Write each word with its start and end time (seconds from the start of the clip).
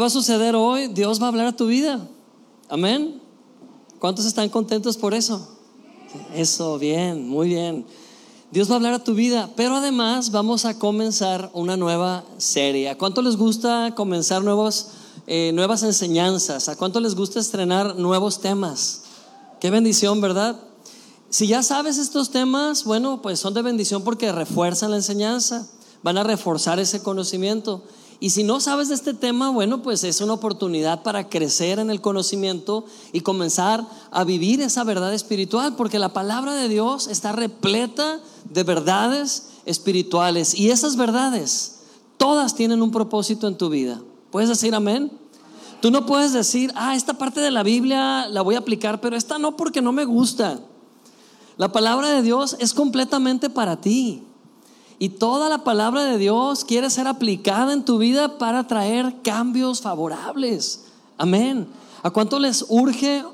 ¿Qué 0.00 0.02
va 0.02 0.06
a 0.06 0.08
suceder 0.08 0.56
hoy? 0.56 0.88
Dios 0.88 1.20
va 1.20 1.26
a 1.26 1.28
hablar 1.28 1.46
a 1.48 1.52
tu 1.54 1.66
vida. 1.66 2.08
Amén. 2.70 3.20
¿Cuántos 3.98 4.24
están 4.24 4.48
contentos 4.48 4.96
por 4.96 5.12
eso? 5.12 5.46
Eso, 6.34 6.78
bien, 6.78 7.28
muy 7.28 7.48
bien. 7.48 7.84
Dios 8.50 8.70
va 8.70 8.72
a 8.72 8.76
hablar 8.76 8.94
a 8.94 9.04
tu 9.04 9.12
vida, 9.12 9.50
pero 9.56 9.76
además 9.76 10.30
vamos 10.30 10.64
a 10.64 10.78
comenzar 10.78 11.50
una 11.52 11.76
nueva 11.76 12.24
serie. 12.38 12.88
¿A 12.88 12.96
cuánto 12.96 13.20
les 13.20 13.36
gusta 13.36 13.94
comenzar 13.94 14.42
nuevos, 14.42 14.86
eh, 15.26 15.52
nuevas 15.52 15.82
enseñanzas? 15.82 16.70
¿A 16.70 16.76
cuánto 16.76 16.98
les 17.00 17.14
gusta 17.14 17.38
estrenar 17.38 17.96
nuevos 17.96 18.40
temas? 18.40 19.02
Qué 19.60 19.68
bendición, 19.68 20.22
¿verdad? 20.22 20.56
Si 21.28 21.46
ya 21.46 21.62
sabes 21.62 21.98
estos 21.98 22.30
temas, 22.30 22.84
bueno, 22.84 23.20
pues 23.20 23.38
son 23.38 23.52
de 23.52 23.60
bendición 23.60 24.02
porque 24.02 24.32
refuerzan 24.32 24.92
la 24.92 24.96
enseñanza, 24.96 25.68
van 26.02 26.16
a 26.16 26.22
reforzar 26.22 26.80
ese 26.80 27.02
conocimiento. 27.02 27.82
Y 28.22 28.30
si 28.30 28.44
no 28.44 28.60
sabes 28.60 28.88
de 28.88 28.94
este 28.94 29.14
tema, 29.14 29.48
bueno, 29.50 29.82
pues 29.82 30.04
es 30.04 30.20
una 30.20 30.34
oportunidad 30.34 31.02
para 31.02 31.30
crecer 31.30 31.78
en 31.78 31.90
el 31.90 32.02
conocimiento 32.02 32.84
y 33.14 33.22
comenzar 33.22 33.86
a 34.10 34.24
vivir 34.24 34.60
esa 34.60 34.84
verdad 34.84 35.14
espiritual, 35.14 35.74
porque 35.74 35.98
la 35.98 36.12
palabra 36.12 36.54
de 36.54 36.68
Dios 36.68 37.06
está 37.06 37.32
repleta 37.32 38.20
de 38.44 38.62
verdades 38.62 39.48
espirituales. 39.64 40.54
Y 40.54 40.70
esas 40.70 40.96
verdades, 40.96 41.80
todas 42.18 42.54
tienen 42.54 42.82
un 42.82 42.90
propósito 42.90 43.48
en 43.48 43.56
tu 43.56 43.70
vida. 43.70 44.02
¿Puedes 44.30 44.50
decir 44.50 44.74
amén? 44.74 45.10
Tú 45.80 45.90
no 45.90 46.04
puedes 46.04 46.34
decir, 46.34 46.70
ah, 46.76 46.94
esta 46.94 47.14
parte 47.14 47.40
de 47.40 47.50
la 47.50 47.62
Biblia 47.62 48.28
la 48.28 48.42
voy 48.42 48.54
a 48.54 48.58
aplicar, 48.58 49.00
pero 49.00 49.16
esta 49.16 49.38
no 49.38 49.56
porque 49.56 49.80
no 49.80 49.92
me 49.92 50.04
gusta. 50.04 50.60
La 51.56 51.72
palabra 51.72 52.08
de 52.08 52.20
Dios 52.20 52.54
es 52.58 52.74
completamente 52.74 53.48
para 53.48 53.80
ti. 53.80 54.22
Y 55.02 55.08
toda 55.08 55.48
la 55.48 55.64
palabra 55.64 56.04
de 56.04 56.18
Dios 56.18 56.66
quiere 56.66 56.90
ser 56.90 57.08
aplicada 57.08 57.72
en 57.72 57.86
tu 57.86 57.96
vida 57.96 58.36
para 58.36 58.66
traer 58.66 59.22
cambios 59.22 59.80
favorables. 59.80 60.82
Amén. 61.16 61.68
¿A 62.02 62.10
cuánto 62.10 62.38
les 62.38 62.66
urge 62.68 63.24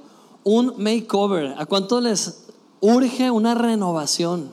un 0.45 0.75
makeover? 0.79 1.57
¿A 1.59 1.67
cuánto 1.67 2.01
les 2.01 2.45
urge 2.81 3.33
una 3.33 3.57
renovación? 3.57 4.49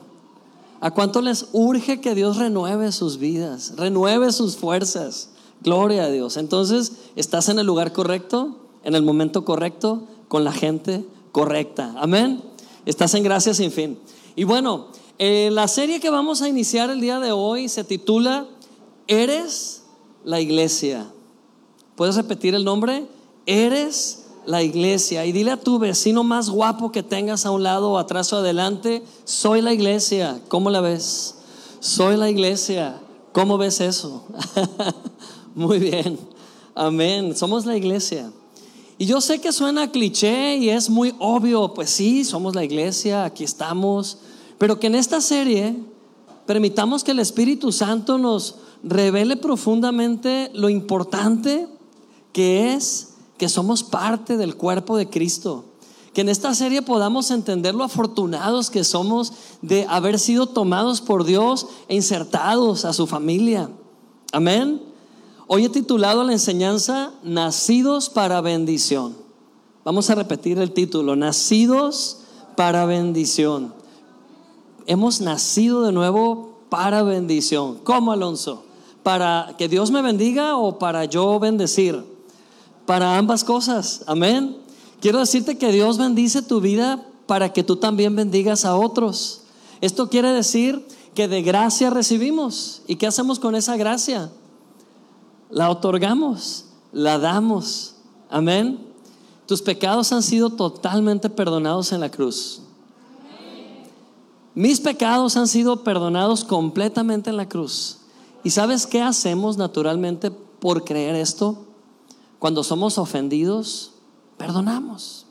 ¿A 0.81 0.89
cuánto 0.89 1.21
les 1.21 1.45
urge 1.51 2.01
que 2.01 2.15
Dios 2.15 2.37
renueve 2.37 2.91
sus 2.91 3.19
vidas, 3.19 3.73
renueve 3.77 4.31
sus 4.31 4.57
fuerzas? 4.57 5.29
Gloria 5.61 6.05
a 6.05 6.09
Dios. 6.09 6.35
Entonces, 6.35 6.93
estás 7.15 7.47
en 7.47 7.59
el 7.59 7.67
lugar 7.67 7.93
correcto, 7.93 8.57
en 8.83 8.95
el 8.95 9.03
momento 9.03 9.45
correcto, 9.45 10.01
con 10.27 10.43
la 10.43 10.51
gente 10.51 11.05
correcta. 11.31 11.93
Amén. 11.95 12.41
Estás 12.87 13.13
en 13.13 13.21
gracia 13.21 13.53
sin 13.53 13.71
fin. 13.71 13.99
Y 14.35 14.45
bueno, 14.45 14.87
eh, 15.19 15.49
la 15.51 15.67
serie 15.67 15.99
que 15.99 16.09
vamos 16.09 16.41
a 16.41 16.49
iniciar 16.49 16.89
el 16.89 17.01
día 17.01 17.19
de 17.19 17.31
hoy 17.31 17.69
se 17.69 17.83
titula 17.83 18.47
Eres 19.07 19.83
la 20.23 20.41
iglesia. 20.41 21.07
¿Puedes 21.95 22.15
repetir 22.15 22.55
el 22.55 22.63
nombre? 22.63 23.05
Eres 23.45 24.25
la 24.45 24.63
iglesia. 24.63 25.25
Y 25.25 25.31
dile 25.31 25.51
a 25.51 25.59
tu 25.59 25.79
vecino 25.79 26.23
más 26.23 26.49
guapo 26.49 26.91
que 26.91 27.03
tengas 27.03 27.45
a 27.45 27.51
un 27.51 27.63
lado 27.63 27.97
atrás 27.97 28.33
o 28.33 28.37
adelante, 28.37 29.03
soy 29.23 29.61
la 29.61 29.73
iglesia. 29.73 30.41
¿Cómo 30.47 30.69
la 30.69 30.81
ves? 30.81 31.35
Soy 31.79 32.17
la 32.17 32.29
iglesia. 32.29 32.99
¿Cómo 33.31 33.57
ves 33.57 33.81
eso? 33.81 34.25
Muy 35.55 35.79
bien. 35.79 36.17
Amén. 36.75 37.35
Somos 37.35 37.65
la 37.65 37.77
iglesia. 37.77 38.31
Y 38.97 39.05
yo 39.05 39.21
sé 39.21 39.41
que 39.41 39.51
suena 39.51 39.91
cliché 39.91 40.55
y 40.57 40.69
es 40.69 40.89
muy 40.89 41.15
obvio, 41.19 41.73
pues 41.73 41.89
sí, 41.89 42.23
somos 42.23 42.55
la 42.55 42.63
iglesia, 42.63 43.25
aquí 43.25 43.43
estamos, 43.43 44.19
pero 44.57 44.79
que 44.79 44.87
en 44.87 44.95
esta 44.95 45.21
serie 45.21 45.75
permitamos 46.45 47.03
que 47.03 47.11
el 47.11 47.19
Espíritu 47.19 47.71
Santo 47.71 48.17
nos 48.17 48.55
revele 48.83 49.37
profundamente 49.37 50.51
lo 50.53 50.69
importante 50.69 51.67
que 52.33 52.73
es 52.73 53.13
que 53.37 53.49
somos 53.49 53.83
parte 53.83 54.37
del 54.37 54.55
cuerpo 54.55 54.97
de 54.97 55.09
Cristo. 55.09 55.65
Que 56.13 56.21
en 56.21 56.29
esta 56.29 56.53
serie 56.53 56.81
podamos 56.81 57.31
entender 57.31 57.73
lo 57.73 57.83
afortunados 57.83 58.69
que 58.69 58.83
somos 58.83 59.33
de 59.61 59.85
haber 59.89 60.19
sido 60.19 60.45
tomados 60.47 61.01
por 61.01 61.23
Dios 61.23 61.67
e 61.87 61.95
insertados 61.95 62.85
a 62.85 62.93
su 62.93 63.07
familia. 63.07 63.69
Amén. 64.31 64.81
Hoy 65.47 65.65
he 65.65 65.69
titulado 65.69 66.23
la 66.23 66.33
enseñanza 66.33 67.11
Nacidos 67.23 68.09
para 68.09 68.41
bendición. 68.41 69.15
Vamos 69.83 70.09
a 70.09 70.15
repetir 70.15 70.59
el 70.59 70.71
título, 70.71 71.15
Nacidos 71.15 72.19
para 72.55 72.85
bendición. 72.85 73.73
Hemos 74.87 75.21
nacido 75.21 75.83
de 75.83 75.91
nuevo 75.91 76.59
para 76.69 77.03
bendición. 77.03 77.79
¿Cómo, 77.83 78.11
Alonso? 78.11 78.63
¿Para 79.03 79.55
que 79.57 79.67
Dios 79.67 79.91
me 79.91 80.01
bendiga 80.01 80.57
o 80.57 80.79
para 80.79 81.05
yo 81.05 81.39
bendecir? 81.39 82.03
Para 82.85 83.17
ambas 83.17 83.43
cosas. 83.43 84.03
Amén. 84.07 84.57
Quiero 85.01 85.19
decirte 85.19 85.57
que 85.57 85.71
Dios 85.71 85.97
bendice 85.97 86.41
tu 86.41 86.61
vida 86.61 87.05
para 87.27 87.53
que 87.53 87.63
tú 87.63 87.75
también 87.75 88.15
bendigas 88.15 88.65
a 88.65 88.75
otros. 88.75 89.41
Esto 89.81 90.09
quiere 90.09 90.31
decir 90.31 90.85
que 91.13 91.27
de 91.27 91.41
gracia 91.41 91.89
recibimos. 91.89 92.81
¿Y 92.87 92.95
qué 92.95 93.07
hacemos 93.07 93.39
con 93.39 93.55
esa 93.55 93.77
gracia? 93.77 94.31
la 95.53 95.69
otorgamos, 95.69 96.65
la 96.91 97.19
damos. 97.19 97.95
Amén. 98.29 98.79
Tus 99.45 99.61
pecados 99.61 100.11
han 100.11 100.23
sido 100.23 100.49
totalmente 100.49 101.29
perdonados 101.29 101.91
en 101.91 101.99
la 101.99 102.09
cruz. 102.09 102.61
Mis 104.55 104.79
pecados 104.79 105.35
han 105.35 105.47
sido 105.47 105.83
perdonados 105.83 106.43
completamente 106.45 107.29
en 107.31 107.37
la 107.37 107.49
cruz. 107.49 107.97
¿Y 108.43 108.51
sabes 108.51 108.85
qué 108.85 109.01
hacemos 109.01 109.57
naturalmente 109.57 110.29
por 110.29 110.83
creer 110.83 111.15
esto? 111.15 111.65
Cuando 112.37 112.63
somos 112.63 112.97
ofendidos, 112.97 113.93
perdonamos, 114.37 115.25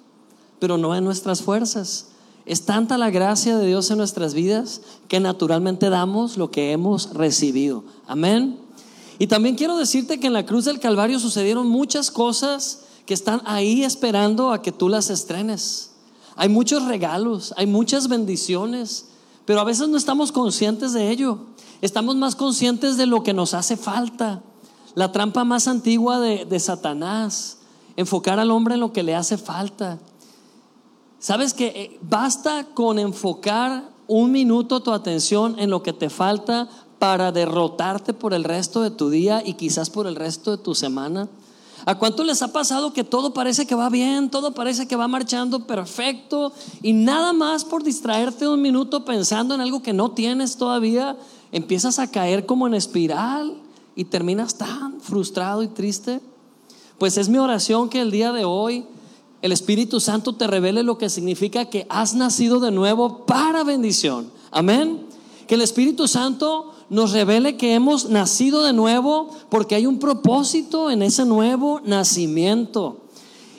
pero 0.59 0.77
no 0.77 0.97
en 0.97 1.05
nuestras 1.05 1.43
fuerzas. 1.43 2.09
Es 2.47 2.65
tanta 2.65 2.99
la 2.99 3.11
gracia 3.11 3.57
de 3.57 3.67
Dios 3.67 3.91
en 3.91 3.99
nuestras 3.99 4.35
vidas 4.35 4.81
que 5.07 5.21
naturalmente 5.21 5.91
damos 5.91 6.37
lo 6.37 6.51
que 6.51 6.73
hemos 6.73 7.15
recibido. 7.15 7.85
Amén. 8.07 8.59
Y 9.21 9.29
también 9.29 9.55
quiero 9.55 9.77
decirte 9.77 10.19
que 10.19 10.27
en 10.27 10.33
la 10.33 10.47
cruz 10.47 10.65
del 10.65 10.81
Calvario 10.81 11.21
sucedieron 11.21 11.69
muchas 11.69 12.11
cosas 12.11 12.81
que 13.07 13.15
están 13.15 13.41
ahí 13.45 13.85
esperando 13.85 14.51
a 14.51 14.63
que 14.63 14.73
tú 14.73 14.89
las 14.89 15.11
estrenes. 15.11 15.91
Hay 16.35 16.49
muchos 16.49 16.87
regalos, 16.87 17.55
hay 17.57 17.67
muchas 17.67 18.09
bendiciones, 18.09 19.07
pero 19.45 19.61
a 19.61 19.65
veces 19.65 19.89
no 19.89 19.97
estamos 19.97 20.33
conscientes 20.33 20.93
de 20.93 21.11
ello. 21.11 21.39
Estamos 21.81 22.17
más 22.17 22.37
conscientes 22.37 22.97
de 22.97 23.07
lo 23.07 23.23
que 23.23 23.33
nos 23.33 23.55
hace 23.55 23.77
falta. 23.77 24.43
La 24.95 25.11
trampa 25.11 25.45
más 25.45 25.69
antigua 25.69 26.21
de, 26.21 26.61
Satanás, 26.61 27.59
enfocar 27.97 28.39
al 28.39 28.51
hombre 28.51 28.75
en 28.75 28.81
lo 28.81 28.93
que 28.93 29.03
le 29.03 29.15
hace 29.15 29.39
falta. 29.39 29.99
Sabes 31.19 31.55
que 31.55 31.67
eh, 31.67 31.99
basta 32.03 32.67
con 32.75 32.99
enfocar 32.99 33.91
un 34.07 34.33
minuto 34.33 34.81
tu 34.81 34.93
atención 34.93 35.59
en 35.59 35.71
lo 35.71 35.83
que 35.83 35.93
te 35.93 36.11
falta 36.11 36.69
para 36.99 37.33
derrotarte 37.33 38.13
por 38.13 38.35
el 38.35 38.45
resto 38.45 38.83
de 38.83 38.91
tu 38.91 39.11
día 39.11 39.43
y 39.45 39.55
quizás 39.55 39.91
por 39.91 40.07
el 40.07 40.15
resto 40.15 40.53
de 40.53 40.63
tu 40.63 40.75
semana? 40.75 41.29
¿A 41.85 41.99
cuánto 41.99 42.23
les 42.23 42.43
ha 42.43 42.53
pasado 42.53 42.93
que 42.93 43.03
todo 43.03 43.35
parece 43.35 43.67
que 43.67 43.75
va 43.75 43.89
bien, 43.91 44.31
todo 44.31 44.53
parece 44.53 44.87
que 44.87 44.95
va 44.95 45.09
marchando 45.09 45.67
perfecto 45.67 46.53
y 46.81 46.93
nada 46.93 47.33
más 47.33 47.65
por 47.65 47.83
distraerte 47.83 48.47
un 48.47 48.63
minuto 48.63 49.05
pensando 49.05 49.55
en 49.55 49.61
algo 49.61 49.83
que 49.83 49.93
no 49.93 50.13
tienes 50.13 50.57
todavía, 50.57 51.17
empiezas 51.51 51.99
a 51.99 52.11
caer 52.11 52.47
como 52.47 52.67
en 52.67 52.75
espiral 52.75 53.57
y 53.97 54.05
terminas 54.05 54.55
tan 54.55 55.01
frustrado 55.01 55.63
y 55.63 55.69
triste? 55.69 56.21
Pues 56.99 57.17
es 57.17 57.29
mi 57.29 57.39
oración 57.39 57.89
que 57.89 58.01
el 58.01 58.13
día 58.13 58.33
de 58.33 58.45
hoy 58.45 58.87
el 59.43 59.51
Espíritu 59.51 59.99
Santo 59.99 60.37
te 60.37 60.47
revele 60.47 60.85
lo 60.85 60.99
que 60.99 61.11
significa 61.11 61.65
que 61.65 61.85
has 61.89 62.15
nacido 62.15 62.61
de 62.61 62.71
nuevo 62.71 63.27
para 63.27 63.65
bendición. 63.65 64.31
Amén. 64.53 65.05
Que 65.49 65.57
el 65.57 65.63
Espíritu 65.63 66.07
Santo 66.07 66.72
nos 66.93 67.13
revele 67.13 67.57
que 67.57 67.75
hemos 67.75 68.11
nacido 68.11 68.63
de 68.65 68.75
nuevo 68.75 69.31
porque 69.49 69.75
hay 69.75 69.87
un 69.87 69.99
propósito 69.99 70.91
en 70.91 71.03
ese 71.03 71.25
nuevo 71.25 71.81
nacimiento. 71.83 72.99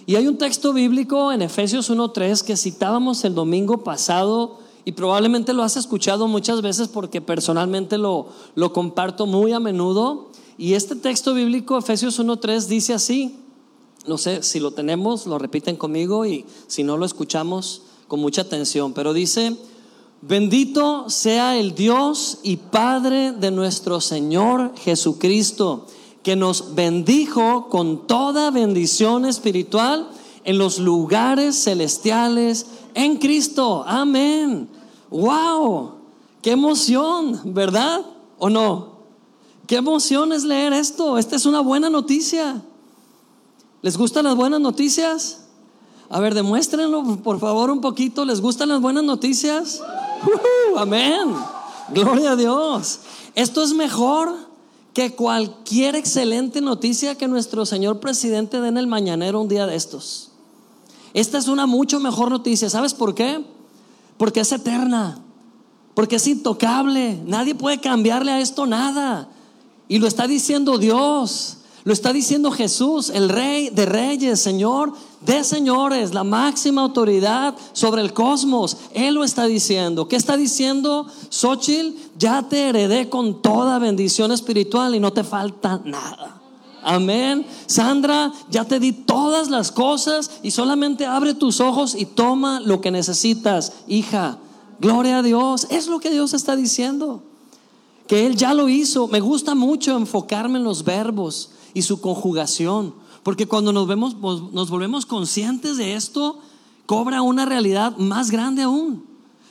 Y 0.06 0.18
hay 0.18 0.28
un 0.28 0.38
texto 0.38 0.72
bíblico 0.72 1.32
en 1.32 1.42
Efesios 1.42 1.90
1.3 1.90 2.44
que 2.44 2.56
citábamos 2.56 3.26
el 3.26 3.34
domingo 3.34 3.84
pasado 3.84 4.60
y 4.86 4.92
probablemente 4.92 5.52
lo 5.54 5.64
has 5.64 5.78
escuchado 5.78 6.28
muchas 6.28 6.62
veces 6.62 6.90
porque 6.90 7.22
personalmente 7.22 7.98
lo, 7.98 8.28
lo 8.54 8.72
comparto 8.72 9.26
muy 9.26 9.52
a 9.52 9.60
menudo. 9.60 10.30
Y 10.60 10.76
este 10.76 10.96
texto 10.96 11.34
bíblico, 11.34 11.80
Efesios 11.80 12.20
1.3, 12.20 12.68
dice 12.68 12.94
así, 12.94 13.36
no 14.06 14.20
sé 14.20 14.44
si 14.44 14.60
lo 14.60 14.72
tenemos, 14.72 15.26
lo 15.26 15.40
repiten 15.40 15.76
conmigo 15.76 16.28
y 16.28 16.46
si 16.68 16.84
no 16.84 16.98
lo 16.98 17.06
escuchamos 17.06 17.82
con 18.08 18.20
mucha 18.20 18.44
atención, 18.44 18.94
pero 18.94 19.12
dice, 19.12 19.58
Bendito 20.26 21.10
sea 21.10 21.58
el 21.58 21.76
Dios 21.76 22.38
y 22.44 22.56
Padre 22.56 23.34
de 23.34 23.52
nuestro 23.52 24.00
Señor 24.00 24.72
Jesucristo, 24.78 25.86
que 26.24 26.38
nos 26.38 26.76
bendijo 26.76 27.68
con 27.68 28.08
toda 28.08 28.50
bendición 28.50 29.26
espiritual 29.26 30.08
en 30.46 30.58
los 30.58 30.80
lugares 30.80 31.62
celestiales 31.62 32.68
en 32.94 33.18
Cristo. 33.18 33.84
Amén. 33.86 34.70
¡Wow! 35.10 35.96
¡Qué 36.42 36.52
emoción! 36.52 37.42
¿Verdad? 37.44 38.06
¿O 38.40 38.50
no? 38.50 38.94
¿Qué 39.68 39.76
emoción 39.76 40.32
es 40.32 40.46
leer 40.46 40.72
esto? 40.72 41.18
Esta 41.18 41.36
es 41.36 41.46
una 41.46 41.60
buena 41.60 41.90
noticia. 41.90 42.62
¿Les 43.82 43.98
gustan 43.98 44.24
las 44.24 44.38
buenas 44.38 44.62
noticias? 44.62 45.48
A 46.10 46.22
ver, 46.22 46.34
demuéstrenlo 46.34 47.18
por 47.18 47.42
favor 47.42 47.70
un 47.70 47.82
poquito. 47.82 48.24
¿Les 48.24 48.40
gustan 48.40 48.70
las 48.70 48.80
buenas 48.80 49.04
noticias? 49.04 49.82
Amén. 50.78 51.36
Gloria 51.90 52.32
a 52.32 52.36
Dios. 52.36 53.00
Esto 53.36 53.64
es 53.64 53.74
mejor 53.74 54.34
que 54.94 55.16
cualquier 55.16 55.96
excelente 55.96 56.62
noticia 56.62 57.16
que 57.16 57.28
nuestro 57.28 57.66
señor 57.66 58.00
presidente 58.00 58.62
dé 58.62 58.68
en 58.68 58.78
el 58.78 58.88
mañanero 58.88 59.42
un 59.42 59.48
día 59.48 59.66
de 59.66 59.76
estos. 59.76 60.30
Esta 61.14 61.38
es 61.38 61.48
una 61.48 61.66
mucho 61.66 62.00
mejor 62.00 62.30
noticia. 62.30 62.70
¿Sabes 62.70 62.94
por 62.94 63.16
qué? 63.16 63.44
Porque 64.18 64.42
es 64.42 64.52
eterna. 64.52 65.20
Porque 65.96 66.16
es 66.16 66.28
intocable. 66.28 67.20
Nadie 67.26 67.56
puede 67.56 67.80
cambiarle 67.80 68.32
a 68.32 68.40
esto 68.40 68.66
nada. 68.66 69.30
Y 69.88 70.00
lo 70.00 70.08
está 70.08 70.28
diciendo 70.28 70.78
Dios. 70.78 71.58
Lo 71.84 71.92
está 71.92 72.14
diciendo 72.14 72.52
Jesús, 72.52 73.10
el 73.10 73.30
rey 73.30 73.70
de 73.70 73.86
reyes, 73.86 74.40
Señor 74.40 74.94
de 75.26 75.44
señores, 75.44 76.14
la 76.14 76.24
máxima 76.24 76.82
autoridad 76.82 77.56
sobre 77.72 78.02
el 78.02 78.14
cosmos. 78.14 78.78
Él 78.94 79.16
lo 79.16 79.24
está 79.24 79.46
diciendo. 79.46 80.08
¿Qué 80.08 80.16
está 80.16 80.36
diciendo 80.36 81.08
Xochitl? 81.30 81.98
Ya 82.18 82.44
te 82.44 82.70
heredé 82.70 83.10
con 83.10 83.42
toda 83.42 83.80
bendición 83.80 84.32
espiritual 84.32 84.96
y 84.96 85.00
no 85.00 85.14
te 85.14 85.24
falta 85.24 85.82
nada. 85.86 86.42
Amén. 86.84 87.46
Sandra, 87.66 88.34
ya 88.50 88.66
te 88.66 88.80
di 88.80 88.92
todas 88.92 89.50
las 89.50 89.72
cosas 89.72 90.30
y 90.44 90.52
solamente 90.52 91.06
abre 91.06 91.34
tus 91.34 91.62
ojos 91.62 91.96
y 91.96 92.06
toma 92.06 92.60
lo 92.60 92.82
que 92.82 92.92
necesitas, 92.92 93.72
hija. 93.88 94.38
Gloria 94.82 95.20
a 95.20 95.24
Dios. 95.24 95.68
Es 95.70 95.88
lo 95.88 96.00
que 96.00 96.12
Dios 96.12 96.34
está 96.34 96.58
diciendo. 96.58 97.24
Que 98.08 98.26
Él 98.26 98.36
ya 98.36 98.54
lo 98.54 98.68
hizo. 98.68 99.08
Me 99.08 99.22
gusta 99.22 99.56
mucho 99.56 99.96
enfocarme 99.96 100.58
en 100.58 100.66
los 100.66 100.84
verbos 100.84 101.52
y 101.74 101.82
su 101.84 102.02
conjugación. 102.02 102.94
Porque 103.24 103.48
cuando 103.48 103.72
nos, 103.72 103.88
vemos, 103.88 104.16
nos 104.52 104.70
volvemos 104.70 105.06
conscientes 105.06 105.78
de 105.78 105.96
esto, 105.96 106.40
cobra 106.86 107.22
una 107.22 107.46
realidad 107.46 107.98
más 107.98 108.32
grande 108.32 108.64
aún. 108.64 109.06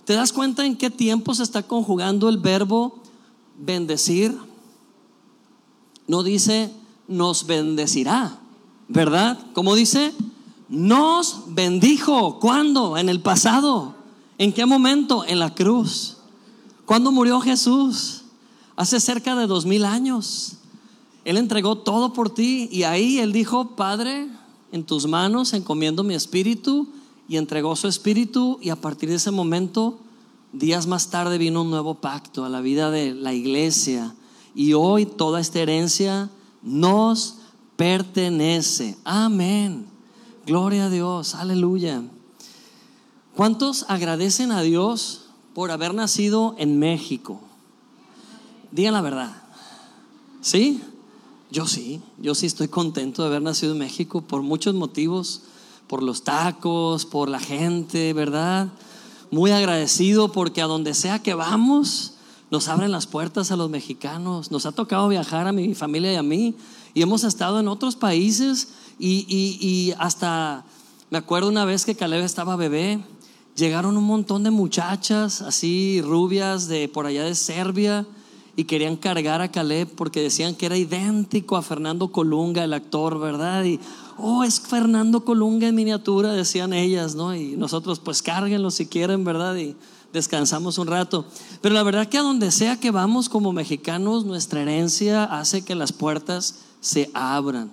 ¿Te 0.05 0.15
das 0.15 0.33
cuenta 0.33 0.67
en 0.67 0.77
qué 0.77 0.91
tiempo 0.91 1.35
se 1.35 1.43
está 1.43 1.63
conjugando 1.63 2.29
el 2.29 2.39
verbo 2.39 2.99
bendecir? 3.59 4.37
No 6.07 6.23
dice 6.23 6.73
nos 7.09 7.47
bendecirá, 7.47 8.39
¿verdad? 8.89 9.39
Como 9.53 9.75
dice, 9.75 10.13
nos 10.69 11.43
bendijo. 11.49 12.39
¿Cuándo? 12.41 12.97
En 12.97 13.09
el 13.09 13.21
pasado. 13.21 13.95
¿En 14.39 14.53
qué 14.53 14.67
momento? 14.67 15.25
En 15.27 15.39
la 15.39 15.55
cruz. 15.55 16.17
¿Cuándo 16.87 17.13
murió 17.13 17.41
Jesús? 17.41 18.23
Hace 18.77 18.99
cerca 19.01 19.37
de 19.37 19.47
dos 19.47 19.67
mil 19.67 19.85
años. 19.85 20.55
Él 21.25 21.37
entregó 21.37 21.79
todo 21.79 22.13
por 22.13 22.31
ti 22.31 22.69
y 22.73 22.83
ahí 22.83 23.19
Él 23.19 23.33
dijo, 23.33 23.77
Padre, 23.77 24.29
en 24.73 24.85
tus 24.85 25.07
manos 25.07 25.53
encomiendo 25.53 26.03
mi 26.03 26.15
espíritu 26.15 26.89
y 27.29 27.37
entregó 27.37 27.77
su 27.77 27.89
espíritu 27.89 28.59
y 28.61 28.71
a 28.71 28.77
partir 28.77 29.09
de 29.09 29.17
ese 29.17 29.31
momento, 29.31 29.99
días 30.53 30.87
más 30.87 31.11
tarde 31.11 31.39
vino 31.39 31.63
un 31.63 31.71
nuevo 31.71 31.95
pacto 31.95 32.45
a 32.45 32.49
la 32.49 32.61
vida 32.61 32.91
de 32.91 33.15
la 33.15 33.33
iglesia 33.33 34.15
y 34.55 34.73
hoy 34.73 35.07
toda 35.07 35.41
esta 35.41 35.61
herencia 35.61 36.31
nos 36.63 37.37
pertenece. 37.77 38.97
Amén. 39.05 39.87
Gloria 40.47 40.87
a 40.87 40.91
Dios, 40.91 41.35
aleluya. 41.35 42.03
¿Cuántos 43.37 43.87
agradecen 43.89 44.53
a 44.53 44.61
Dios 44.63 45.27
por 45.55 45.71
haber 45.71 45.95
nacido 45.95 46.55
en 46.59 46.79
México? 46.79 47.41
Digan 48.73 48.95
la 48.95 49.01
verdad. 49.01 49.43
¿Sí? 50.41 50.83
Yo 51.53 51.67
sí, 51.67 52.01
yo 52.17 52.35
sí 52.35 52.47
estoy 52.47 52.69
contento 52.69 53.21
de 53.21 53.29
haber 53.29 53.43
nacido 53.43 53.73
en 53.73 53.79
México 53.79 54.23
por 54.23 54.41
muchos 54.41 54.75
motivos, 54.75 55.43
por 55.87 56.03
los 56.03 56.25
tacos, 56.25 57.05
por 57.05 57.29
la 57.29 57.41
gente, 57.41 58.15
¿verdad? 58.15 58.69
Muy 59.31 59.51
agradecido 59.51 60.33
porque 60.33 60.63
a 60.63 60.67
donde 60.67 60.95
sea 60.95 61.19
que 61.19 61.35
vamos, 61.35 62.15
nos 62.51 62.69
abren 62.69 62.91
las 62.91 63.07
puertas 63.07 63.51
a 63.51 63.57
los 63.57 63.69
mexicanos. 63.69 64.51
Nos 64.51 64.65
ha 64.65 64.73
tocado 64.73 65.09
viajar 65.09 65.47
a 65.47 65.53
mi 65.53 65.75
familia 65.75 66.15
y 66.15 66.17
a 66.17 66.23
mí 66.23 66.55
y 66.95 67.03
hemos 67.03 67.23
estado 67.23 67.61
en 67.61 67.69
otros 67.69 67.97
países 67.97 68.69
y, 68.99 69.27
y 69.29 69.93
hasta, 69.99 70.65
me 71.11 71.19
acuerdo 71.19 71.51
una 71.51 71.67
vez 71.67 71.85
que 71.85 71.95
Caleb 71.95 72.25
estaba 72.25 72.57
bebé, 72.57 73.05
llegaron 73.57 73.99
un 73.99 74.05
montón 74.05 74.43
de 74.43 74.51
muchachas 74.51 75.43
así 75.43 76.01
rubias 76.01 76.67
de 76.67 76.89
por 76.89 77.05
allá 77.05 77.25
de 77.25 77.35
Serbia 77.35 78.07
y 78.55 78.65
querían 78.65 78.97
cargar 78.97 79.41
a 79.41 79.51
Caleb 79.51 79.89
porque 79.97 80.21
decían 80.21 80.55
que 80.55 80.67
era 80.67 80.77
idéntico 80.77 81.57
a 81.57 81.63
Fernando 81.63 82.13
Colunga, 82.13 82.65
el 82.65 82.75
actor, 82.75 83.19
¿verdad? 83.19 83.65
Y, 83.65 83.81
oh, 84.19 84.45
es 84.45 84.61
Fernando 84.61 85.25
Colunga 85.25 85.69
en 85.69 85.75
miniatura, 85.75 86.33
decían 86.33 86.73
ellas, 86.73 87.15
¿no? 87.15 87.35
Y 87.35 87.57
nosotros, 87.57 87.99
pues 87.99 88.23
cárguenlo 88.23 88.71
si 88.71 88.87
quieren, 88.87 89.25
¿verdad? 89.25 89.57
Y 89.57 89.75
descansamos 90.13 90.77
un 90.77 90.87
rato. 90.87 91.25
Pero 91.63 91.75
la 91.75 91.83
verdad 91.83 92.09
que 92.09 92.19
a 92.19 92.23
donde 92.23 92.51
sea 92.51 92.79
que 92.79 92.91
vamos 92.91 93.29
como 93.29 93.53
mexicanos, 93.53 94.27
nuestra 94.27 94.61
herencia 94.61 95.25
hace 95.25 95.65
que 95.65 95.75
las 95.75 95.93
puertas 95.93 96.61
se 96.81 97.11
abran. 97.15 97.73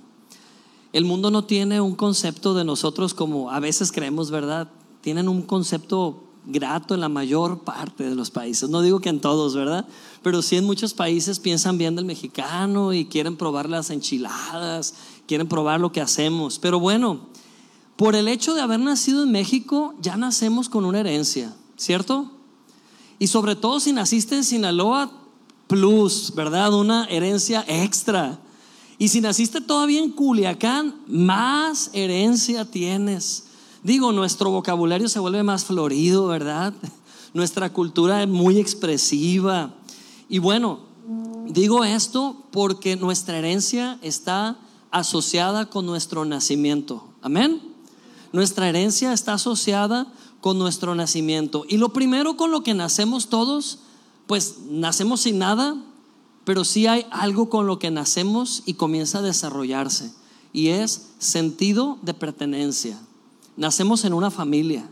El 0.93 1.05
mundo 1.05 1.29
no 1.29 1.43
tiene 1.43 1.81
un 1.81 1.95
concepto 1.95 2.53
de 2.53 2.63
nosotros 2.63 3.13
como 3.13 3.51
a 3.51 3.59
veces 3.59 3.91
creemos, 3.91 4.31
¿verdad? 4.31 4.69
Tienen 5.01 5.27
un 5.27 5.41
concepto 5.41 6.28
grato 6.49 6.93
en 6.93 7.01
la 7.01 7.09
mayor 7.09 7.59
parte 7.59 8.03
de 8.03 8.15
los 8.15 8.31
países. 8.31 8.69
No 8.69 8.81
digo 8.81 8.99
que 8.99 9.09
en 9.09 9.21
todos, 9.21 9.55
¿verdad? 9.55 9.85
Pero 10.21 10.41
sí 10.41 10.57
en 10.57 10.65
muchos 10.65 10.93
países 10.93 11.39
piensan 11.39 11.77
bien 11.77 11.95
del 11.95 12.05
mexicano 12.05 12.93
y 12.93 13.05
quieren 13.05 13.37
probar 13.37 13.69
las 13.69 13.89
enchiladas, 13.89 14.95
quieren 15.27 15.47
probar 15.47 15.79
lo 15.79 15.91
que 15.91 16.01
hacemos. 16.01 16.59
Pero 16.59 16.79
bueno, 16.79 17.27
por 17.95 18.15
el 18.15 18.27
hecho 18.27 18.53
de 18.53 18.61
haber 18.61 18.79
nacido 18.79 19.23
en 19.23 19.31
México, 19.31 19.93
ya 20.01 20.17
nacemos 20.17 20.69
con 20.69 20.85
una 20.85 20.99
herencia, 20.99 21.53
¿cierto? 21.77 22.31
Y 23.19 23.27
sobre 23.27 23.55
todo 23.55 23.79
si 23.79 23.93
naciste 23.93 24.35
en 24.35 24.43
Sinaloa, 24.43 25.11
plus, 25.67 26.33
¿verdad? 26.35 26.73
Una 26.73 27.05
herencia 27.05 27.63
extra. 27.67 28.39
Y 28.97 29.09
si 29.09 29.21
naciste 29.21 29.61
todavía 29.61 29.99
en 29.99 30.11
Culiacán, 30.11 30.95
más 31.07 31.89
herencia 31.93 32.65
tienes. 32.65 33.48
Digo, 33.83 34.11
nuestro 34.11 34.51
vocabulario 34.51 35.07
se 35.07 35.19
vuelve 35.19 35.43
más 35.43 35.65
florido, 35.65 36.27
¿verdad? 36.27 36.73
Nuestra 37.33 37.71
cultura 37.71 38.23
es 38.23 38.27
muy 38.27 38.59
expresiva. 38.59 39.73
Y 40.27 40.39
bueno, 40.39 40.79
digo 41.47 41.83
esto 41.83 42.35
porque 42.51 42.95
nuestra 42.95 43.37
herencia 43.37 43.97
está 44.01 44.57
asociada 44.91 45.69
con 45.69 45.85
nuestro 45.85 46.25
nacimiento. 46.25 47.05
Amén. 47.21 47.61
Nuestra 48.33 48.67
herencia 48.69 49.13
está 49.13 49.33
asociada 49.33 50.07
con 50.41 50.57
nuestro 50.59 50.95
nacimiento. 50.95 51.65
Y 51.67 51.77
lo 51.77 51.89
primero 51.89 52.37
con 52.37 52.51
lo 52.51 52.63
que 52.63 52.73
nacemos 52.73 53.29
todos, 53.29 53.79
pues 54.27 54.59
nacemos 54.69 55.21
sin 55.21 55.39
nada, 55.39 55.75
pero 56.43 56.63
sí 56.65 56.87
hay 56.87 57.05
algo 57.11 57.49
con 57.49 57.67
lo 57.67 57.79
que 57.79 57.91
nacemos 57.91 58.63
y 58.65 58.73
comienza 58.73 59.19
a 59.19 59.23
desarrollarse. 59.23 60.13
Y 60.51 60.69
es 60.69 61.09
sentido 61.19 61.97
de 62.01 62.13
pertenencia. 62.13 62.99
Nacemos 63.59 64.05
en 64.05 64.13
una 64.13 64.31
familia. 64.31 64.89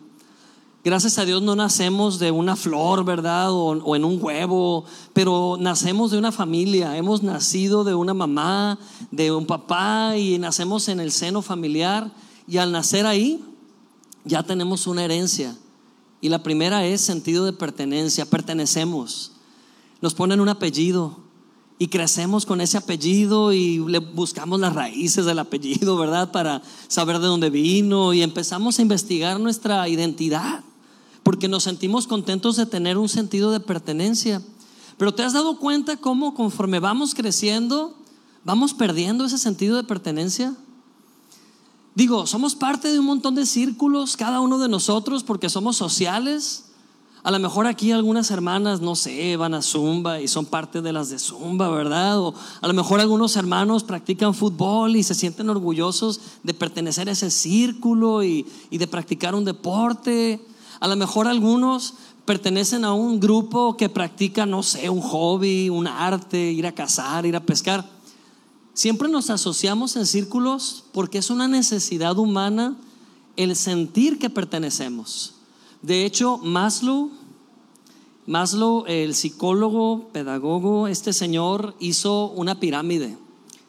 Gracias 0.84 1.18
a 1.18 1.24
Dios 1.24 1.42
no 1.42 1.56
nacemos 1.56 2.20
de 2.20 2.32
una 2.32 2.58
flor, 2.58 3.06
¿verdad? 3.06 3.50
O, 3.50 3.96
en 3.96 4.04
un 4.04 4.22
huevo, 4.22 4.84
pero 5.14 5.56
nacemos 5.58 6.12
de 6.12 6.18
una 6.18 6.34
familia. 6.34 6.98
Hemos 6.98 7.24
nacido 7.24 7.86
de 7.86 7.96
una 7.96 8.14
mamá, 8.14 8.78
de 9.10 9.32
un 9.32 9.46
papá 9.46 10.18
y 10.18 10.38
nacemos 10.38 10.90
en 10.90 11.00
el 11.00 11.14
seno 11.14 11.42
familiar. 11.42 12.12
Y 12.46 12.58
al 12.58 12.74
nacer 12.74 13.06
ahí, 13.06 13.42
ya 14.26 14.44
tenemos 14.44 14.86
una 14.86 15.06
herencia. 15.06 15.56
Y 16.20 16.28
la 16.28 16.44
primera 16.44 16.86
es 16.86 17.00
sentido 17.00 17.46
de 17.46 17.54
pertenencia. 17.54 18.26
Pertenecemos. 18.26 19.32
Nos 20.02 20.14
ponen 20.14 20.42
un 20.42 20.50
apellido 20.50 21.20
y 21.80 21.88
crecemos 21.90 22.46
con 22.46 22.60
ese 22.60 22.78
apellido 22.78 23.54
y 23.54 23.78
le 23.88 24.00
buscamos 24.00 24.60
las 24.60 24.74
raíces 24.74 25.26
del 25.26 25.40
apellido, 25.40 25.96
¿verdad? 25.98 26.32
Para 26.32 26.62
saber 26.88 27.20
de 27.20 27.28
dónde 27.28 27.50
vino 27.50 28.14
y 28.14 28.24
empezamos 28.24 28.80
a 28.80 28.82
investigar 28.82 29.40
nuestra 29.40 29.88
identidad, 29.88 30.64
porque 31.22 31.48
nos 31.48 31.64
sentimos 31.64 32.08
contentos 32.08 32.56
de 32.56 32.66
tener 32.66 32.98
un 32.98 33.10
sentido 33.10 33.52
de 33.52 33.60
pertenencia. 33.60 34.42
Pero 34.98 35.14
¿te 35.14 35.24
has 35.24 35.34
dado 35.34 35.60
cuenta 35.60 35.98
cómo 35.98 36.34
conforme 36.34 36.80
vamos 36.80 37.14
creciendo, 37.14 37.96
vamos 38.44 38.74
perdiendo 38.74 39.26
ese 39.26 39.38
sentido 39.38 39.78
de 39.78 39.84
pertenencia? 39.84 40.56
Digo, 41.94 42.26
somos 42.26 42.56
parte 42.56 42.92
de 42.92 43.00
un 43.00 43.06
montón 43.06 43.36
de 43.36 43.46
círculos, 43.46 44.18
cada 44.18 44.40
uno 44.40 44.58
de 44.58 44.70
nosotros, 44.70 45.24
porque 45.24 45.50
somos 45.50 45.78
sociales 45.78 46.67
a 47.28 47.32
lo 47.32 47.40
mejor 47.40 47.68
aquí 47.68 47.92
algunas 47.92 48.32
hermanas, 48.32 48.80
no 48.80 48.96
sé, 48.96 49.36
van 49.36 49.54
a 49.54 49.62
Zumba 49.62 50.22
y 50.22 50.30
son 50.30 50.46
parte 50.46 50.82
de 50.82 50.94
las 50.94 51.10
de 51.10 51.20
Zumba, 51.20 51.68
¿verdad? 51.68 52.22
O 52.22 52.34
a 52.62 52.68
lo 52.70 52.74
mejor 52.74 53.02
algunos 53.02 53.36
hermanos 53.36 53.84
practican 53.84 54.34
fútbol 54.34 54.96
y 54.96 55.04
se 55.04 55.14
sienten 55.14 55.50
orgullosos 55.50 56.22
de 56.44 56.54
pertenecer 56.54 57.10
a 57.10 57.12
ese 57.12 57.30
círculo 57.30 58.24
y, 58.24 58.46
de 58.72 58.88
practicar 58.88 59.36
un 59.36 59.44
deporte. 59.44 60.40
A 60.80 60.88
lo 60.88 60.96
mejor 60.96 61.28
algunos 61.28 61.96
pertenecen 62.24 62.86
a 62.86 62.94
un 62.94 63.20
grupo 63.20 63.76
que 63.76 63.90
practica, 63.90 64.46
no 64.46 64.64
sé, 64.64 64.90
un 64.90 65.02
hobby, 65.02 65.70
un 65.70 65.86
arte, 65.86 66.54
ir 66.54 66.66
a 66.66 66.72
cazar, 66.72 67.26
ir 67.26 67.36
a 67.36 67.46
pescar. 67.46 67.90
Siempre 68.74 69.10
nos 69.10 69.30
asociamos 69.30 69.98
en 69.98 70.06
círculos 70.06 70.86
porque 70.94 71.18
es 71.18 71.30
una 71.30 71.50
necesidad 71.50 72.18
humana 72.20 72.78
el 73.36 73.54
sentir 73.58 74.18
que 74.18 74.30
pertenecemos. 74.30 75.34
De 75.82 76.06
hecho, 76.06 76.38
Maslow, 76.38 77.12
Maslow, 78.28 78.84
el 78.88 79.16
psicólogo, 79.16 80.10
pedagogo, 80.12 80.88
este 80.88 81.14
señor 81.14 81.76
hizo 81.80 82.28
una 82.32 82.60
pirámide. 82.60 83.18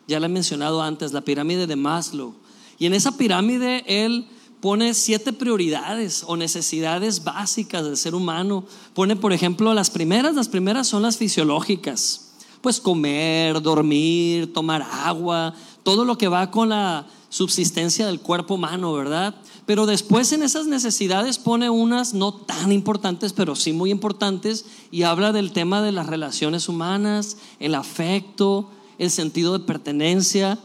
Ya 0.07 0.21
le 0.21 0.27
he 0.27 0.29
mencionado 0.29 0.83
antes, 0.83 1.13
la 1.13 1.23
pirámide 1.23 1.67
de 1.67 1.77
Maslow. 1.77 2.35
Y 2.79 2.87
en 2.87 2.93
esa 2.93 3.17
pirámide 3.17 3.85
él 3.87 4.27
pone 4.61 4.95
siete 4.95 5.33
prioridades 5.33 6.25
o 6.27 6.37
necesidades 6.37 7.25
básicas 7.25 7.85
del 7.85 7.97
ser 7.97 8.15
humano. 8.15 8.65
Pone, 8.95 9.17
por 9.17 9.33
ejemplo, 9.33 9.73
las 9.75 9.91
primeras, 9.91 10.35
las 10.35 10.49
primeras 10.49 10.89
son 10.89 11.03
las 11.03 11.17
fisiológicas 11.17 12.29
pues 12.61 12.81
comer, 12.81 13.61
dormir, 13.63 14.53
tomar 14.53 14.83
agua, 14.83 15.55
todo 15.83 16.05
lo 16.05 16.19
que 16.19 16.29
va 16.29 16.51
con 16.51 16.71
la 16.71 17.07
subsistencia 17.29 18.07
del 18.07 18.21
cuerpo 18.21 18.55
humano, 18.55 18.93
¿verdad? 18.93 19.35
Pero 19.69 19.85
después 19.85 20.33
en 20.33 20.43
esas 20.43 20.67
necesidades 20.67 21.37
pone 21.37 21.69
unas 21.69 22.15
no 22.15 22.33
tan 22.33 22.73
importantes, 22.73 23.35
pero 23.35 23.55
sí 23.55 23.75
muy 23.75 23.91
importantes, 23.91 24.65
y 24.91 25.03
habla 25.03 25.31
del 25.31 25.53
tema 25.53 25.83
de 25.83 25.93
las 25.93 26.07
relaciones 26.07 26.71
humanas, 26.71 27.37
el 27.61 27.75
afecto, 27.75 28.71
el 28.97 29.11
sentido 29.11 29.53
de 29.53 29.67
pertenencia. 29.67 30.59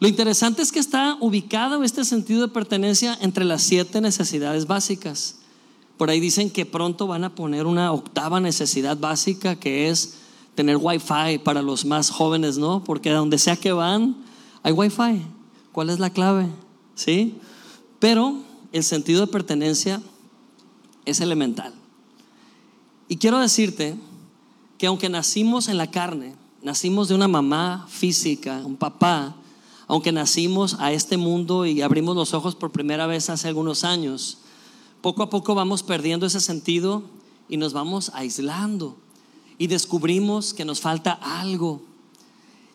Lo 0.00 0.08
interesante 0.08 0.62
es 0.62 0.72
que 0.72 0.80
está 0.80 1.16
ubicado 1.20 1.84
este 1.84 2.04
sentido 2.04 2.40
de 2.40 2.48
pertenencia 2.48 3.16
entre 3.20 3.44
las 3.44 3.62
siete 3.62 4.00
necesidades 4.00 4.66
básicas. 4.66 5.36
Por 5.96 6.10
ahí 6.10 6.18
dicen 6.18 6.50
que 6.50 6.66
pronto 6.66 7.06
van 7.06 7.22
a 7.22 7.36
poner 7.36 7.66
una 7.66 7.92
octava 7.92 8.40
necesidad 8.40 8.96
básica 8.96 9.54
que 9.54 9.90
es 9.90 10.14
tener 10.56 10.76
wifi 10.76 11.38
para 11.44 11.62
los 11.62 11.84
más 11.84 12.10
jóvenes, 12.10 12.58
¿no? 12.58 12.82
Porque 12.82 13.10
donde 13.10 13.38
sea 13.38 13.54
que 13.54 13.70
van, 13.70 14.16
hay 14.64 14.72
wifi. 14.72 15.22
¿Cuál 15.70 15.88
es 15.90 16.00
la 16.00 16.10
clave? 16.10 16.48
¿Sí? 16.96 17.38
Pero 18.00 18.34
el 18.72 18.82
sentido 18.82 19.20
de 19.20 19.32
pertenencia 19.32 20.02
es 21.04 21.20
elemental. 21.20 21.72
Y 23.08 23.16
quiero 23.16 23.38
decirte 23.38 23.96
que 24.78 24.88
aunque 24.88 25.08
nacimos 25.08 25.68
en 25.68 25.76
la 25.76 25.90
carne, 25.90 26.34
nacimos 26.62 27.08
de 27.08 27.14
una 27.14 27.28
mamá 27.28 27.86
física, 27.88 28.62
un 28.64 28.76
papá, 28.76 29.36
aunque 29.86 30.12
nacimos 30.12 30.76
a 30.78 30.92
este 30.92 31.16
mundo 31.16 31.66
y 31.66 31.82
abrimos 31.82 32.16
los 32.16 32.34
ojos 32.34 32.54
por 32.54 32.70
primera 32.70 33.06
vez 33.06 33.28
hace 33.30 33.48
algunos 33.48 33.84
años, 33.84 34.38
poco 35.02 35.22
a 35.22 35.30
poco 35.30 35.54
vamos 35.54 35.82
perdiendo 35.82 36.26
ese 36.26 36.40
sentido 36.40 37.02
y 37.48 37.56
nos 37.56 37.72
vamos 37.72 38.10
aislando 38.14 38.96
y 39.58 39.66
descubrimos 39.66 40.54
que 40.54 40.64
nos 40.64 40.80
falta 40.80 41.12
algo. 41.12 41.82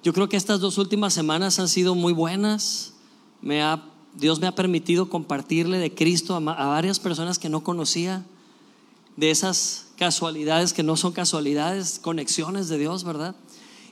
Yo 0.04 0.14
creo 0.14 0.30
que 0.30 0.38
estas 0.38 0.60
dos 0.60 0.78
últimas 0.78 1.14
semanas 1.16 1.58
han 1.58 1.68
sido 1.68 1.96
muy 1.96 2.14
buenas. 2.14 2.94
Me 3.42 3.64
ha, 3.64 3.84
Dios 4.18 4.40
me 4.40 4.48
ha 4.48 4.56
permitido 4.56 5.10
compartirle 5.10 5.78
de 5.78 5.94
Cristo 5.94 6.36
a, 6.36 6.40
varias 6.40 7.00
personas 7.00 7.40
que 7.40 7.50
no 7.50 7.64
conocía, 7.64 8.26
de 9.18 9.32
esas 9.32 9.88
casualidades 9.98 10.74
que 10.74 10.84
no 10.84 10.98
son 10.98 11.14
casualidades, 11.14 12.00
conexiones 12.00 12.68
de 12.68 12.78
Dios, 12.78 13.04
¿verdad? 13.04 13.36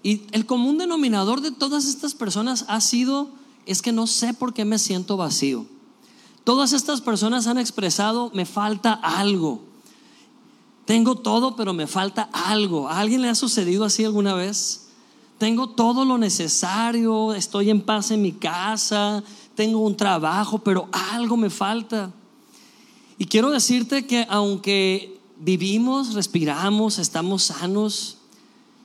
Y 0.02 0.24
el 0.32 0.46
común 0.46 0.78
denominador 0.78 1.42
de 1.42 1.52
todas 1.52 1.86
estas 1.86 2.14
personas 2.14 2.66
ha 2.68 2.82
sido, 2.82 3.30
es 3.66 3.82
que 3.82 3.94
no 3.94 4.06
sé 4.06 4.34
por 4.34 4.54
qué 4.54 4.66
me 4.66 4.80
siento 4.80 5.16
vacío. 5.16 5.66
Todas 6.44 6.74
estas 6.74 7.00
personas 7.00 7.48
han 7.48 7.58
expresado, 7.58 8.30
me 8.34 8.46
falta 8.46 8.94
algo. 8.94 9.62
Tengo 10.86 11.16
todo, 11.16 11.56
pero 11.56 11.74
me 11.74 11.88
falta 11.88 12.30
algo. 12.34 12.90
¿A 12.90 13.00
alguien 13.00 13.22
le 13.22 13.30
ha 13.30 13.36
sucedido 13.36 13.86
así 13.86 14.04
alguna 14.04 14.34
vez? 14.34 14.88
Tengo 15.38 15.70
todo 15.70 16.04
lo 16.04 16.18
necesario, 16.18 17.34
estoy 17.34 17.70
en 17.70 17.82
paz 17.82 18.12
en 18.12 18.22
mi 18.22 18.34
casa, 18.34 19.24
tengo 19.56 19.80
un 19.80 19.96
trabajo, 19.96 20.60
pero 20.60 20.88
algo 20.92 21.38
me 21.38 21.50
falta. 21.50 22.12
Y 23.18 23.26
quiero 23.26 23.52
decirte 23.52 24.06
que 24.06 24.26
aunque 24.30 25.20
vivimos, 25.38 26.14
respiramos, 26.14 27.00
estamos 27.00 27.44
sanos, 27.44 28.18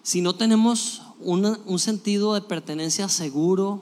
si 0.03 0.21
no 0.21 0.35
tenemos 0.35 1.03
un 1.21 1.79
sentido 1.79 2.35
de 2.35 2.41
pertenencia 2.43 3.09
seguro 3.09 3.81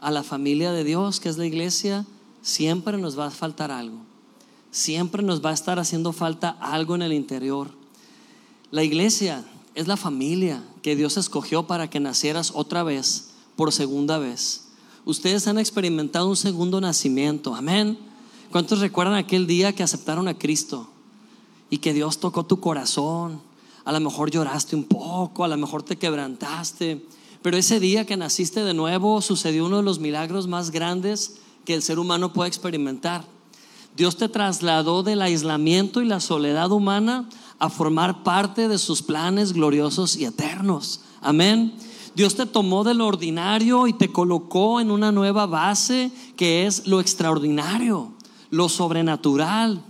a 0.00 0.10
la 0.10 0.22
familia 0.22 0.72
de 0.72 0.84
Dios, 0.84 1.20
que 1.20 1.28
es 1.28 1.38
la 1.38 1.46
iglesia, 1.46 2.06
siempre 2.42 2.98
nos 2.98 3.18
va 3.18 3.26
a 3.26 3.30
faltar 3.30 3.70
algo 3.70 4.08
siempre 4.70 5.22
nos 5.22 5.44
va 5.44 5.50
a 5.50 5.54
estar 5.54 5.78
haciendo 5.78 6.12
falta 6.12 6.50
algo 6.60 6.94
en 6.94 7.02
el 7.02 7.12
interior. 7.12 7.70
La 8.70 8.84
iglesia 8.84 9.44
es 9.74 9.88
la 9.88 9.96
familia 9.96 10.62
que 10.82 10.96
Dios 10.96 11.16
escogió 11.16 11.66
para 11.66 11.88
que 11.88 12.00
nacieras 12.00 12.52
otra 12.54 12.82
vez, 12.82 13.30
por 13.56 13.72
segunda 13.72 14.18
vez. 14.18 14.67
Ustedes 15.08 15.48
han 15.48 15.56
experimentado 15.56 16.28
un 16.28 16.36
segundo 16.36 16.82
nacimiento, 16.82 17.54
amén. 17.54 17.96
¿Cuántos 18.52 18.80
recuerdan 18.80 19.14
aquel 19.14 19.46
día 19.46 19.74
que 19.74 19.82
aceptaron 19.82 20.28
a 20.28 20.36
Cristo 20.36 20.86
y 21.70 21.78
que 21.78 21.94
Dios 21.94 22.18
tocó 22.18 22.44
tu 22.44 22.60
corazón? 22.60 23.40
A 23.86 23.92
lo 23.92 24.00
mejor 24.00 24.30
lloraste 24.30 24.76
un 24.76 24.84
poco, 24.84 25.44
a 25.44 25.48
lo 25.48 25.56
mejor 25.56 25.82
te 25.82 25.96
quebrantaste, 25.96 27.02
pero 27.40 27.56
ese 27.56 27.80
día 27.80 28.04
que 28.04 28.18
naciste 28.18 28.62
de 28.62 28.74
nuevo 28.74 29.22
sucedió 29.22 29.64
uno 29.64 29.78
de 29.78 29.82
los 29.82 29.98
milagros 29.98 30.46
más 30.46 30.70
grandes 30.70 31.36
que 31.64 31.72
el 31.72 31.82
ser 31.82 31.98
humano 31.98 32.34
puede 32.34 32.48
experimentar. 32.48 33.24
Dios 33.96 34.18
te 34.18 34.28
trasladó 34.28 35.02
del 35.02 35.22
aislamiento 35.22 36.02
y 36.02 36.04
la 36.04 36.20
soledad 36.20 36.70
humana 36.70 37.30
a 37.58 37.70
formar 37.70 38.24
parte 38.24 38.68
de 38.68 38.76
sus 38.76 39.00
planes 39.00 39.54
gloriosos 39.54 40.16
y 40.16 40.26
eternos. 40.26 41.00
Amén. 41.22 41.72
Dios 42.14 42.34
te 42.34 42.46
tomó 42.46 42.84
de 42.84 42.94
lo 42.94 43.06
ordinario 43.06 43.86
y 43.86 43.92
te 43.92 44.10
colocó 44.10 44.80
en 44.80 44.90
una 44.90 45.12
nueva 45.12 45.46
base 45.46 46.10
que 46.36 46.66
es 46.66 46.86
lo 46.86 47.00
extraordinario, 47.00 48.12
lo 48.50 48.68
sobrenatural. 48.68 49.82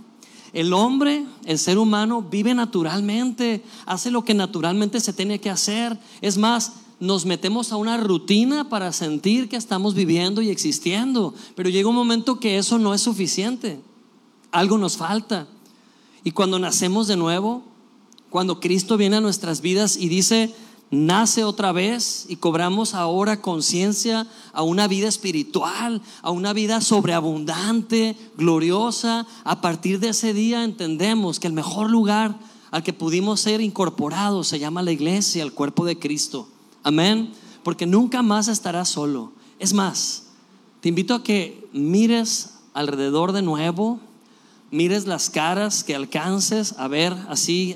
El 0.53 0.73
hombre, 0.73 1.25
el 1.45 1.59
ser 1.59 1.77
humano, 1.77 2.21
vive 2.21 2.53
naturalmente, 2.53 3.63
hace 3.85 4.11
lo 4.11 4.23
que 4.23 4.33
naturalmente 4.33 4.99
se 4.99 5.13
tiene 5.13 5.39
que 5.39 5.49
hacer. 5.49 5.99
Es 6.21 6.37
más, 6.37 6.73
nos 6.99 7.25
metemos 7.25 7.71
a 7.71 7.77
una 7.77 7.97
rutina 7.97 8.69
para 8.69 8.91
sentir 8.91 9.47
que 9.47 9.57
estamos 9.57 9.93
viviendo 9.93 10.41
y 10.41 10.49
existiendo, 10.49 11.33
pero 11.55 11.69
llega 11.69 11.89
un 11.89 11.95
momento 11.95 12.39
que 12.39 12.57
eso 12.57 12.79
no 12.79 12.93
es 12.93 13.01
suficiente 13.01 13.79
algo 14.51 14.77
nos 14.77 14.97
falta. 14.97 15.47
Y 16.23 16.31
cuando 16.31 16.59
nacemos 16.59 17.07
de 17.07 17.17
nuevo, 17.17 17.63
cuando 18.29 18.59
Cristo 18.59 18.97
viene 18.97 19.17
a 19.17 19.21
nuestras 19.21 19.61
vidas 19.61 19.97
y 19.97 20.09
dice, 20.09 20.53
nace 20.91 21.43
otra 21.43 21.71
vez 21.71 22.25
y 22.29 22.37
cobramos 22.37 22.93
ahora 22.93 23.41
conciencia 23.41 24.27
a 24.53 24.63
una 24.63 24.87
vida 24.87 25.07
espiritual, 25.07 26.01
a 26.21 26.31
una 26.31 26.53
vida 26.53 26.81
sobreabundante, 26.81 28.15
gloriosa, 28.37 29.27
a 29.43 29.61
partir 29.61 29.99
de 29.99 30.09
ese 30.09 30.33
día 30.33 30.63
entendemos 30.63 31.39
que 31.39 31.47
el 31.47 31.53
mejor 31.53 31.89
lugar 31.89 32.37
al 32.71 32.83
que 32.83 32.93
pudimos 32.93 33.41
ser 33.41 33.61
incorporados 33.61 34.47
se 34.47 34.59
llama 34.59 34.83
la 34.83 34.91
iglesia, 34.91 35.43
el 35.43 35.53
cuerpo 35.53 35.85
de 35.85 35.97
Cristo. 35.97 36.47
Amén. 36.83 37.31
Porque 37.63 37.85
nunca 37.85 38.21
más 38.21 38.47
estarás 38.47 38.89
solo. 38.89 39.31
Es 39.59 39.73
más, 39.73 40.27
te 40.81 40.89
invito 40.89 41.13
a 41.15 41.23
que 41.23 41.67
mires 41.73 42.55
alrededor 42.73 43.31
de 43.31 43.41
nuevo 43.41 43.99
mires 44.71 45.07
las 45.07 45.29
caras 45.29 45.83
que 45.83 45.95
alcances 45.95 46.75
a 46.77 46.87
ver 46.87 47.15
así, 47.27 47.75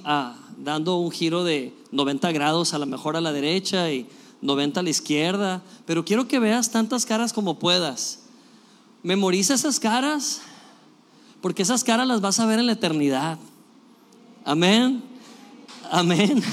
dando 0.57 0.97
un 0.97 1.11
giro 1.11 1.43
de 1.43 1.73
90 1.93 2.31
grados 2.31 2.73
a 2.73 2.79
lo 2.79 2.85
mejor 2.85 3.15
a 3.15 3.21
la 3.21 3.31
derecha 3.31 3.91
y 3.91 4.07
90 4.41 4.79
a 4.79 4.83
la 4.83 4.89
izquierda, 4.89 5.61
pero 5.85 6.03
quiero 6.03 6.27
que 6.27 6.39
veas 6.39 6.71
tantas 6.71 7.05
caras 7.05 7.31
como 7.31 7.59
puedas. 7.59 8.19
Memoriza 9.03 9.53
esas 9.53 9.79
caras, 9.79 10.41
porque 11.41 11.61
esas 11.61 11.83
caras 11.83 12.07
las 12.07 12.19
vas 12.19 12.39
a 12.39 12.45
ver 12.45 12.59
en 12.59 12.65
la 12.65 12.73
eternidad. 12.73 13.37
Amén. 14.43 15.03
Amén. 15.91 16.43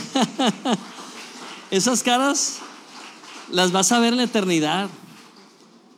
esas 1.70 2.02
caras 2.02 2.58
las 3.50 3.72
vas 3.72 3.90
a 3.92 3.98
ver 3.98 4.12
en 4.12 4.18
la 4.18 4.24
eternidad. 4.24 4.88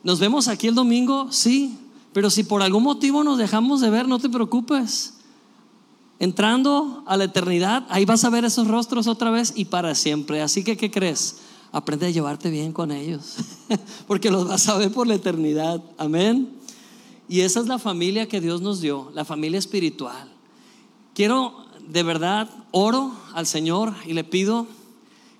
Nos 0.03 0.19
vemos 0.19 0.47
aquí 0.47 0.67
el 0.67 0.75
domingo, 0.75 1.31
sí, 1.31 1.77
pero 2.13 2.29
si 2.29 2.43
por 2.43 2.61
algún 2.61 2.83
motivo 2.83 3.23
nos 3.23 3.37
dejamos 3.37 3.81
de 3.81 3.89
ver, 3.89 4.07
no 4.07 4.19
te 4.19 4.29
preocupes. 4.29 5.13
Entrando 6.23 7.03
a 7.05 7.17
la 7.17 7.25
eternidad, 7.25 7.85
ahí 7.89 8.05
vas 8.05 8.23
a 8.23 8.29
ver 8.29 8.45
esos 8.45 8.69
rostros 8.69 9.07
otra 9.07 9.29
vez 9.29 9.51
y 9.57 9.65
para 9.65 9.93
siempre. 9.93 10.41
Así 10.41 10.63
que, 10.63 10.77
¿qué 10.77 10.89
crees? 10.89 11.39
Aprende 11.73 12.05
a 12.05 12.11
llevarte 12.11 12.49
bien 12.49 12.71
con 12.71 12.93
ellos, 12.93 13.35
porque 14.07 14.31
los 14.31 14.47
vas 14.47 14.69
a 14.69 14.77
ver 14.77 14.89
por 14.89 15.05
la 15.05 15.15
eternidad. 15.15 15.83
Amén. 15.97 16.47
Y 17.27 17.41
esa 17.41 17.59
es 17.59 17.67
la 17.67 17.77
familia 17.77 18.29
que 18.29 18.39
Dios 18.39 18.61
nos 18.61 18.79
dio, 18.79 19.11
la 19.13 19.25
familia 19.25 19.59
espiritual. 19.59 20.31
Quiero, 21.13 21.57
de 21.89 22.03
verdad, 22.03 22.49
oro 22.71 23.11
al 23.33 23.45
Señor 23.45 23.93
y 24.05 24.13
le 24.13 24.23
pido 24.23 24.65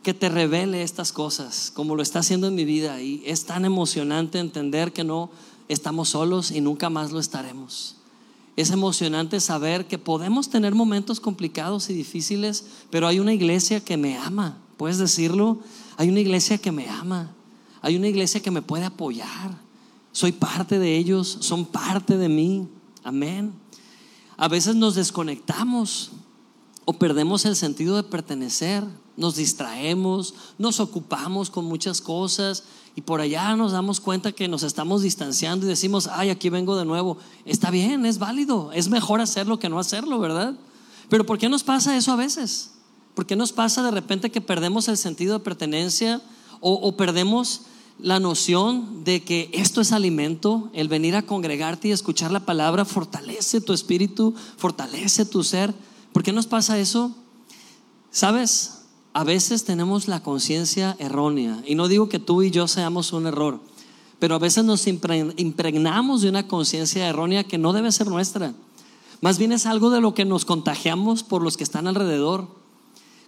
que 0.04 0.14
te 0.14 0.28
revele 0.28 0.84
estas 0.84 1.14
cosas, 1.14 1.72
como 1.74 1.96
lo 1.96 2.04
está 2.04 2.20
haciendo 2.20 2.48
en 2.48 2.56
mi 2.56 2.66
vida. 2.66 3.02
Y 3.02 3.24
es 3.26 3.46
tan 3.46 3.64
emocionante 3.64 4.38
entender 4.38 4.92
que 4.92 5.06
no 5.06 5.30
estamos 5.70 6.10
solos 6.10 6.52
y 6.52 6.60
nunca 6.60 6.90
más 6.90 7.14
lo 7.14 7.22
estaremos. 7.22 8.03
Es 8.56 8.70
emocionante 8.70 9.40
saber 9.40 9.88
que 9.88 9.98
podemos 9.98 10.50
tener 10.50 10.76
momentos 10.76 11.20
complicados 11.20 11.90
y 11.90 11.94
difíciles, 11.94 12.66
pero 12.90 13.08
hay 13.08 13.20
una 13.20 13.34
iglesia 13.34 13.80
que 13.80 13.98
me 13.98 14.18
ama. 14.18 14.58
¿Puedes 14.78 15.00
decirlo? 15.00 15.60
Hay 15.98 16.10
una 16.10 16.20
iglesia 16.20 16.58
que 16.58 16.72
me 16.72 16.88
ama. 16.90 17.32
hay 17.82 17.98
una 17.98 18.08
iglesia 18.08 18.42
que 18.42 18.52
me 18.52 18.62
puede 18.62 18.86
apoyar. 18.86 19.58
Soy 20.14 20.32
parte 20.32 20.80
de 20.80 20.96
ellos, 20.96 21.38
son 21.42 21.66
parte 21.66 22.18
de 22.18 22.30
mí. 22.30 22.68
Amén. 23.04 23.52
A 24.38 24.48
veces 24.48 24.76
nos 24.76 24.96
desconectamos 24.96 26.12
o 26.86 26.94
perdemos 26.94 27.46
el 27.46 27.56
sentido 27.56 27.96
de 27.96 28.04
pertenecer, 28.04 28.84
nos 29.16 29.36
distraemos, 29.36 30.34
nos 30.58 30.80
ocupamos 30.80 31.50
con 31.50 31.66
muchas 31.66 32.02
cosas 32.02 32.64
y 32.96 33.02
por 33.02 33.22
allá 33.22 33.56
nos 33.56 33.72
damos 33.72 34.00
cuenta 34.00 34.32
que 34.32 34.48
nos 34.48 34.64
estamos 34.64 35.02
distanciando 35.02 35.66
y 35.66 35.70
decimos, 35.70 36.08
ay, 36.08 36.30
aquí 36.30 36.50
vengo 36.50 36.76
de 36.76 36.86
nuevo. 36.86 37.18
Está 37.46 37.72
bien, 37.72 38.06
es 38.06 38.20
válido, 38.20 38.72
es 38.72 38.90
mejor 38.90 39.22
hacerlo 39.22 39.60
que 39.60 39.70
no 39.70 39.80
hacerlo, 39.80 40.20
¿verdad? 40.20 40.56
Pero 41.10 41.26
¿por 41.26 41.38
qué 41.38 41.50
nos 41.50 41.64
pasa 41.64 41.98
eso 41.98 42.12
a 42.12 42.16
veces? 42.16 42.72
¿Por 43.16 43.26
qué 43.26 43.36
nos 43.36 43.52
pasa 43.52 43.84
de 43.84 43.92
repente 43.92 44.32
que 44.32 44.42
perdemos 44.42 44.88
el 44.88 44.98
sentido 44.98 45.38
de 45.38 45.44
pertenencia 45.44 46.22
o, 46.66 46.96
perdemos 46.96 47.62
la 48.00 48.20
noción 48.20 49.04
de 49.04 49.22
que 49.22 49.50
esto 49.54 49.82
es 49.82 49.92
alimento, 49.92 50.70
el 50.74 50.88
venir 50.88 51.16
a 51.16 51.24
congregarte 51.24 51.90
y 51.90 51.92
escuchar 51.92 52.32
la 52.32 52.46
palabra 52.46 52.86
fortalece 52.86 53.60
tu 53.60 53.74
espíritu, 53.74 54.34
fortalece 54.58 55.26
tu 55.26 55.44
ser? 55.44 55.74
¿Por 56.14 56.24
qué 56.24 56.32
nos 56.32 56.48
pasa 56.48 56.80
eso? 56.80 57.14
¿Sabes? 58.12 58.73
A 59.14 59.24
veces 59.24 59.64
tenemos 59.64 60.08
la 60.08 60.24
conciencia 60.24 60.96
errónea 60.98 61.62
y 61.68 61.76
no 61.76 61.88
digo 61.88 62.10
que 62.10 62.18
tú 62.18 62.42
y 62.42 62.50
yo 62.50 62.68
seamos 62.68 63.14
un 63.14 63.28
error, 63.28 63.60
pero 64.18 64.34
a 64.34 64.40
veces 64.40 64.66
nos 64.66 64.88
impregnamos 64.88 66.22
de 66.22 66.30
una 66.30 66.48
conciencia 66.48 67.08
errónea 67.08 67.44
que 67.44 67.60
no 67.60 67.74
debe 67.74 67.92
ser 67.92 68.08
nuestra. 68.08 68.54
Más 69.22 69.38
bien 69.38 69.52
es 69.52 69.68
algo 69.68 69.92
de 69.92 70.02
lo 70.02 70.16
que 70.16 70.26
nos 70.26 70.46
contagiamos 70.46 71.22
por 71.22 71.44
los 71.44 71.58
que 71.58 71.64
están 71.64 71.88
alrededor. 71.88 72.48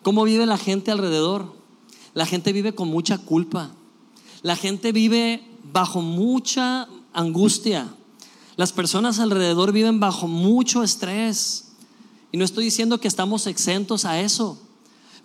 ¿Cómo 0.02 0.24
vive 0.24 0.46
la 0.46 0.58
gente 0.58 0.90
alrededor? 0.92 1.54
La 2.16 2.26
gente 2.26 2.52
vive 2.52 2.74
con 2.74 2.88
mucha 2.88 3.20
culpa. 3.20 3.70
La 4.42 4.56
gente 4.56 4.92
vive 4.92 5.48
bajo 5.72 6.02
mucha 6.02 6.88
angustia. 7.14 7.94
Las 8.56 8.74
personas 8.74 9.20
alrededor 9.20 9.72
viven 9.72 10.00
bajo 10.00 10.28
mucho 10.28 10.84
estrés. 10.84 11.66
Y 12.32 12.38
no 12.38 12.44
estoy 12.44 12.66
diciendo 12.66 13.00
que 13.00 13.08
estamos 13.08 13.48
exentos 13.48 14.06
a 14.06 14.20
eso. 14.20 14.60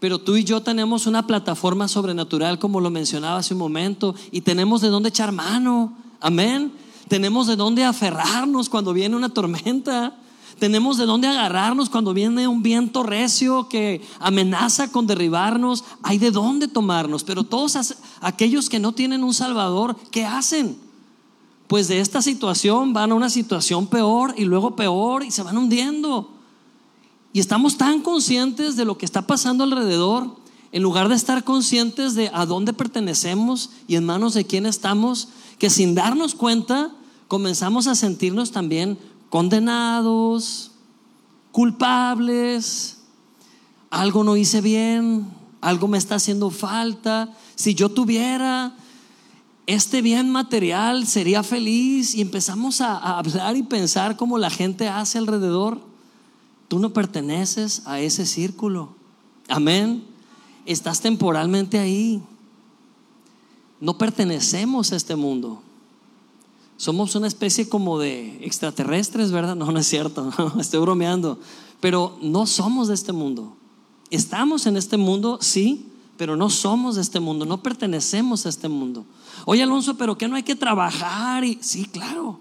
Pero 0.00 0.18
tú 0.18 0.36
y 0.36 0.44
yo 0.44 0.62
tenemos 0.62 1.06
una 1.06 1.26
plataforma 1.26 1.86
sobrenatural, 1.86 2.58
como 2.58 2.80
lo 2.80 2.90
mencionaba 2.90 3.38
hace 3.38 3.52
un 3.52 3.60
momento, 3.60 4.14
y 4.32 4.40
tenemos 4.40 4.80
de 4.80 4.88
dónde 4.88 5.10
echar 5.10 5.30
mano. 5.30 5.92
Amén. 6.20 6.72
Tenemos 7.06 7.46
de 7.46 7.56
dónde 7.56 7.84
aferrarnos 7.84 8.70
cuando 8.70 8.94
viene 8.94 9.14
una 9.14 9.28
tormenta. 9.28 10.16
Tenemos 10.58 10.96
de 10.96 11.06
dónde 11.06 11.28
agarrarnos 11.28 11.90
cuando 11.90 12.14
viene 12.14 12.48
un 12.48 12.62
viento 12.62 13.02
recio 13.02 13.68
que 13.68 14.00
amenaza 14.20 14.90
con 14.90 15.06
derribarnos. 15.06 15.84
Hay 16.02 16.18
de 16.18 16.30
dónde 16.30 16.66
tomarnos. 16.66 17.22
Pero 17.22 17.44
todos 17.44 17.94
aquellos 18.20 18.70
que 18.70 18.78
no 18.78 18.92
tienen 18.92 19.22
un 19.22 19.34
Salvador, 19.34 19.96
¿qué 20.10 20.24
hacen? 20.24 20.78
Pues 21.66 21.88
de 21.88 22.00
esta 22.00 22.22
situación 22.22 22.92
van 22.92 23.12
a 23.12 23.14
una 23.14 23.28
situación 23.28 23.86
peor 23.86 24.34
y 24.36 24.44
luego 24.44 24.76
peor 24.76 25.24
y 25.24 25.30
se 25.30 25.42
van 25.42 25.58
hundiendo. 25.58 26.39
Y 27.32 27.40
estamos 27.40 27.76
tan 27.76 28.02
conscientes 28.02 28.76
de 28.76 28.84
lo 28.84 28.98
que 28.98 29.04
está 29.04 29.26
pasando 29.26 29.64
alrededor, 29.64 30.36
en 30.72 30.82
lugar 30.82 31.08
de 31.08 31.14
estar 31.14 31.44
conscientes 31.44 32.14
de 32.14 32.30
a 32.32 32.46
dónde 32.46 32.72
pertenecemos 32.72 33.70
y 33.88 33.96
en 33.96 34.04
manos 34.04 34.34
de 34.34 34.44
quién 34.44 34.66
estamos, 34.66 35.28
que 35.58 35.70
sin 35.70 35.94
darnos 35.94 36.34
cuenta 36.34 36.92
comenzamos 37.28 37.86
a 37.86 37.94
sentirnos 37.94 38.50
también 38.50 38.98
condenados, 39.28 40.72
culpables, 41.52 42.98
algo 43.90 44.24
no 44.24 44.36
hice 44.36 44.60
bien, 44.60 45.28
algo 45.60 45.88
me 45.88 45.98
está 45.98 46.16
haciendo 46.16 46.50
falta. 46.50 47.32
Si 47.54 47.74
yo 47.74 47.88
tuviera 47.88 48.74
este 49.66 50.02
bien 50.02 50.30
material, 50.30 51.06
sería 51.06 51.42
feliz. 51.42 52.14
Y 52.14 52.20
empezamos 52.20 52.80
a, 52.80 52.96
hablar 53.18 53.56
y 53.56 53.62
pensar 53.62 54.16
como 54.16 54.38
la 54.38 54.50
gente 54.50 54.88
hace 54.88 55.18
alrededor. 55.18 55.89
Tú 56.70 56.78
no 56.78 56.92
perteneces 56.92 57.82
a 57.84 57.98
ese 57.98 58.24
círculo. 58.24 58.90
Amén. 59.48 60.04
Estás 60.66 61.00
temporalmente 61.00 61.80
ahí. 61.80 62.22
No 63.80 63.98
pertenecemos 63.98 64.92
a 64.92 64.96
este 64.96 65.16
mundo. 65.16 65.62
Somos 66.76 67.16
una 67.16 67.26
especie 67.26 67.68
como 67.68 67.98
de 67.98 68.38
extraterrestres, 68.46 69.32
¿verdad? 69.32 69.56
No, 69.56 69.72
no 69.72 69.80
es 69.80 69.88
cierto, 69.88 70.32
estoy 70.60 70.78
bromeando. 70.78 71.40
Pero 71.80 72.16
no 72.22 72.46
somos 72.46 72.86
de 72.86 72.94
este 72.94 73.12
mundo. 73.12 73.56
Estamos 74.08 74.64
en 74.66 74.76
este 74.76 74.96
mundo, 74.96 75.38
sí, 75.40 75.88
pero 76.16 76.36
no 76.36 76.50
somos 76.50 76.94
de 76.94 77.02
este 77.02 77.18
mundo, 77.18 77.46
no 77.46 77.64
pertenecemos 77.64 78.46
a 78.46 78.48
este 78.48 78.68
mundo. 78.68 79.04
Oye, 79.44 79.64
Alonso, 79.64 79.96
pero 79.96 80.16
que 80.16 80.28
no 80.28 80.36
hay 80.36 80.44
que 80.44 80.54
trabajar? 80.54 81.42
Y 81.42 81.58
sí, 81.62 81.86
claro, 81.86 82.38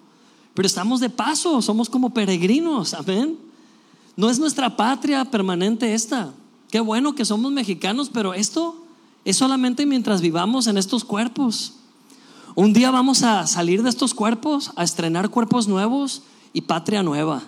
pero 0.53 0.67
estamos 0.67 0.99
de 0.99 1.09
paso, 1.09 1.63
somos 1.63 1.89
como 1.89 2.13
peregrinos, 2.13 2.93
amén. 2.93 3.48
No 4.19 4.29
es 4.29 4.37
nuestra 4.37 4.75
patria 4.75 5.23
permanente 5.23 5.93
esta. 5.93 6.33
Qué 6.69 6.81
bueno 6.81 7.15
que 7.15 7.23
somos 7.23 7.53
mexicanos, 7.53 8.09
pero 8.09 8.33
esto 8.33 8.75
es 9.23 9.37
solamente 9.37 9.85
mientras 9.85 10.19
vivamos 10.19 10.67
en 10.67 10.77
estos 10.77 11.05
cuerpos. 11.05 11.75
Un 12.53 12.73
día 12.73 12.91
vamos 12.91 13.23
a 13.23 13.47
salir 13.47 13.81
de 13.81 13.89
estos 13.89 14.13
cuerpos, 14.13 14.73
a 14.75 14.83
estrenar 14.83 15.29
cuerpos 15.29 15.69
nuevos 15.69 16.23
y 16.51 16.59
patria 16.59 17.01
nueva, 17.01 17.43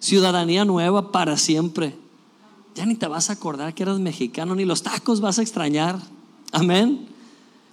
ciudadanía 0.00 0.64
nueva 0.64 1.12
para 1.12 1.36
siempre. 1.36 1.96
Ya 2.74 2.86
ni 2.86 2.96
te 2.96 3.06
vas 3.06 3.30
a 3.30 3.34
acordar 3.34 3.72
que 3.72 3.84
eras 3.84 4.00
mexicano, 4.00 4.56
ni 4.56 4.64
los 4.64 4.82
tacos 4.82 5.20
vas 5.20 5.38
a 5.38 5.42
extrañar. 5.42 5.96
Amén. 6.50 7.06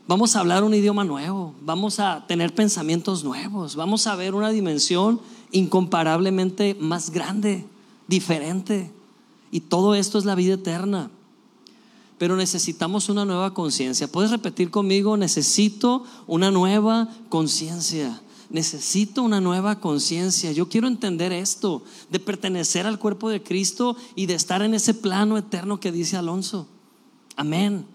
Vamos 0.08 0.36
a 0.36 0.42
hablar 0.42 0.64
un 0.64 0.76
idioma 0.76 1.04
nuevo, 1.04 1.56
vamos 1.62 2.00
a 2.00 2.28
tener 2.28 2.54
pensamientos 2.54 3.24
nuevos, 3.24 3.76
vamos 3.76 4.06
a 4.06 4.16
ver 4.16 4.36
una 4.36 4.52
dimensión 4.52 5.22
incomparablemente 5.52 6.78
más 6.80 7.10
grande, 7.10 7.66
diferente. 8.08 8.92
Y 9.52 9.62
todo 9.62 9.96
esto 9.96 10.18
es 10.18 10.26
la 10.26 10.36
vida 10.36 10.56
eterna 10.56 11.10
pero 12.18 12.36
necesitamos 12.36 13.10
una 13.10 13.26
nueva 13.26 13.54
conciencia. 13.54 14.08
¿Puedes 14.08 14.32
repetir 14.32 14.72
conmigo? 14.72 15.18
Necesito 15.18 16.04
una 16.26 16.50
nueva 16.50 17.10
conciencia. 17.30 18.22
Necesito 18.50 19.22
una 19.22 19.40
nueva 19.40 19.80
conciencia. 19.80 20.52
Yo 20.52 20.68
quiero 20.68 20.88
entender 20.88 21.32
esto, 21.32 21.84
de 22.10 22.20
pertenecer 22.20 22.88
al 22.88 22.98
cuerpo 22.98 23.30
de 23.30 23.44
Cristo 23.44 23.96
y 24.16 24.26
de 24.26 24.34
estar 24.34 24.62
en 24.62 24.74
ese 24.74 24.94
plano 24.94 25.38
eterno 25.38 25.80
que 25.80 25.92
dice 25.92 26.18
Alonso. 26.18 26.68
Amén. 27.36 27.86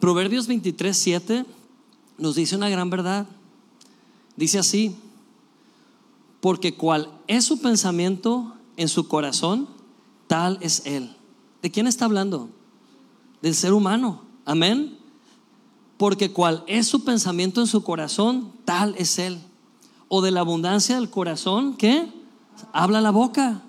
Proverbios 0.00 0.46
23, 0.46 0.96
7 0.96 1.44
nos 2.16 2.36
dice 2.36 2.56
una 2.56 2.70
gran 2.70 2.88
verdad. 2.88 3.26
Dice 4.36 4.58
así, 4.58 4.96
porque 6.40 6.74
cual 6.74 7.10
es 7.26 7.44
su 7.44 7.60
pensamiento 7.60 8.53
en 8.76 8.88
su 8.88 9.08
corazón, 9.08 9.68
tal 10.26 10.58
es 10.60 10.82
él. 10.86 11.16
¿De 11.62 11.70
quién 11.70 11.86
está 11.86 12.04
hablando? 12.04 12.50
del 13.44 13.54
ser 13.54 13.74
humano. 13.74 14.22
Amén. 14.46 14.96
Porque 15.98 16.32
cual 16.32 16.64
es 16.66 16.86
su 16.86 17.04
pensamiento 17.04 17.60
en 17.60 17.66
su 17.66 17.84
corazón, 17.84 18.50
tal 18.64 18.94
es 18.96 19.18
él. 19.18 19.38
O 20.08 20.22
de 20.22 20.30
la 20.30 20.40
abundancia 20.40 20.94
del 20.94 21.10
corazón, 21.10 21.76
¿qué? 21.76 22.08
Habla 22.72 23.02
la 23.02 23.10
boca. 23.10 23.60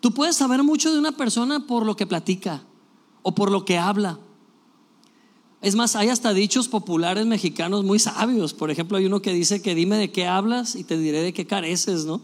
Tú 0.00 0.14
puedes 0.14 0.34
saber 0.34 0.62
mucho 0.62 0.90
de 0.90 0.98
una 0.98 1.12
persona 1.12 1.66
por 1.66 1.84
lo 1.84 1.94
que 1.94 2.06
platica 2.06 2.62
o 3.20 3.34
por 3.34 3.50
lo 3.50 3.66
que 3.66 3.76
habla. 3.76 4.18
Es 5.60 5.74
más, 5.74 5.94
hay 5.94 6.08
hasta 6.08 6.32
dichos 6.32 6.66
populares 6.66 7.26
mexicanos 7.26 7.84
muy 7.84 7.98
sabios. 7.98 8.54
Por 8.54 8.70
ejemplo, 8.70 8.96
hay 8.96 9.04
uno 9.04 9.20
que 9.20 9.34
dice 9.34 9.60
que 9.60 9.74
dime 9.74 9.98
de 9.98 10.10
qué 10.10 10.26
hablas 10.26 10.74
y 10.74 10.84
te 10.84 10.96
diré 10.96 11.20
de 11.20 11.34
qué 11.34 11.46
careces, 11.46 12.06
¿no? 12.06 12.22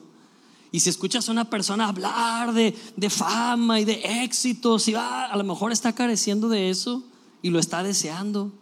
Y 0.71 0.81
si 0.81 0.91
escuchas 0.91 1.29
a 1.29 1.33
una 1.33 1.49
persona 1.49 1.89
hablar 1.89 2.53
de, 2.53 2.73
fama 3.11 3.81
y 3.81 3.85
de 3.85 4.23
éxitos, 4.23 4.89
y 4.89 4.95
a 4.95 5.35
lo 5.37 5.45
mejor 5.45 5.73
está 5.73 5.95
careciendo 5.95 6.49
de 6.49 6.71
eso 6.71 7.03
y 7.43 7.51
lo 7.51 7.59
está 7.59 7.83
deseando. 7.83 8.53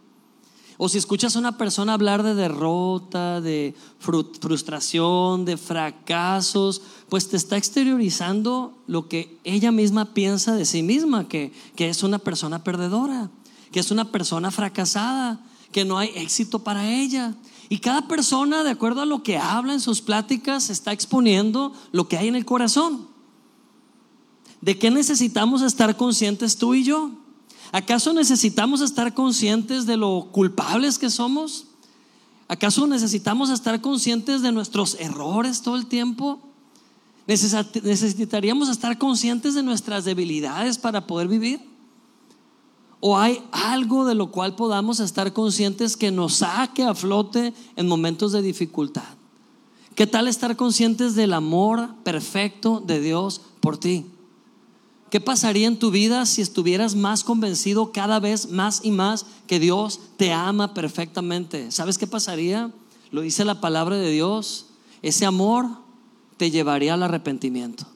O 0.79 0.88
si 0.88 0.99
escuchas 0.99 1.35
a 1.35 1.38
una 1.38 1.57
persona 1.57 1.95
hablar 1.95 2.23
de 2.23 2.35
derrota, 2.35 3.40
de 3.40 3.75
frustración, 3.99 5.47
de 5.47 5.57
fracasos, 5.57 6.83
pues 7.09 7.29
te 7.29 7.37
está 7.37 7.57
exteriorizando 7.57 8.77
lo 8.87 9.09
que 9.09 9.38
ella 9.45 9.73
misma 9.73 10.12
piensa 10.12 10.55
de 10.55 10.66
sí 10.66 10.83
misma, 10.83 11.29
que, 11.29 11.53
que 11.77 11.88
es 11.88 12.03
una 12.03 12.19
persona 12.19 12.62
perdedora, 12.62 13.31
que 13.73 13.81
es 13.81 13.90
una 13.90 14.12
persona 14.12 14.51
fracasada, 14.51 15.40
que 15.73 15.87
no 15.87 15.99
hay 15.99 16.11
éxito 16.14 16.59
para 16.59 16.90
ella. 16.90 17.35
Y 17.68 17.79
cada 17.79 18.07
persona, 18.07 18.62
de 18.62 18.70
acuerdo 18.70 19.00
a 19.02 19.07
lo 19.07 19.22
que 19.22 19.38
habla 19.38 19.72
en 19.72 19.81
sus 19.81 20.00
pláticas, 20.00 20.70
está 20.70 20.92
exponiendo 20.92 21.72
lo 21.92 22.09
que 22.09 22.16
hay 22.16 22.29
en 22.29 22.37
el 22.37 22.44
corazón. 22.44 23.09
¿De 24.61 24.79
qué 24.79 24.90
necesitamos 24.90 25.62
estar 25.62 25.96
conscientes 25.96 26.57
tú 26.57 26.74
y 26.74 26.85
yo? 26.85 27.11
¿Acaso 27.72 28.12
necesitamos 28.12 28.81
estar 28.81 29.14
conscientes 29.14 29.87
de 29.87 29.96
lo 29.96 30.29
culpables 30.33 30.98
que 30.98 31.11
somos? 31.11 31.66
¿Acaso 32.48 32.87
necesitamos 32.87 33.50
estar 33.50 33.81
conscientes 33.81 34.42
de 34.42 34.52
nuestros 34.52 34.96
errores 35.00 35.62
todo 35.62 35.76
el 35.76 35.87
tiempo? 35.87 36.40
¿Necesitaríamos 37.26 38.68
estar 38.68 38.98
conscientes 38.98 39.55
de 39.55 39.64
nuestras 39.64 40.05
debilidades 40.05 40.79
para 40.79 41.09
poder 41.09 41.26
vivir? 41.26 41.76
¿O 43.01 43.19
hay 43.19 43.43
algo 43.53 44.07
de 44.07 44.15
lo 44.15 44.31
cual 44.31 44.57
podamos 44.57 45.01
estar 45.01 45.33
conscientes 45.33 45.97
que 45.97 46.11
nos 46.11 46.37
saque 46.37 46.83
a 46.83 46.95
flote 46.95 47.53
en 47.77 47.87
momentos 47.87 48.33
de 48.33 48.43
dificultad? 48.43 49.05
¿Qué 49.95 50.07
tal 50.07 50.29
estar 50.29 50.57
conscientes 50.57 51.15
del 51.15 51.33
amor 51.33 51.95
perfecto 52.05 52.83
de 52.87 53.01
Dios 53.01 53.41
por 53.61 53.79
ti? 53.79 54.07
¿Qué 55.11 55.21
pasaría 55.21 55.69
en 55.69 55.79
tu 55.79 55.91
vida 55.91 56.27
si 56.27 56.43
estuvieras 56.43 56.95
más 56.97 57.23
convencido 57.23 57.93
cada 57.93 58.19
vez 58.19 58.51
más 58.51 58.81
y 58.85 58.91
más 58.91 59.25
que 59.47 59.61
Dios 59.61 60.01
te 60.17 60.33
ama 60.33 60.75
perfectamente? 60.75 61.71
¿Sabes 61.71 61.97
qué 61.97 62.07
pasaría? 62.07 62.73
Lo 63.11 63.21
dice 63.21 63.45
la 63.45 63.61
palabra 63.61 63.97
de 63.97 64.11
Dios. 64.11 64.67
Ese 65.03 65.25
amor 65.25 65.67
te 66.37 66.51
llevaría 66.51 66.95
al 66.95 67.03
arrepentimiento. 67.03 67.87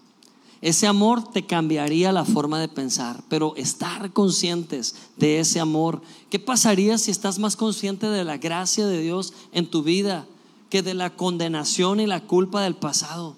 Ese 0.63 0.87
amor 0.87 1.25
te 1.25 1.47
cambiaría 1.47 2.13
la 2.13 2.27
forma 2.27 2.61
de 2.61 2.69
pensar, 2.69 3.23
pero 3.31 3.57
estar 3.57 4.13
conscientes 4.13 4.95
de 5.17 5.41
ese 5.41 5.59
amor. 5.59 6.03
¿Qué 6.29 6.39
pasaría 6.39 6.99
si 6.99 7.11
estás 7.11 7.39
más 7.39 7.57
consciente 7.57 8.09
de 8.11 8.25
la 8.25 8.37
gracia 8.37 8.87
de 8.87 9.01
Dios 9.01 9.33
en 9.53 9.71
tu 9.71 9.83
vida 9.83 10.27
que 10.69 10.83
de 10.83 10.93
la 10.93 11.17
condenación 11.17 11.99
y 11.99 12.07
la 12.07 12.21
culpa 12.27 12.61
del 12.63 12.77
pasado? 12.77 13.37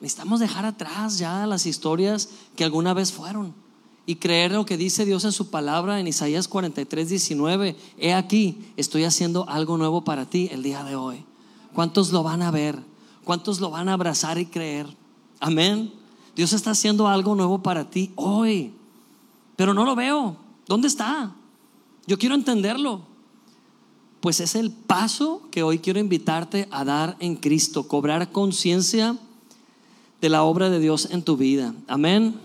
Necesitamos 0.00 0.40
dejar 0.40 0.64
atrás 0.64 1.18
ya 1.18 1.46
las 1.46 1.66
historias 1.66 2.30
que 2.56 2.64
alguna 2.64 2.94
vez 2.94 3.12
fueron 3.12 3.52
y 4.06 4.16
creer 4.16 4.52
lo 4.52 4.64
que 4.64 4.78
dice 4.78 5.04
Dios 5.04 5.26
en 5.26 5.32
su 5.32 5.50
palabra 5.50 6.00
en 6.00 6.06
Isaías 6.06 6.48
43, 6.48 7.10
19. 7.10 7.76
He 7.98 8.14
aquí, 8.14 8.72
estoy 8.78 9.04
haciendo 9.04 9.46
algo 9.46 9.76
nuevo 9.76 10.04
para 10.04 10.24
ti 10.24 10.48
el 10.50 10.62
día 10.62 10.82
de 10.84 10.96
hoy. 10.96 11.26
¿Cuántos 11.74 12.12
lo 12.12 12.22
van 12.22 12.40
a 12.40 12.50
ver? 12.50 12.78
¿Cuántos 13.24 13.60
lo 13.60 13.68
van 13.68 13.90
a 13.90 13.92
abrazar 13.92 14.38
y 14.38 14.46
creer? 14.46 14.86
Amén. 15.40 15.97
Dios 16.38 16.52
está 16.52 16.70
haciendo 16.70 17.08
algo 17.08 17.34
nuevo 17.34 17.64
para 17.64 17.90
ti 17.90 18.12
hoy, 18.14 18.70
pero 19.56 19.74
no 19.74 19.84
lo 19.84 19.96
veo. 19.96 20.36
¿Dónde 20.68 20.86
está? 20.86 21.34
Yo 22.06 22.16
quiero 22.16 22.36
entenderlo. 22.36 23.02
Pues 24.20 24.38
es 24.38 24.54
el 24.54 24.70
paso 24.70 25.42
que 25.50 25.64
hoy 25.64 25.80
quiero 25.80 25.98
invitarte 25.98 26.68
a 26.70 26.84
dar 26.84 27.16
en 27.18 27.34
Cristo, 27.34 27.88
cobrar 27.88 28.30
conciencia 28.30 29.18
de 30.20 30.28
la 30.28 30.44
obra 30.44 30.70
de 30.70 30.78
Dios 30.78 31.08
en 31.10 31.24
tu 31.24 31.36
vida. 31.36 31.74
Amén. 31.88 32.36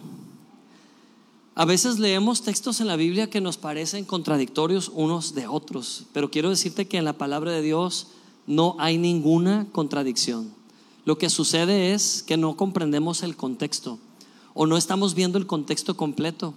A 1.54 1.66
veces 1.66 2.00
leemos 2.00 2.42
textos 2.42 2.82
en 2.82 2.88
la 2.88 2.96
Biblia 2.96 3.30
que 3.30 3.42
nos 3.42 3.58
parecen 3.58 4.06
contradictorios 4.06 4.90
unos 4.92 5.36
de 5.36 5.46
otros, 5.46 6.06
pero 6.14 6.32
quiero 6.32 6.50
decirte 6.50 6.88
que 6.88 6.98
en 6.98 7.06
la 7.06 7.14
palabra 7.14 7.52
de 7.52 7.62
Dios 7.62 8.08
no 8.48 8.76
hay 8.80 8.98
ninguna 8.98 9.68
contradicción. 9.72 10.63
Lo 11.06 11.18
que 11.18 11.30
sucede 11.30 11.94
es 11.94 12.24
que 12.24 12.38
no 12.38 12.56
comprendemos 12.56 13.24
el 13.24 13.36
contexto 13.36 14.00
o 14.54 14.66
no 14.66 14.78
estamos 14.78 15.16
viendo 15.16 15.38
el 15.38 15.48
contexto 15.48 15.98
completo. 15.98 16.54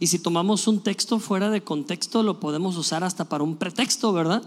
Y 0.00 0.08
si 0.08 0.18
tomamos 0.18 0.68
un 0.68 0.80
texto 0.80 1.18
fuera 1.18 1.50
de 1.50 1.62
contexto, 1.62 2.22
lo 2.22 2.38
podemos 2.38 2.76
usar 2.76 3.02
hasta 3.02 3.28
para 3.28 3.42
un 3.42 3.56
pretexto, 3.56 4.12
¿verdad? 4.12 4.42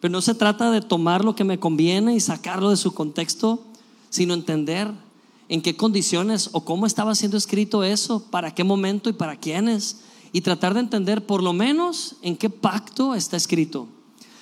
Pero 0.00 0.12
no 0.12 0.20
se 0.20 0.34
trata 0.34 0.70
de 0.70 0.82
tomar 0.82 1.24
lo 1.24 1.34
que 1.34 1.44
me 1.44 1.58
conviene 1.58 2.14
y 2.14 2.20
sacarlo 2.20 2.70
de 2.70 2.76
su 2.76 2.92
contexto, 2.92 3.62
sino 4.10 4.34
entender 4.34 4.92
en 5.48 5.62
qué 5.62 5.76
condiciones 5.76 6.50
o 6.52 6.64
cómo 6.64 6.86
estaba 6.86 7.14
siendo 7.14 7.38
escrito 7.38 7.82
eso, 7.82 8.22
para 8.30 8.54
qué 8.54 8.64
momento 8.64 9.08
y 9.08 9.14
para 9.14 9.36
quiénes, 9.36 10.00
y 10.32 10.42
tratar 10.42 10.74
de 10.74 10.80
entender 10.80 11.24
por 11.24 11.42
lo 11.42 11.54
menos 11.54 12.16
en 12.20 12.36
qué 12.36 12.50
pacto 12.50 13.14
está 13.14 13.38
escrito. 13.38 13.88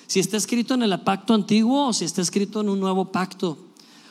Si 0.07 0.19
está 0.19 0.35
escrito 0.35 0.73
en 0.73 0.83
el 0.83 0.99
pacto 1.01 1.33
antiguo 1.33 1.87
o 1.87 1.93
si 1.93 2.03
está 2.03 2.21
escrito 2.21 2.59
en 2.61 2.69
un 2.69 2.79
nuevo 2.79 3.11
pacto. 3.11 3.57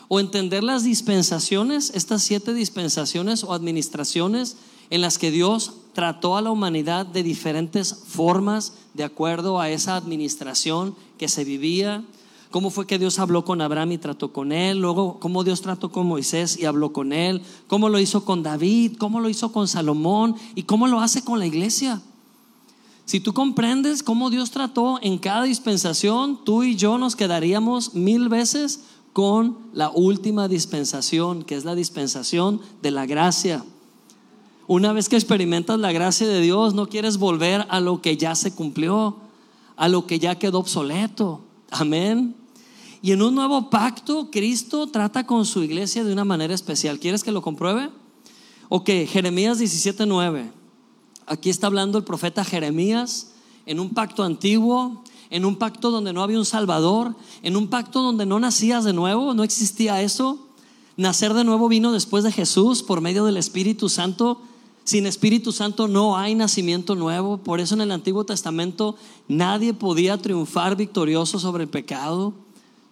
O 0.08 0.20
entender 0.20 0.62
las 0.62 0.84
dispensaciones, 0.84 1.90
estas 1.94 2.22
siete 2.22 2.54
dispensaciones 2.54 3.42
o 3.42 3.52
administraciones 3.52 4.56
en 4.90 5.00
las 5.00 5.18
que 5.18 5.30
Dios 5.30 5.72
trató 5.94 6.36
a 6.36 6.42
la 6.42 6.50
humanidad 6.50 7.06
de 7.06 7.22
diferentes 7.22 7.94
formas 7.94 8.74
de 8.94 9.04
acuerdo 9.04 9.60
a 9.60 9.70
esa 9.70 9.96
administración 9.96 10.94
que 11.18 11.28
se 11.28 11.44
vivía. 11.44 12.04
Cómo 12.50 12.70
fue 12.70 12.86
que 12.86 12.98
Dios 12.98 13.18
habló 13.18 13.44
con 13.44 13.60
Abraham 13.60 13.92
y 13.92 13.98
trató 13.98 14.32
con 14.32 14.52
él, 14.52 14.78
luego 14.78 15.18
cómo 15.18 15.42
Dios 15.42 15.60
trató 15.62 15.90
con 15.90 16.06
Moisés 16.06 16.56
y 16.58 16.64
habló 16.64 16.92
con 16.92 17.12
él, 17.12 17.42
cómo 17.66 17.88
lo 17.88 17.98
hizo 17.98 18.24
con 18.24 18.42
David, 18.42 18.96
cómo 18.98 19.20
lo 19.20 19.28
hizo 19.28 19.52
con 19.52 19.66
Salomón. 19.66 20.36
Y 20.54 20.62
cómo 20.62 20.86
lo 20.86 21.00
hace 21.00 21.22
con 21.22 21.38
la 21.38 21.46
iglesia. 21.46 22.00
Si 23.04 23.20
tú 23.20 23.32
comprendes 23.32 24.02
cómo 24.02 24.30
Dios 24.30 24.50
trató 24.50 24.98
en 25.00 25.18
cada 25.18 25.44
dispensación, 25.44 26.44
tú 26.44 26.62
y 26.62 26.76
yo 26.76 26.98
nos 26.98 27.14
quedaríamos 27.14 27.94
mil 27.94 28.28
veces 28.28 28.80
con 29.16 29.56
la 29.72 29.88
última 29.88 30.46
dispensación, 30.46 31.42
que 31.42 31.54
es 31.54 31.64
la 31.64 31.74
dispensación 31.74 32.60
de 32.82 32.90
la 32.90 33.06
gracia. 33.06 33.64
Una 34.66 34.92
vez 34.92 35.08
que 35.08 35.16
experimentas 35.16 35.78
la 35.78 35.90
gracia 35.90 36.28
de 36.28 36.42
Dios, 36.42 36.74
no 36.74 36.90
quieres 36.90 37.16
volver 37.16 37.64
a 37.70 37.80
lo 37.80 38.02
que 38.02 38.18
ya 38.18 38.34
se 38.34 38.54
cumplió, 38.54 39.16
a 39.74 39.88
lo 39.88 40.06
que 40.06 40.18
ya 40.18 40.38
quedó 40.38 40.58
obsoleto. 40.58 41.40
Amén. 41.70 42.34
Y 43.00 43.12
en 43.12 43.22
un 43.22 43.34
nuevo 43.34 43.70
pacto, 43.70 44.30
Cristo 44.30 44.86
trata 44.88 45.26
con 45.26 45.46
su 45.46 45.62
iglesia 45.62 46.04
de 46.04 46.12
una 46.12 46.26
manera 46.26 46.52
especial. 46.52 47.00
¿Quieres 47.00 47.24
que 47.24 47.32
lo 47.32 47.40
compruebe? 47.40 47.88
Ok, 48.68 48.90
Jeremías 49.08 49.58
17:9. 49.58 50.50
Aquí 51.26 51.48
está 51.48 51.68
hablando 51.68 51.96
el 51.96 52.04
profeta 52.04 52.44
Jeremías 52.44 53.32
en 53.64 53.80
un 53.80 53.94
pacto 53.94 54.22
antiguo, 54.22 55.02
en 55.30 55.44
un 55.44 55.56
pacto 55.56 55.90
donde 55.90 56.12
no 56.12 56.22
había 56.22 56.38
un 56.38 56.44
Salvador, 56.44 57.14
en 57.42 57.56
un 57.56 57.68
pacto 57.68 58.02
donde 58.02 58.26
no 58.26 58.38
nacías 58.40 58.84
de 58.84 58.92
nuevo, 58.92 59.34
no 59.34 59.42
existía 59.42 60.02
eso. 60.02 60.46
Nacer 60.96 61.34
de 61.34 61.44
nuevo 61.44 61.68
vino 61.68 61.92
después 61.92 62.24
de 62.24 62.32
Jesús 62.32 62.82
por 62.82 63.00
medio 63.00 63.24
del 63.24 63.36
Espíritu 63.36 63.88
Santo. 63.88 64.40
Sin 64.84 65.06
Espíritu 65.06 65.52
Santo 65.52 65.88
no 65.88 66.16
hay 66.16 66.34
nacimiento 66.34 66.94
nuevo. 66.94 67.38
Por 67.38 67.60
eso 67.60 67.74
en 67.74 67.82
el 67.82 67.90
Antiguo 67.90 68.24
Testamento 68.24 68.96
nadie 69.28 69.74
podía 69.74 70.16
triunfar 70.16 70.76
victorioso 70.76 71.38
sobre 71.38 71.64
el 71.64 71.70
pecado. 71.70 72.32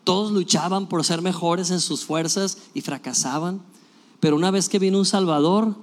Todos 0.03 0.33
luchaban 0.33 0.87
por 0.87 1.03
ser 1.05 1.23
mejores 1.23 1.70
en 1.70 1.81
sus 1.81 2.05
fuerzas 2.05 2.59
y 2.75 2.83
fracasaban. 2.83 3.62
Pero 4.20 4.37
una 4.37 4.51
vez 4.51 4.68
que 4.68 4.79
vino 4.79 4.99
un 4.99 5.07
Salvador, 5.07 5.75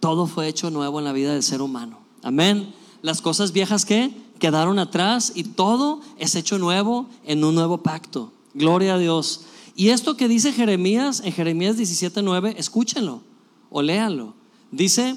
todo 0.00 0.26
fue 0.26 0.48
hecho 0.48 0.70
nuevo 0.70 0.98
en 0.98 1.04
la 1.06 1.12
vida 1.12 1.32
del 1.32 1.42
ser 1.42 1.60
humano. 1.60 1.98
Amén. 2.22 2.72
Las 3.02 3.20
cosas 3.20 3.52
viejas 3.52 3.84
que 3.84 4.14
quedaron 4.38 4.78
atrás 4.78 5.32
y 5.34 5.44
todo 5.44 6.00
es 6.18 6.34
hecho 6.34 6.58
nuevo 6.58 7.06
en 7.24 7.44
un 7.44 7.54
nuevo 7.54 7.78
pacto. 7.78 8.32
Gloria 8.54 8.94
a 8.94 8.98
Dios. 8.98 9.42
Y 9.76 9.88
esto 9.88 10.16
que 10.16 10.28
dice 10.28 10.52
Jeremías 10.52 11.20
en 11.24 11.32
Jeremías 11.32 11.76
17:9, 11.76 12.54
escúchenlo 12.56 13.22
o 13.70 13.82
léanlo. 13.82 14.34
Dice, 14.70 15.16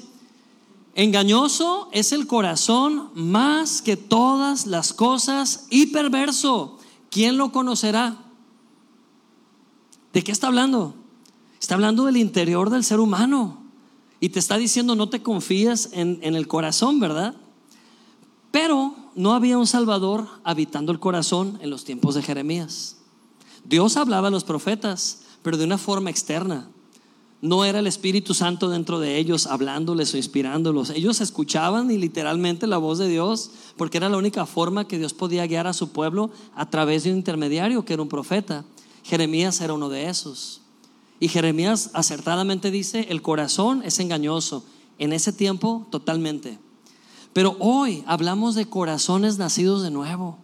engañoso 0.94 1.88
es 1.92 2.12
el 2.12 2.26
corazón 2.26 3.10
más 3.14 3.82
que 3.82 3.96
todas 3.96 4.66
las 4.66 4.92
cosas 4.92 5.66
y 5.70 5.86
perverso. 5.86 6.78
¿Quién 7.10 7.38
lo 7.38 7.52
conocerá? 7.52 8.16
¿De 10.12 10.22
qué 10.24 10.32
está 10.32 10.48
hablando? 10.48 10.94
Está 11.60 11.74
hablando 11.74 12.04
del 12.04 12.16
interior 12.16 12.70
del 12.70 12.84
ser 12.84 12.98
humano. 12.98 13.58
Y 14.20 14.30
te 14.30 14.40
está 14.40 14.58
diciendo 14.58 14.96
no 14.96 15.08
te 15.08 15.22
confíes 15.22 15.90
en, 15.92 16.18
en 16.22 16.34
el 16.34 16.48
corazón, 16.48 16.98
¿verdad? 16.98 17.36
Pero 18.50 18.94
no 19.18 19.32
había 19.32 19.58
un 19.58 19.66
Salvador 19.66 20.28
habitando 20.44 20.92
el 20.92 21.00
corazón 21.00 21.58
en 21.60 21.70
los 21.70 21.82
tiempos 21.84 22.14
de 22.14 22.22
Jeremías. 22.22 22.98
Dios 23.64 23.96
hablaba 23.96 24.28
a 24.28 24.30
los 24.30 24.44
profetas, 24.44 25.22
pero 25.42 25.56
de 25.56 25.64
una 25.64 25.76
forma 25.76 26.08
externa. 26.08 26.68
No 27.40 27.64
era 27.64 27.80
el 27.80 27.88
Espíritu 27.88 28.32
Santo 28.32 28.68
dentro 28.68 29.00
de 29.00 29.18
ellos 29.18 29.48
hablándoles 29.48 30.14
o 30.14 30.18
inspirándolos. 30.18 30.90
Ellos 30.90 31.20
escuchaban 31.20 31.90
y 31.90 31.98
literalmente 31.98 32.68
la 32.68 32.78
voz 32.78 32.98
de 32.98 33.08
Dios 33.08 33.50
porque 33.76 33.96
era 33.96 34.08
la 34.08 34.18
única 34.18 34.46
forma 34.46 34.86
que 34.86 34.98
Dios 34.98 35.14
podía 35.14 35.48
guiar 35.48 35.66
a 35.66 35.72
su 35.72 35.90
pueblo 35.90 36.30
a 36.54 36.70
través 36.70 37.02
de 37.02 37.10
un 37.10 37.16
intermediario 37.16 37.84
que 37.84 37.94
era 37.94 38.02
un 38.02 38.08
profeta. 38.08 38.64
Jeremías 39.02 39.60
era 39.60 39.74
uno 39.74 39.88
de 39.88 40.08
esos. 40.08 40.60
Y 41.18 41.26
Jeremías 41.26 41.90
acertadamente 41.92 42.70
dice, 42.70 43.08
el 43.08 43.20
corazón 43.20 43.82
es 43.84 43.98
engañoso. 43.98 44.64
En 44.96 45.12
ese 45.12 45.32
tiempo, 45.32 45.88
totalmente. 45.90 46.60
Pero 47.38 47.54
hoy 47.60 48.02
hablamos 48.08 48.56
de 48.56 48.66
corazones 48.66 49.38
nacidos 49.38 49.84
de 49.84 49.92
nuevo. 49.92 50.38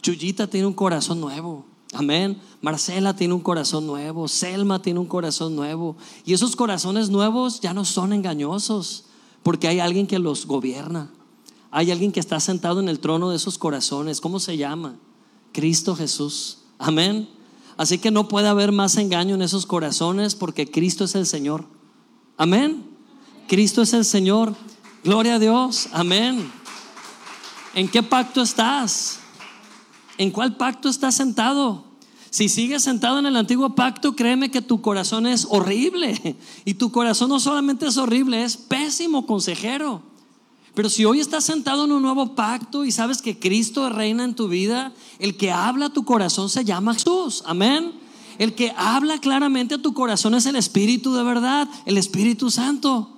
Chuyita 0.00 0.46
tiene 0.46 0.68
un 0.68 0.74
corazón 0.74 1.20
nuevo. 1.20 1.64
Amén. 1.92 2.40
Marcela 2.62 3.16
tiene 3.16 3.34
un 3.34 3.40
corazón 3.40 3.84
nuevo. 3.84 4.28
Selma 4.28 4.80
tiene 4.80 5.00
un 5.00 5.06
corazón 5.06 5.56
nuevo. 5.56 5.96
Y 6.24 6.34
esos 6.34 6.54
corazones 6.54 7.10
nuevos 7.10 7.60
ya 7.60 7.74
no 7.74 7.84
son 7.84 8.12
engañosos 8.12 9.06
porque 9.42 9.66
hay 9.66 9.80
alguien 9.80 10.06
que 10.06 10.20
los 10.20 10.46
gobierna. 10.46 11.10
Hay 11.72 11.90
alguien 11.90 12.12
que 12.12 12.20
está 12.20 12.38
sentado 12.38 12.78
en 12.78 12.88
el 12.88 13.00
trono 13.00 13.30
de 13.30 13.36
esos 13.38 13.58
corazones. 13.58 14.20
¿Cómo 14.20 14.38
se 14.38 14.56
llama? 14.56 14.94
Cristo 15.50 15.96
Jesús. 15.96 16.58
Amén. 16.78 17.28
Así 17.76 17.98
que 17.98 18.12
no 18.12 18.28
puede 18.28 18.46
haber 18.46 18.70
más 18.70 18.96
engaño 18.98 19.34
en 19.34 19.42
esos 19.42 19.66
corazones 19.66 20.36
porque 20.36 20.70
Cristo 20.70 21.02
es 21.06 21.16
el 21.16 21.26
Señor. 21.26 21.64
Amén. 22.36 22.86
Cristo 23.48 23.82
es 23.82 23.92
el 23.94 24.04
Señor. 24.04 24.54
Gloria 25.06 25.36
a 25.36 25.38
Dios. 25.38 25.88
Amén. 25.92 26.50
¿En 27.76 27.86
qué 27.86 28.02
pacto 28.02 28.42
estás? 28.42 29.20
¿En 30.18 30.32
cuál 30.32 30.56
pacto 30.56 30.88
estás 30.88 31.14
sentado? 31.14 31.84
Si 32.30 32.48
sigues 32.48 32.82
sentado 32.82 33.20
en 33.20 33.26
el 33.26 33.36
antiguo 33.36 33.76
pacto, 33.76 34.16
créeme 34.16 34.50
que 34.50 34.62
tu 34.62 34.80
corazón 34.80 35.28
es 35.28 35.46
horrible. 35.48 36.36
Y 36.64 36.74
tu 36.74 36.90
corazón 36.90 37.28
no 37.28 37.38
solamente 37.38 37.86
es 37.86 37.98
horrible, 37.98 38.42
es 38.42 38.56
pésimo 38.56 39.26
consejero. 39.26 40.02
Pero 40.74 40.90
si 40.90 41.04
hoy 41.04 41.20
estás 41.20 41.44
sentado 41.44 41.84
en 41.84 41.92
un 41.92 42.02
nuevo 42.02 42.34
pacto 42.34 42.84
y 42.84 42.90
sabes 42.90 43.22
que 43.22 43.38
Cristo 43.38 43.88
reina 43.88 44.24
en 44.24 44.34
tu 44.34 44.48
vida, 44.48 44.92
el 45.20 45.36
que 45.36 45.52
habla 45.52 45.86
a 45.86 45.92
tu 45.92 46.04
corazón 46.04 46.50
se 46.50 46.64
llama 46.64 46.94
Jesús. 46.94 47.44
Amén. 47.46 47.92
El 48.38 48.56
que 48.56 48.74
habla 48.76 49.20
claramente 49.20 49.76
a 49.76 49.82
tu 49.82 49.94
corazón 49.94 50.34
es 50.34 50.46
el 50.46 50.56
Espíritu 50.56 51.14
de 51.14 51.22
verdad, 51.22 51.68
el 51.84 51.96
Espíritu 51.96 52.50
Santo. 52.50 53.15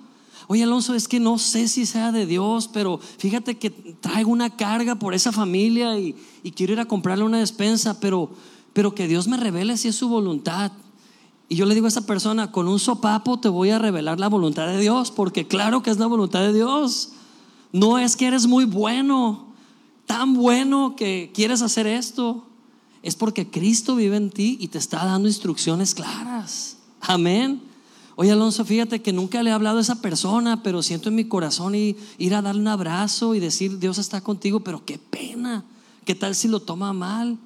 Oye, 0.51 0.63
Alonso, 0.63 0.95
es 0.95 1.07
que 1.07 1.19
no 1.19 1.37
sé 1.37 1.67
si 1.67 1.85
sea 1.85 2.11
de 2.11 2.25
Dios, 2.25 2.67
pero 2.73 2.97
fíjate 2.97 3.59
que 3.59 3.69
traigo 3.69 4.31
una 4.31 4.55
carga 4.57 4.95
por 4.95 5.13
esa 5.13 5.31
familia 5.31 5.99
y, 5.99 6.15
quiero 6.55 6.73
ir 6.73 6.79
a 6.79 6.87
comprarle 6.87 7.23
una 7.23 7.37
despensa, 7.37 7.99
pero, 7.99 8.31
pero 8.73 8.95
que 8.95 9.07
Dios 9.07 9.27
me 9.27 9.37
revele 9.37 9.77
si 9.77 9.89
es 9.89 9.95
su 9.95 10.09
voluntad. 10.09 10.71
Y 11.49 11.55
yo 11.55 11.67
le 11.67 11.75
digo 11.75 11.85
a 11.85 11.89
esa 11.89 12.07
persona, 12.07 12.51
con 12.51 12.67
un 12.67 12.79
sopapo 12.79 13.39
te 13.39 13.47
voy 13.47 13.69
a 13.69 13.77
revelar 13.77 14.19
la 14.19 14.27
voluntad 14.27 14.65
de 14.65 14.79
Dios, 14.79 15.11
porque 15.11 15.45
claro 15.45 15.83
que 15.83 15.91
es 15.91 15.99
la 15.99 16.07
voluntad 16.07 16.41
de 16.41 16.51
Dios. 16.51 17.11
No 17.71 17.99
es 17.99 18.15
que 18.15 18.25
eres 18.25 18.47
muy 18.47 18.65
bueno, 18.65 19.53
tan 20.07 20.33
bueno 20.33 20.95
que 20.95 21.29
quieres 21.31 21.61
hacer 21.61 21.85
esto. 21.85 22.43
Es 23.03 23.15
porque 23.15 23.51
Cristo 23.51 23.95
vive 23.95 24.17
en 24.17 24.31
ti 24.31 24.57
y 24.59 24.69
te 24.69 24.79
está 24.79 25.05
dando 25.05 25.27
instrucciones 25.27 25.93
claras. 25.93 26.77
Amén. 27.01 27.68
Oye, 28.21 28.33
Alonso, 28.33 28.65
fíjate 28.65 29.01
que 29.01 29.13
nunca 29.13 29.41
le 29.41 29.49
he 29.49 29.53
hablado 29.53 29.77
a 29.77 29.81
esa 29.81 30.01
persona, 30.01 30.61
pero 30.61 30.83
siento 30.83 31.07
en 31.07 31.15
mi 31.15 31.23
corazón 31.23 31.73
ir 31.73 32.35
a 32.35 32.41
darle 32.41 32.59
un 32.59 32.67
abrazo 32.67 33.33
y 33.33 33.39
decir, 33.39 33.79
Dios 33.79 33.97
está 33.97 34.19
contigo, 34.19 34.59
pero 34.59 34.83
qué 34.83 34.99
pena. 34.99 35.63
¿Qué 36.03 36.15
tal 36.15 36.35
si 36.35 36.49
lo 36.49 36.59
toma 36.59 36.91
mal? 36.91 37.37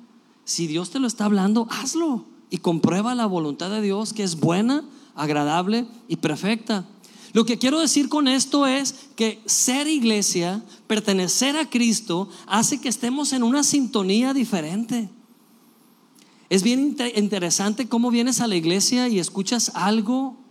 Si 0.46 0.66
Dios 0.66 0.90
te 0.90 0.98
lo 0.98 1.06
está 1.06 1.26
hablando, 1.26 1.68
hazlo 1.70 2.26
y 2.50 2.58
comprueba 2.58 3.14
la 3.14 3.28
voluntad 3.28 3.70
de 3.70 3.84
Dios 3.84 4.14
que 4.14 4.24
es 4.24 4.40
buena, 4.40 4.84
agradable 5.14 5.86
y 6.08 6.16
perfecta. 6.16 6.88
Lo 7.34 7.46
que 7.46 7.60
quiero 7.60 7.80
decir 7.80 8.10
con 8.10 8.28
esto 8.28 8.66
es 8.66 8.96
que 9.16 9.44
ser 9.46 9.86
iglesia, 9.86 10.64
pertenecer 10.88 11.56
a 11.56 11.70
Cristo, 11.70 12.30
hace 12.48 12.82
que 12.82 12.90
estemos 12.90 13.32
en 13.34 13.44
una 13.44 13.64
sintonía 13.64 14.34
diferente. 14.34 15.08
Es 16.50 16.64
bien 16.64 16.98
interesante 17.16 17.88
cómo 17.88 18.10
vienes 18.10 18.42
a 18.42 18.48
la 18.48 18.56
iglesia 18.56 19.08
y 19.08 19.20
escuchas 19.20 19.72
algo 19.76 20.42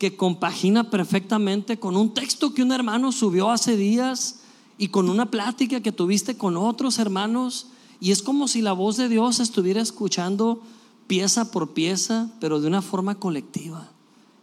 que 0.00 0.16
compagina 0.16 0.88
perfectamente 0.88 1.78
con 1.78 1.94
un 1.94 2.14
texto 2.14 2.54
que 2.54 2.62
un 2.62 2.72
hermano 2.72 3.12
subió 3.12 3.50
hace 3.50 3.76
días 3.76 4.36
y 4.78 4.88
con 4.88 5.10
una 5.10 5.30
plática 5.30 5.82
que 5.82 5.92
tuviste 5.92 6.38
con 6.38 6.56
otros 6.56 6.98
hermanos. 6.98 7.66
Y 8.00 8.10
es 8.10 8.22
como 8.22 8.48
si 8.48 8.62
la 8.62 8.72
voz 8.72 8.96
de 8.96 9.10
Dios 9.10 9.40
estuviera 9.40 9.82
escuchando 9.82 10.62
pieza 11.06 11.50
por 11.50 11.74
pieza, 11.74 12.32
pero 12.40 12.62
de 12.62 12.66
una 12.66 12.80
forma 12.80 13.16
colectiva. 13.16 13.90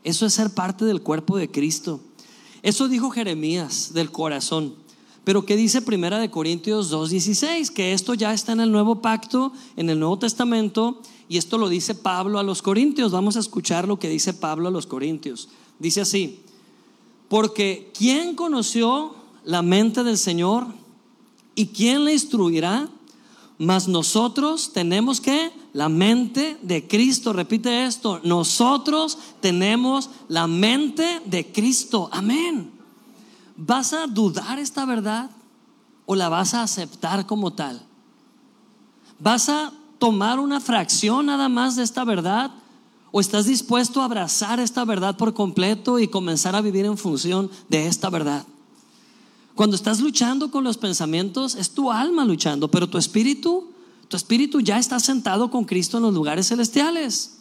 Eso 0.04 0.28
es 0.28 0.36
ser 0.36 0.52
parte 0.52 0.86
del 0.86 1.02
cuerpo 1.02 1.38
de 1.38 1.50
Cristo. 1.50 2.02
Eso 2.62 2.88
dijo 2.88 3.10
Jeremías 3.10 3.94
del 3.96 4.12
corazón. 4.12 4.76
Pero 5.24 5.44
¿qué 5.44 5.56
dice 5.56 5.82
Primera 5.82 6.20
de 6.20 6.30
Corintios 6.30 6.92
2:16? 6.92 7.72
Que 7.72 7.94
esto 7.94 8.14
ya 8.14 8.32
está 8.32 8.52
en 8.52 8.60
el 8.60 8.72
nuevo 8.72 9.02
pacto, 9.02 9.52
en 9.76 9.90
el 9.90 10.00
Nuevo 10.00 10.20
Testamento, 10.20 11.02
y 11.30 11.38
esto 11.38 11.58
lo 11.58 11.70
dice 11.70 11.94
Pablo 11.96 12.40
a 12.40 12.44
los 12.44 12.62
Corintios. 12.62 13.12
Vamos 13.12 13.36
a 13.36 13.40
escuchar 13.40 13.88
lo 13.88 14.00
que 14.00 14.10
dice 14.10 14.34
Pablo 14.34 14.68
a 14.70 14.72
los 14.72 14.88
Corintios. 14.88 15.50
Dice 15.80 16.02
así: 16.02 16.40
Porque 17.28 17.92
¿quién 17.98 18.36
conoció 18.36 19.16
la 19.44 19.62
mente 19.62 20.04
del 20.04 20.18
Señor 20.18 20.68
y 21.56 21.68
quién 21.68 22.06
le 22.06 22.14
instruirá? 22.14 22.90
Mas 23.60 23.88
nosotros 23.88 24.72
tenemos 24.72 25.20
que 25.20 25.52
la 25.74 25.90
mente 25.90 26.58
de 26.62 26.88
Cristo. 26.88 27.34
Repite 27.34 27.86
esto. 27.86 28.22
Nosotros 28.24 29.18
tenemos 29.42 30.10
la 30.28 30.48
mente 30.48 31.22
de 31.26 31.52
Cristo. 31.52 32.08
Amén. 32.12 32.72
¿Vas 33.58 33.94
a 33.94 34.06
dudar 34.06 34.60
esta 34.60 34.86
verdad 34.86 35.32
o 36.06 36.16
la 36.16 36.30
vas 36.30 36.54
a 36.54 36.62
aceptar 36.62 37.26
como 37.26 37.52
tal? 37.52 37.84
¿Vas 39.20 39.50
a 39.50 39.74
tomar 40.00 40.40
una 40.40 40.60
fracción 40.60 41.26
nada 41.28 41.50
más 41.50 41.76
de 41.76 41.84
esta 41.84 42.04
verdad? 42.04 42.52
¿O 43.12 43.20
estás 43.20 43.46
dispuesto 43.46 44.02
a 44.02 44.06
abrazar 44.06 44.60
esta 44.60 44.86
verdad 44.86 45.18
por 45.18 45.34
completo 45.34 46.00
y 46.00 46.08
comenzar 46.08 46.56
a 46.56 46.62
vivir 46.62 46.86
en 46.86 46.98
función 46.98 47.50
de 47.70 47.88
esta 47.88 48.10
verdad? 48.10 48.46
Cuando 49.56 49.76
estás 49.76 50.02
luchando 50.02 50.52
con 50.52 50.64
los 50.64 50.78
pensamientos, 50.78 51.56
es 51.56 51.72
tu 51.72 51.92
alma 51.92 52.26
luchando, 52.26 52.68
pero 52.68 52.88
tu 52.90 52.98
espíritu, 52.98 53.72
tu 54.08 54.16
espíritu 54.18 54.60
ya 54.60 54.78
está 54.78 55.00
sentado 55.00 55.50
con 55.50 55.66
Cristo 55.66 55.98
en 55.98 56.04
los 56.04 56.14
lugares 56.14 56.50
celestiales. 56.50 57.38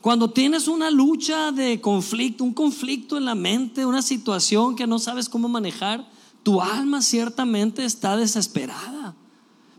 Cuando 0.00 0.30
tienes 0.30 0.68
una 0.68 0.88
lucha 0.88 1.50
de 1.50 1.80
conflicto, 1.80 2.44
un 2.44 2.54
conflicto 2.54 3.18
en 3.18 3.24
la 3.24 3.34
mente, 3.34 3.84
una 3.84 4.02
situación 4.02 4.76
que 4.76 4.86
no 4.86 5.00
sabes 5.00 5.28
cómo 5.28 5.48
manejar, 5.48 6.08
tu 6.44 6.62
alma 6.62 7.02
ciertamente 7.02 7.84
está 7.84 8.16
desesperada. 8.16 9.15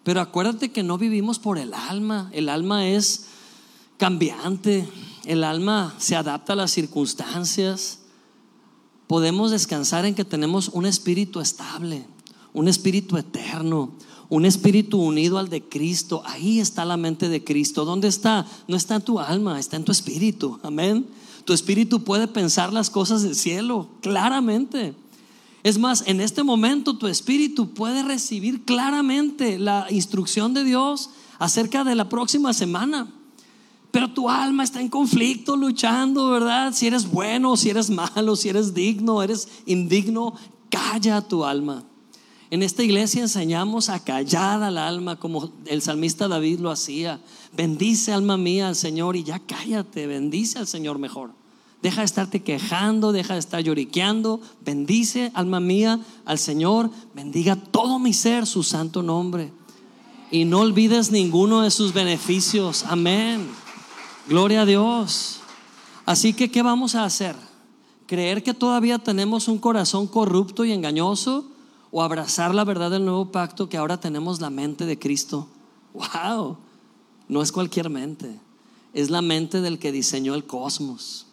Pero 0.07 0.21
acuérdate 0.21 0.71
que 0.71 0.83
no 0.83 0.97
vivimos 0.97 1.37
por 1.37 1.57
el 1.57 1.73
alma. 1.73 2.29
El 2.31 2.47
alma 2.47 2.87
es 2.87 3.25
cambiante. 3.97 4.87
El 5.25 5.43
alma 5.43 5.95
se 5.97 6.15
adapta 6.15 6.53
a 6.53 6.55
las 6.55 6.71
circunstancias 6.71 7.99
podemos 9.07 9.51
descansar 9.51 10.05
en 10.05 10.15
que 10.15 10.23
tenemos 10.23 10.69
un 10.69 10.85
espíritu 10.85 11.41
estable, 11.41 12.05
un 12.53 12.69
espíritu 12.69 13.17
eterno, 13.17 13.91
un 14.29 14.45
espíritu 14.45 14.97
unido 14.97 15.39
al 15.39 15.49
de 15.49 15.61
Cristo. 15.61 16.23
Ahí 16.25 16.61
está 16.61 16.85
la 16.85 16.95
mente 16.95 17.27
de 17.27 17.43
Cristo. 17.43 17.83
¿Dónde 17.83 18.07
está? 18.07 18.45
No 18.69 18.77
está 18.77 18.95
en 18.95 19.01
tu 19.01 19.19
alma, 19.19 19.59
está 19.59 19.75
en 19.75 19.83
tu 19.83 19.91
espíritu. 19.91 20.57
Amén. 20.63 21.05
Tu 21.43 21.51
espíritu 21.51 22.05
puede 22.05 22.29
pensar 22.29 22.71
las 22.71 22.89
cosas 22.89 23.23
del 23.23 23.35
cielo 23.35 23.89
claramente. 23.99 24.95
Es 25.67 25.77
más, 25.77 26.05
en 26.07 26.21
este 26.21 26.43
momento 26.43 26.97
tu 26.97 27.07
espíritu 27.07 27.73
puede 27.73 28.01
recibir 28.01 28.63
claramente 28.63 29.59
la 29.59 29.85
instrucción 29.89 30.53
de 30.53 30.63
Dios 30.63 31.09
acerca 31.39 31.83
de 31.83 31.93
la 31.93 32.07
próxima 32.07 32.53
semana. 32.53 33.13
Pero 33.91 34.13
tu 34.13 34.29
alma 34.29 34.63
está 34.63 34.79
en 34.79 34.87
conflicto, 34.87 35.57
luchando, 35.57 36.29
¿verdad? 36.29 36.71
Si 36.73 36.87
eres 36.87 37.11
bueno, 37.11 37.57
si 37.57 37.69
eres 37.69 37.89
malo, 37.89 38.37
si 38.37 38.47
eres 38.47 38.73
digno, 38.73 39.21
eres 39.21 39.49
indigno, 39.65 40.35
calla 40.69 41.27
tu 41.27 41.43
alma. 41.43 41.83
En 42.49 42.63
esta 42.63 42.81
iglesia 42.81 43.23
enseñamos 43.23 43.89
a 43.89 44.01
callar 44.01 44.63
al 44.63 44.77
alma 44.77 45.17
como 45.17 45.51
el 45.65 45.81
salmista 45.81 46.29
David 46.29 46.61
lo 46.61 46.71
hacía. 46.71 47.19
Bendice 47.51 48.13
alma 48.13 48.37
mía 48.37 48.69
al 48.69 48.77
Señor 48.77 49.17
y 49.17 49.25
ya 49.25 49.39
cállate, 49.39 50.07
bendice 50.07 50.59
al 50.59 50.67
Señor 50.67 50.97
mejor. 50.97 51.36
Deja 51.81 52.01
de 52.01 52.05
estarte 52.05 52.41
quejando, 52.41 53.11
deja 53.11 53.33
de 53.33 53.39
estar 53.39 53.61
lloriqueando. 53.61 54.41
Bendice 54.65 55.31
alma 55.35 55.59
mía 55.59 55.99
al 56.25 56.39
Señor, 56.39 56.89
bendiga 57.13 57.55
todo 57.55 57.99
mi 57.99 58.13
ser 58.13 58.47
su 58.47 58.63
santo 58.63 59.03
nombre. 59.03 59.51
Y 60.31 60.45
no 60.45 60.59
olvides 60.59 61.11
ninguno 61.11 61.61
de 61.61 61.71
sus 61.71 61.93
beneficios. 61.93 62.83
Amén. 62.87 63.47
Gloria 64.27 64.63
a 64.63 64.65
Dios. 64.65 65.39
Así 66.05 66.33
que, 66.33 66.51
¿qué 66.51 66.63
vamos 66.63 66.95
a 66.95 67.05
hacer? 67.05 67.35
¿Creer 68.07 68.43
que 68.43 68.53
todavía 68.53 68.97
tenemos 68.97 69.47
un 69.47 69.57
corazón 69.57 70.07
corrupto 70.07 70.65
y 70.65 70.71
engañoso? 70.71 71.45
¿O 71.91 72.01
abrazar 72.01 72.53
la 72.53 72.65
verdad 72.65 72.91
del 72.91 73.05
nuevo 73.05 73.31
pacto 73.31 73.69
que 73.69 73.77
ahora 73.77 73.99
tenemos 73.99 74.41
la 74.41 74.49
mente 74.49 74.85
de 74.85 74.99
Cristo? 74.99 75.47
¡Wow! 75.93 76.57
No 77.29 77.41
es 77.41 77.51
cualquier 77.51 77.89
mente, 77.89 78.39
es 78.93 79.09
la 79.09 79.21
mente 79.21 79.61
del 79.61 79.79
que 79.79 79.91
diseñó 79.91 80.35
el 80.35 80.45
cosmos. 80.45 81.26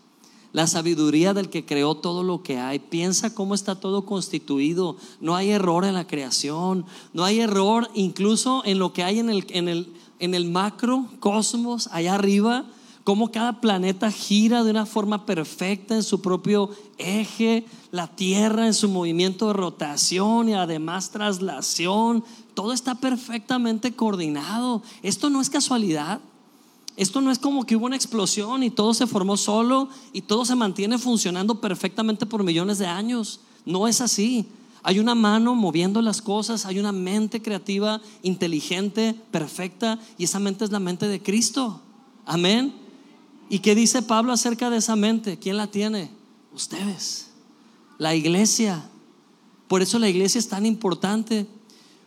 La 0.55 0.69
sabiduría 0.69 1.35
del 1.35 1.51
que 1.51 1.67
creó 1.67 1.97
todo 1.97 2.23
lo 2.23 2.45
que 2.45 2.59
hay. 2.59 2.79
Piensa 2.79 3.35
cómo 3.35 3.57
está 3.57 3.75
todo 3.75 4.07
constituido. 4.07 4.97
No 5.21 5.35
hay 5.35 5.51
error 5.51 5.85
en 5.85 5.95
la 5.95 6.07
creación. 6.07 6.87
No 7.13 7.25
hay 7.25 7.41
error 7.41 7.91
incluso 7.93 8.63
en 8.65 8.79
lo 8.79 8.93
que 8.93 9.03
hay 9.03 9.19
en 9.19 9.31
el, 9.31 9.45
en 9.51 9.69
el, 9.69 9.93
en 10.21 10.33
el 10.33 10.49
macro 10.49 11.07
cosmos 11.19 11.89
allá 11.91 12.15
arriba 12.15 12.67
cómo 13.05 13.31
cada 13.31 13.61
planeta 13.61 14.11
gira 14.11 14.65
de 14.65 14.71
una 14.71 14.87
forma 14.87 15.27
perfecta 15.27 15.95
en 15.95 16.03
su 16.03 16.23
propio 16.23 16.71
eje, 16.99 17.67
la 17.91 18.07
Tierra 18.07 18.67
en 18.67 18.75
su 18.75 18.89
movimiento 18.89 19.49
de 19.49 19.53
rotación 19.53 20.49
y 20.49 20.55
además 20.55 21.11
traslación, 21.11 22.25
todo 22.55 22.73
está 22.73 22.95
perfectamente 22.95 23.95
coordinado. 23.95 24.83
Esto 25.03 25.29
no 25.31 25.41
es 25.41 25.51
casualidad. 25.51 26.21
Esto 26.97 27.21
no 27.21 27.31
es 27.31 27.39
como 27.39 27.65
que 27.65 27.75
hubo 27.75 27.87
una 27.87 27.97
explosión 27.97 28.63
y 28.63 28.71
todo 28.71 28.95
se 28.95 29.07
formó 29.07 29.37
solo 29.37 29.89
y 30.13 30.23
todo 30.23 30.45
se 30.45 30.55
mantiene 30.55 30.99
funcionando 30.99 31.61
perfectamente 31.61 32.25
por 32.25 32.45
millones 32.45 32.79
de 32.79 32.87
años. 32.87 33.41
No 33.67 33.89
es 33.89 34.01
así. 34.01 34.47
Hay 34.83 34.99
una 34.99 35.15
mano 35.15 35.55
moviendo 35.55 36.03
las 36.03 36.21
cosas, 36.21 36.67
hay 36.67 36.79
una 36.79 36.93
mente 36.93 37.41
creativa, 37.41 38.01
inteligente, 38.23 39.15
perfecta 39.31 39.99
y 40.19 40.25
esa 40.25 40.39
mente 40.39 40.65
es 40.65 40.71
la 40.71 40.79
mente 40.79 41.09
de 41.09 41.23
Cristo. 41.23 41.81
Amén. 42.27 42.75
¿Y 43.49 43.59
qué 43.59 43.75
dice 43.75 44.03
Pablo 44.03 44.33
acerca 44.33 44.71
de 44.71 44.77
esa 44.77 44.95
mente? 44.95 45.39
¿Quién 45.39 45.57
la 45.57 45.67
tiene? 45.67 46.11
Ustedes, 46.55 47.31
la 47.99 48.15
iglesia. 48.15 48.89
Por 49.69 49.83
eso 49.83 49.99
la 49.99 50.09
iglesia 50.09 50.39
es 50.39 50.49
tan 50.49 50.67
importante. 50.67 51.47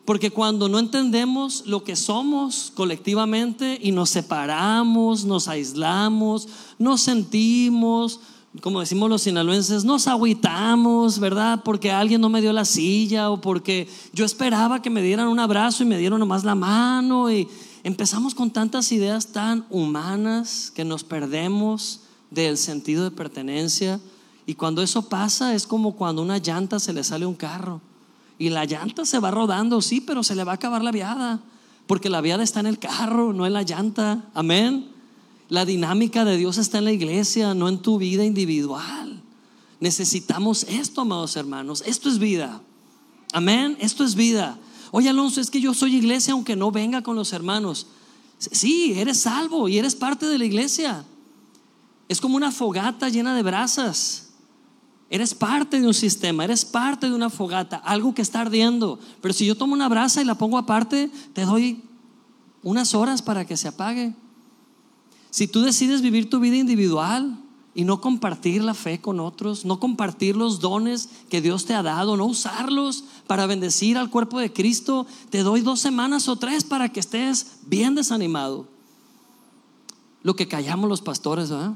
Porque 0.08 0.32
cuando 0.32 0.70
no 0.70 0.80
entendemos 0.80 1.66
lo 1.66 1.84
que 1.84 1.98
somos 1.98 2.72
colectivamente 2.74 3.78
y 3.84 3.92
nos 3.92 4.10
separamos, 4.10 5.26
nos 5.26 5.50
aislamos, 5.50 6.48
nos 6.80 7.02
sentimos, 7.02 8.22
como 8.62 8.80
decimos 8.80 9.10
los 9.10 9.24
sinaloenses, 9.24 9.84
nos 9.84 10.08
agüitamos, 10.08 11.20
¿verdad? 11.20 11.62
Porque 11.62 11.92
alguien 11.92 12.22
no 12.22 12.30
me 12.30 12.40
dio 12.40 12.54
la 12.54 12.64
silla 12.64 13.30
o 13.30 13.42
porque 13.42 13.90
yo 14.14 14.24
esperaba 14.24 14.82
que 14.82 14.90
me 14.90 15.02
dieran 15.02 15.28
un 15.28 15.42
abrazo 15.42 15.84
y 15.84 15.88
me 15.88 15.98
dieron 15.98 16.22
nomás 16.22 16.46
la 16.46 16.56
mano 16.56 17.30
y 17.30 17.50
empezamos 17.84 18.34
con 18.34 18.50
tantas 18.50 18.94
ideas 18.94 19.34
tan 19.34 19.66
humanas 19.70 20.72
que 20.74 20.86
nos 20.86 21.04
perdemos 21.04 22.00
del 22.32 22.58
sentido 22.58 23.04
de 23.04 23.12
pertenencia 23.12 24.00
y 24.46 24.54
cuando 24.54 24.82
eso 24.82 25.10
pasa 25.10 25.54
es 25.54 25.68
como 25.68 25.98
cuando 25.98 26.22
una 26.22 26.38
llanta 26.38 26.80
se 26.80 26.94
le 26.94 27.04
sale 27.04 27.26
un 27.26 27.36
carro 27.36 27.82
y 28.40 28.50
la 28.50 28.66
llanta 28.66 29.06
se 29.06 29.20
va 29.20 29.32
rodando, 29.32 29.82
sí, 29.82 30.02
pero 30.02 30.24
se 30.24 30.36
le 30.36 30.44
va 30.44 30.54
a 30.54 30.56
acabar 30.56 30.84
la 30.84 30.92
viada 30.92 31.42
porque 31.88 32.10
la 32.10 32.22
viada 32.22 32.44
está 32.44 32.60
en 32.60 32.68
el 32.68 32.78
carro, 32.78 33.34
no 33.34 33.46
en 33.46 33.54
la 33.54 33.64
llanta. 33.64 34.30
Amén. 34.34 34.90
La 35.50 35.66
dinámica 35.66 36.26
de 36.26 36.38
Dios 36.38 36.58
está 36.58 36.78
en 36.78 36.84
la 36.84 36.92
iglesia, 36.92 37.54
no 37.54 37.70
en 37.70 37.80
tu 37.80 37.98
vida 37.98 38.26
individual. 38.26 39.24
Necesitamos 39.80 40.64
esto, 40.64 41.02
amados 41.02 41.38
hermanos. 41.38 41.82
Esto 41.86 42.10
es 42.10 42.20
vida. 42.20 42.62
Amén. 43.32 43.78
Esto 43.80 44.04
es 44.04 44.16
vida. 44.16 44.60
Oye, 44.92 45.10
Alonso, 45.10 45.40
es 45.40 45.50
que 45.50 45.62
yo 45.62 45.74
soy 45.74 45.96
iglesia 45.96 46.34
aunque 46.34 46.58
no 46.58 46.72
venga 46.72 47.02
con 47.02 47.16
los 47.16 47.32
hermanos. 47.32 47.88
Sí, 48.38 48.94
eres 48.98 49.22
salvo 49.22 49.70
y 49.70 49.78
eres 49.78 49.96
parte 49.96 50.28
de 50.28 50.38
la 50.38 50.46
iglesia. 50.46 51.06
Es 52.10 52.20
como 52.20 52.36
una 52.36 52.52
fogata 52.52 53.08
llena 53.08 53.34
de 53.34 53.44
brasas. 53.44 54.27
Eres 55.10 55.34
parte 55.34 55.80
de 55.80 55.88
un 55.88 55.94
sistema, 55.94 56.44
eres 56.44 56.66
parte 56.66 57.08
de 57.08 57.16
una 57.16 57.30
fogata, 57.30 57.78
algo 57.78 58.14
que 58.14 58.22
está 58.22 58.42
ardiendo. 58.42 59.00
Pero 59.22 59.34
si 59.34 59.46
yo 59.46 59.56
tomo 59.56 59.74
una 59.74 59.88
brasa 59.88 60.22
y 60.22 60.26
la 60.26 60.38
pongo 60.38 60.58
aparte, 60.58 61.10
te 61.34 61.46
doy 61.46 61.82
unas 62.62 62.94
horas 62.94 63.22
para 63.22 63.46
que 63.46 63.56
se 63.56 63.70
apague. 63.70 64.14
Si 65.30 65.48
tú 65.48 65.62
decides 65.62 66.02
vivir 66.02 66.30
tu 66.30 66.40
vida 66.40 66.58
individual 66.58 67.38
y 67.74 67.86
no 67.86 68.02
compartir 68.02 68.64
la 68.64 68.74
fe 68.74 69.00
con 69.00 69.22
otros, 69.22 69.64
no 69.64 69.80
compartir 69.80 70.36
los 70.36 70.60
dones 70.60 71.10
que 71.30 71.42
Dios 71.42 71.66
te 71.66 71.74
ha 71.74 71.84
dado, 71.84 72.18
no 72.18 72.26
usarlos 72.26 73.06
para 73.28 73.46
bendecir 73.46 73.98
al 73.98 74.10
cuerpo 74.10 74.40
de 74.40 74.52
Cristo, 74.52 75.06
te 75.30 75.44
doy 75.44 75.62
dos 75.62 75.80
semanas 75.80 76.28
o 76.28 76.36
tres 76.36 76.66
para 76.66 76.90
que 76.90 77.00
estés 77.00 77.60
bien 77.66 77.96
desanimado. 77.96 78.68
Lo 80.24 80.36
que 80.36 80.48
callamos 80.48 80.90
los 80.90 81.02
pastores, 81.02 81.50
¿verdad? 81.50 81.76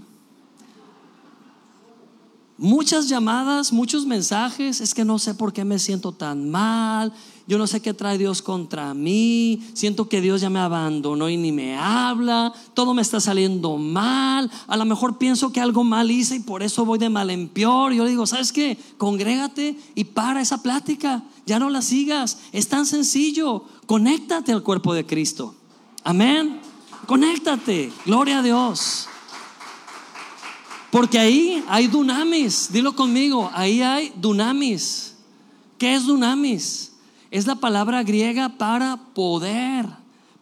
Muchas 2.62 3.10
llamadas, 3.10 3.74
muchos 3.74 4.06
mensajes, 4.06 4.82
es 4.82 4.94
que 4.94 5.04
no 5.04 5.18
sé 5.18 5.34
por 5.34 5.52
qué 5.52 5.66
me 5.66 5.80
siento 5.80 6.12
tan 6.12 6.52
mal, 6.52 7.12
yo 7.48 7.58
no 7.58 7.66
sé 7.66 7.82
qué 7.82 7.92
trae 7.92 8.20
Dios 8.20 8.44
contra 8.44 8.94
mí, 8.94 9.68
siento 9.74 10.08
que 10.08 10.22
Dios 10.22 10.42
ya 10.42 10.52
me 10.52 10.60
abandonó 10.60 11.28
y 11.28 11.38
ni 11.38 11.52
me 11.52 11.76
habla, 11.76 12.54
todo 12.76 12.94
me 12.94 13.02
está 13.02 13.20
saliendo 13.20 13.80
mal, 13.80 14.52
a 14.68 14.78
lo 14.78 14.86
mejor 14.86 15.18
pienso 15.18 15.52
que 15.52 15.60
algo 15.60 15.84
mal 15.84 16.12
hice 16.12 16.36
y 16.36 16.42
por 16.42 16.62
eso 16.62 16.86
voy 16.86 17.00
de 17.00 17.10
mal 17.10 17.32
en 17.32 17.50
peor. 17.50 17.94
Yo 17.94 18.04
le 18.04 18.12
digo, 18.12 18.28
¿sabes 18.28 18.52
qué? 18.52 18.78
Congrégate 19.00 19.76
y 19.96 20.04
para 20.04 20.40
esa 20.40 20.62
plática, 20.62 21.24
ya 21.48 21.58
no 21.58 21.72
la 21.72 21.82
sigas, 21.82 22.42
es 22.52 22.68
tan 22.68 22.86
sencillo, 22.86 23.66
conéctate 23.88 24.52
al 24.52 24.62
cuerpo 24.62 24.94
de 24.94 25.08
Cristo. 25.08 25.56
Amén, 26.04 26.62
conéctate, 27.08 27.92
gloria 28.06 28.38
a 28.38 28.44
Dios. 28.44 29.01
Porque 30.92 31.18
ahí 31.18 31.64
hay 31.70 31.88
dunamis, 31.88 32.70
dilo 32.72 32.96
conmigo, 32.96 33.50
ahí 33.54 33.82
hay 33.82 34.12
dunamis. 34.18 35.16
¿Qué 35.78 35.96
es 35.96 36.06
dunamis? 36.06 36.92
Es 37.32 37.48
la 37.48 37.56
palabra 37.56 38.04
griega 38.04 38.50
para 38.50 38.98
poder, 39.14 39.86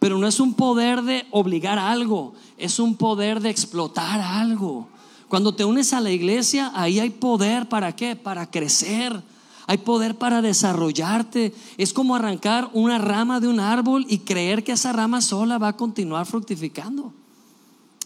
pero 0.00 0.18
no 0.18 0.26
es 0.26 0.40
un 0.40 0.54
poder 0.54 1.02
de 1.02 1.24
obligar 1.30 1.78
algo, 1.78 2.34
es 2.58 2.80
un 2.80 2.96
poder 2.96 3.40
de 3.40 3.50
explotar 3.50 4.20
algo. 4.20 4.88
Cuando 5.28 5.54
te 5.54 5.64
unes 5.64 5.92
a 5.92 6.00
la 6.00 6.10
iglesia, 6.10 6.72
ahí 6.74 6.98
hay 6.98 7.10
poder 7.10 7.68
para 7.68 7.94
qué? 7.94 8.16
Para 8.16 8.50
crecer. 8.50 9.22
Hay 9.68 9.78
poder 9.78 10.18
para 10.18 10.42
desarrollarte. 10.42 11.54
Es 11.78 11.92
como 11.92 12.16
arrancar 12.16 12.68
una 12.72 12.98
rama 12.98 13.38
de 13.38 13.46
un 13.46 13.60
árbol 13.60 14.04
y 14.08 14.18
creer 14.18 14.64
que 14.64 14.72
esa 14.72 14.92
rama 14.92 15.20
sola 15.20 15.58
va 15.58 15.68
a 15.68 15.76
continuar 15.76 16.26
fructificando. 16.26 17.12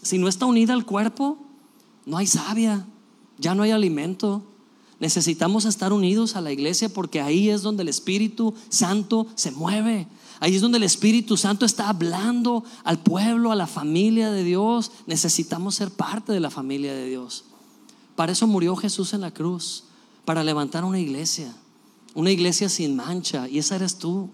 Si 0.03 0.19
no 0.19 0.27
está 0.27 0.45
unida 0.45 0.73
al 0.73 0.85
cuerpo, 0.85 1.39
no 2.05 2.17
hay 2.17 2.27
savia, 2.27 2.85
ya 3.37 3.55
no 3.55 3.63
hay 3.63 3.71
alimento. 3.71 4.43
Necesitamos 4.99 5.65
estar 5.65 5.91
unidos 5.91 6.35
a 6.35 6.41
la 6.41 6.51
iglesia 6.51 6.89
porque 6.89 7.21
ahí 7.21 7.49
es 7.49 7.61
donde 7.61 7.83
el 7.83 7.89
Espíritu 7.89 8.53
Santo 8.69 9.27
se 9.35 9.51
mueve. 9.51 10.07
Ahí 10.39 10.55
es 10.55 10.61
donde 10.61 10.77
el 10.77 10.83
Espíritu 10.83 11.37
Santo 11.37 11.65
está 11.65 11.89
hablando 11.89 12.63
al 12.83 12.99
pueblo, 12.99 13.51
a 13.51 13.55
la 13.55 13.67
familia 13.67 14.31
de 14.31 14.43
Dios. 14.43 14.91
Necesitamos 15.07 15.75
ser 15.75 15.91
parte 15.91 16.31
de 16.31 16.39
la 16.39 16.49
familia 16.49 16.93
de 16.93 17.07
Dios. 17.07 17.45
Para 18.15 18.31
eso 18.31 18.47
murió 18.47 18.75
Jesús 18.75 19.13
en 19.13 19.21
la 19.21 19.31
cruz, 19.31 19.85
para 20.23 20.43
levantar 20.43 20.85
una 20.85 20.99
iglesia, 20.99 21.53
una 22.13 22.31
iglesia 22.31 22.69
sin 22.69 22.95
mancha. 22.95 23.49
Y 23.49 23.59
esa 23.59 23.75
eres 23.75 23.97
tú. 23.97 24.29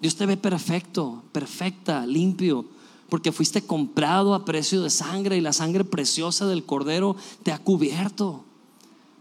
Dios 0.00 0.16
te 0.16 0.26
ve 0.26 0.36
perfecto, 0.36 1.22
perfecta, 1.32 2.06
limpio 2.06 2.64
porque 3.08 3.32
fuiste 3.32 3.62
comprado 3.62 4.34
a 4.34 4.44
precio 4.44 4.82
de 4.82 4.90
sangre 4.90 5.36
y 5.36 5.40
la 5.40 5.52
sangre 5.52 5.84
preciosa 5.84 6.46
del 6.46 6.64
Cordero 6.64 7.16
te 7.42 7.52
ha 7.52 7.58
cubierto. 7.58 8.44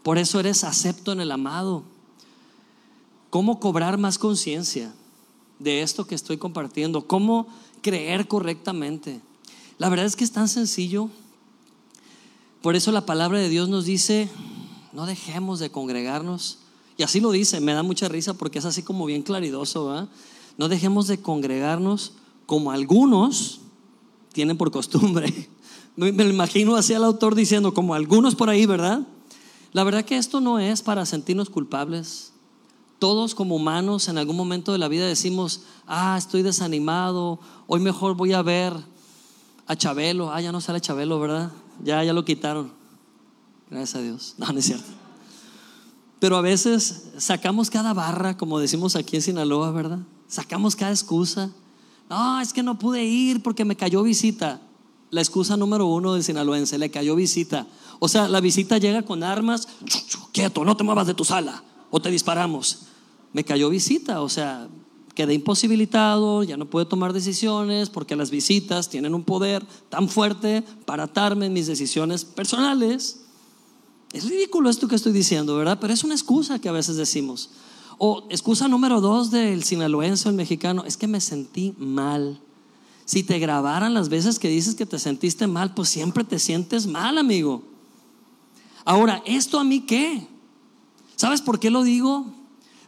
Por 0.04 0.17
eso 0.17 0.39
eres 0.39 0.63
acepto 0.63 1.12
en 1.12 1.21
el 1.21 1.32
amado. 1.32 1.84
¿Cómo 3.30 3.60
cobrar 3.60 3.97
más 3.97 4.17
conciencia 4.17 4.93
de 5.60 5.82
esto 5.82 6.06
que 6.06 6.15
estoy 6.15 6.38
compartiendo? 6.38 7.08
¿Cómo 7.08 7.47
creer 7.82 8.28
correctamente? 8.28 9.21
La 9.78 9.89
verdad 9.89 10.06
es 10.06 10.15
que 10.15 10.23
es 10.23 10.32
tan 10.32 10.47
sencillo. 10.47 11.10
Por 12.62 12.76
eso 12.76 12.91
la 12.91 13.06
palabra 13.06 13.39
de 13.39 13.50
Dios 13.50 13.69
nos 13.69 13.86
dice, 13.86 14.30
no 14.91 15.06
dejemos 15.06 15.60
de 15.60 15.69
congregarnos. 15.69 16.60
Y 16.97 17.04
así 17.04 17.19
lo 17.19 17.32
dice, 17.32 17.62
me 17.62 17.73
da 17.73 17.84
mucha 17.84 18.10
risa 18.10 18.34
porque 18.34 18.60
es 18.60 18.65
así 18.65 18.84
como 18.84 19.06
bien 19.06 19.23
claridoso. 19.23 20.08
No 20.58 20.67
dejemos 20.67 21.08
de 21.08 21.21
congregarnos 21.21 22.13
como 22.45 22.71
algunos 22.71 23.62
tienen 24.38 24.56
por 24.56 24.69
costumbre. 24.69 25.50
Me 25.95 26.10
imagino 26.10 26.76
así 26.76 26.93
al 26.93 27.04
autor 27.04 27.34
diciendo, 27.34 27.73
como 27.73 27.95
algunos 27.95 28.36
por 28.36 28.52
ahí, 28.52 28.67
¿verdad? 28.67 29.02
La 29.73 29.84
verdad 29.84 30.06
que 30.06 30.15
esto 30.15 30.41
no 30.41 30.60
es 30.60 30.84
para 30.84 31.08
sentirnos 31.08 31.50
culpables. 31.50 32.34
Todos 33.00 33.34
como 33.34 33.56
humanos 33.56 34.10
en 34.10 34.19
algún 34.19 34.36
momento 34.36 34.71
de 34.71 34.78
la 34.78 34.89
vida 34.89 35.08
decimos, 35.08 35.63
ah, 35.88 36.15
estoy 36.19 36.43
desanimado, 36.43 37.39
hoy 37.65 37.80
mejor 37.80 38.15
voy 38.15 38.34
a 38.34 38.43
ver 38.43 38.73
a 39.65 39.76
Chabelo. 39.76 40.32
Ah, 40.32 40.39
ya 40.39 40.52
no 40.52 40.62
sale 40.62 40.82
Chabelo, 40.82 41.19
¿verdad? 41.19 41.52
Ya, 41.84 42.04
ya 42.04 42.13
lo 42.13 42.23
quitaron. 42.23 42.71
Gracias 43.71 43.95
a 43.95 44.02
Dios. 44.04 44.36
No, 44.38 44.45
no 44.52 44.60
es 44.60 44.65
cierto. 44.65 44.86
Pero 46.19 46.38
a 46.38 46.41
veces 46.41 47.06
sacamos 47.17 47.71
cada 47.71 47.95
barra, 47.95 48.38
como 48.38 48.60
decimos 48.60 48.95
aquí 48.95 49.15
en 49.15 49.23
Sinaloa, 49.23 49.71
¿verdad? 49.71 50.00
Sacamos 50.28 50.76
cada 50.76 50.91
excusa. 50.91 51.50
No, 52.10 52.39
es 52.39 52.54
que 52.54 52.63
no 52.63 52.80
pude 52.80 53.04
ir 53.04 53.43
porque 53.43 53.65
me 53.65 53.76
cayó 53.76 54.04
visita. 54.04 54.62
La 55.10 55.22
excusa 55.22 55.58
número 55.58 55.86
uno 55.88 56.13
del 56.13 56.23
sinaloense, 56.23 56.77
le 56.77 56.92
cayó 56.92 57.15
visita. 57.15 57.67
O 58.00 58.08
sea, 58.08 58.27
la 58.27 58.42
visita 58.42 58.77
llega 58.77 59.04
con 59.04 59.23
armas, 59.23 59.67
quieto, 60.32 60.63
no 60.63 60.77
te 60.77 60.84
muevas 60.84 61.08
de 61.08 61.13
tu 61.13 61.25
sala 61.25 61.63
o 61.90 62.00
te 62.00 62.12
disparamos. 62.12 62.79
Me 63.34 63.44
cayó 63.44 63.69
visita, 63.69 64.21
o 64.21 64.29
sea, 64.29 64.67
quedé 65.15 65.34
imposibilitado, 65.34 66.44
ya 66.44 66.58
no 66.58 66.69
puedo 66.69 66.88
tomar 66.88 67.13
decisiones 67.13 67.90
porque 67.90 68.15
las 68.15 68.29
visitas 68.29 68.90
tienen 68.90 69.15
un 69.15 69.23
poder 69.23 69.65
tan 69.90 70.10
fuerte 70.10 70.63
para 70.86 71.04
atarme 71.04 71.48
en 71.48 71.54
mis 71.54 71.67
decisiones 71.67 72.23
personales. 72.23 73.21
Es 74.13 74.29
ridículo 74.29 74.69
esto 74.69 74.88
que 74.88 74.96
estoy 74.96 75.13
diciendo, 75.13 75.56
¿verdad? 75.56 75.79
Pero 75.82 75.94
es 75.94 76.04
una 76.04 76.13
excusa 76.13 76.60
que 76.60 76.69
a 76.69 76.73
veces 76.73 76.98
decimos. 76.98 77.50
O 77.98 78.23
excusa 78.29 78.67
número 78.67 79.02
dos 79.02 79.31
del 79.31 79.63
sinaloense 79.63 80.27
o 80.27 80.31
el 80.31 80.37
mexicano, 80.37 80.83
es 80.85 80.98
que 80.98 81.08
me 81.08 81.21
sentí 81.21 81.73
mal. 81.77 82.39
Si 83.06 83.23
te 83.23 83.39
grabaran 83.39 83.93
las 83.93 84.10
veces 84.10 84.37
que 84.37 84.50
dices 84.50 84.75
que 84.75 84.85
te 84.85 85.00
sentiste 85.00 85.48
mal, 85.48 85.73
pues 85.73 85.89
siempre 85.89 86.23
te 86.23 86.39
sientes 86.39 86.87
mal, 86.87 87.17
amigo. 87.17 87.63
Ahora, 88.83 89.23
¿esto 89.25 89.60
a 89.60 89.63
mí 89.63 89.81
qué? 89.81 90.27
¿Sabes 91.15 91.41
por 91.41 91.60
qué 91.60 91.69
lo 91.69 91.83
digo? 91.83 92.25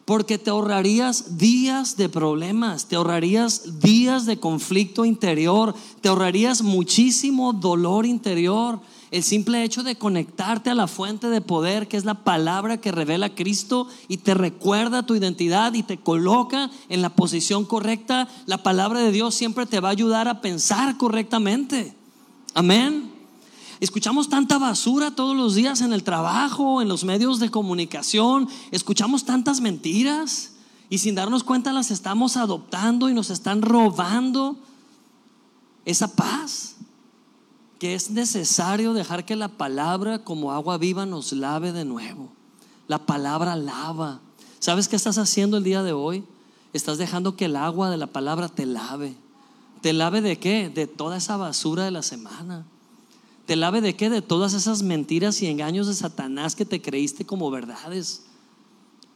Porque 0.05 0.38
te 0.38 0.49
ahorrarías 0.49 1.38
días 1.38 1.97
de 1.97 2.10
problemas, 2.10 2.86
te 2.88 2.95
ahorrarías 2.95 3.80
días 3.80 4.26
de 4.26 4.39
conflicto 4.39 5.05
interior, 5.05 5.74
te 6.01 6.10
ahorrarías 6.10 6.62
muchísimo 6.62 7.53
dolor 7.53 8.05
interior. 8.05 8.80
El 9.12 9.24
simple 9.24 9.64
hecho 9.64 9.82
de 9.82 9.95
conectarte 9.95 10.70
a 10.70 10.76
la 10.76 10.86
fuente 10.86 11.30
de 11.30 11.41
poder, 11.41 11.88
que 11.88 11.97
es 11.97 12.05
la 12.05 12.24
palabra 12.24 12.80
que 12.80 12.91
revela 12.91 13.34
Cristo 13.34 13.88
y 14.07 14.18
te 14.18 14.36
recuerda 14.36 15.05
tu 15.05 15.16
identidad 15.16 15.74
y 15.74 15.82
te 15.82 15.97
coloca 15.97 16.70
en 16.89 17.01
la 17.01 17.10
posición 17.10 17.66
correcta, 17.66 18.28
la 18.45 18.62
palabra 18.62 18.99
de 18.99 19.12
Dios 19.12 19.34
siempre 19.34 19.66
te 19.66 19.80
va 19.80 19.89
a 19.89 19.93
ayudar 19.93 20.28
a 20.28 20.41
pensar 20.41 20.97
correctamente. 20.97 21.95
Amén. 22.53 23.12
Escuchamos 23.80 24.30
tanta 24.30 24.60
basura 24.60 25.16
todos 25.16 25.36
los 25.36 25.55
días 25.55 25.82
en 25.82 25.91
el 25.91 26.03
trabajo, 26.03 26.82
en 26.82 26.88
los 26.88 27.03
medios 27.03 27.39
de 27.39 27.49
comunicación, 27.49 28.47
escuchamos 28.72 29.26
tantas 29.26 29.60
mentiras 29.60 30.51
y 30.89 30.99
sin 30.99 31.16
darnos 31.16 31.43
cuenta 31.43 31.74
las 31.74 31.89
estamos 31.89 32.38
adoptando 32.38 33.10
y 33.10 33.14
nos 33.14 33.32
están 33.32 33.62
robando 33.64 34.57
esa 35.86 36.14
paz 36.14 36.76
que 37.80 37.96
es 37.96 38.10
necesario 38.12 38.94
dejar 38.94 39.26
que 39.26 39.38
la 39.38 39.48
palabra 39.48 40.20
como 40.20 40.52
agua 40.52 40.78
viva 40.78 41.06
nos 41.06 41.32
lave 41.32 41.72
de 41.72 41.86
nuevo. 41.86 42.30
La 42.88 43.06
palabra 43.06 43.56
lava. 43.56 44.20
¿Sabes 44.60 44.90
qué 44.90 44.98
estás 44.98 45.18
haciendo 45.18 45.58
el 45.58 45.64
día 45.64 45.82
de 45.82 45.94
hoy? 45.94 46.26
Estás 46.74 46.98
dejando 46.98 47.38
que 47.38 47.46
el 47.46 47.56
agua 47.56 47.90
de 47.90 47.98
la 47.98 48.08
palabra 48.08 48.50
te 48.50 48.66
lave. 48.66 49.16
¿Te 49.82 49.94
lave 49.94 50.22
de 50.22 50.38
qué? 50.38 50.70
De 50.70 50.88
toda 50.88 51.18
esa 51.18 51.38
basura 51.38 51.86
de 51.86 51.92
la 51.92 52.04
semana. 52.04 52.66
¿Te 53.46 53.56
lave 53.56 53.80
de 53.80 53.96
qué? 53.96 54.10
De 54.10 54.22
todas 54.22 54.54
esas 54.54 54.84
mentiras 54.84 55.42
y 55.42 55.48
engaños 55.48 55.88
de 55.88 55.94
Satanás 55.94 56.56
que 56.56 56.66
te 56.66 56.82
creíste 56.82 57.26
como 57.26 57.50
verdades. 57.50 58.24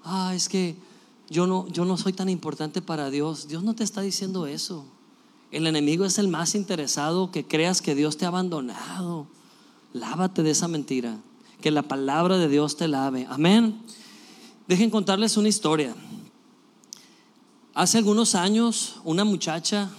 Ah, 0.05 0.33
es 0.33 0.47
que 0.47 0.77
yo 1.29 1.47
no, 1.47 1.67
yo 1.67 1.83
no 1.83 1.97
soy 1.97 2.13
tan 2.13 2.29
importante 2.29 2.81
para 2.81 3.09
Dios. 3.09 3.49
Dios 3.49 3.61
no 3.61 3.75
te 3.75 3.83
está 3.83 4.01
diciendo 4.01 4.47
eso. 4.47 4.85
El 5.53 5.67
enemigo 5.67 6.03
es 6.03 6.17
el 6.17 6.29
más 6.29 6.55
interesado 6.55 7.29
que 7.29 7.45
creas 7.45 7.83
que 7.83 7.93
Dios 7.93 8.17
te 8.17 8.25
ha 8.25 8.29
abandonado. 8.29 9.27
Lávate 9.93 10.41
de 10.41 10.49
esa 10.49 10.67
mentira. 10.67 11.19
Que 11.61 11.69
la 11.69 11.83
palabra 11.83 12.39
de 12.39 12.49
Dios 12.49 12.75
te 12.75 12.87
lave. 12.87 13.27
Amén. 13.29 13.79
Dejen 14.67 14.89
contarles 14.89 15.37
una 15.37 15.49
historia. 15.49 15.93
Hace 17.75 17.99
algunos 17.99 18.33
años, 18.33 18.95
una 19.03 19.25
muchacha 19.25 19.91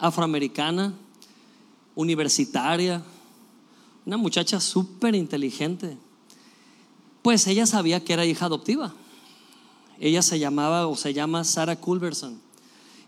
afroamericana, 0.00 0.92
universitaria, 1.94 3.04
una 4.04 4.16
muchacha 4.16 4.58
súper 4.58 5.14
inteligente, 5.14 5.96
pues 7.22 7.46
ella 7.46 7.66
sabía 7.66 8.02
que 8.02 8.14
era 8.14 8.26
hija 8.26 8.46
adoptiva. 8.46 8.92
Ella 10.00 10.22
se 10.22 10.40
llamaba 10.40 10.88
o 10.88 10.96
se 10.96 11.14
llama 11.14 11.44
Sarah 11.44 11.76
Culberson. 11.76 12.41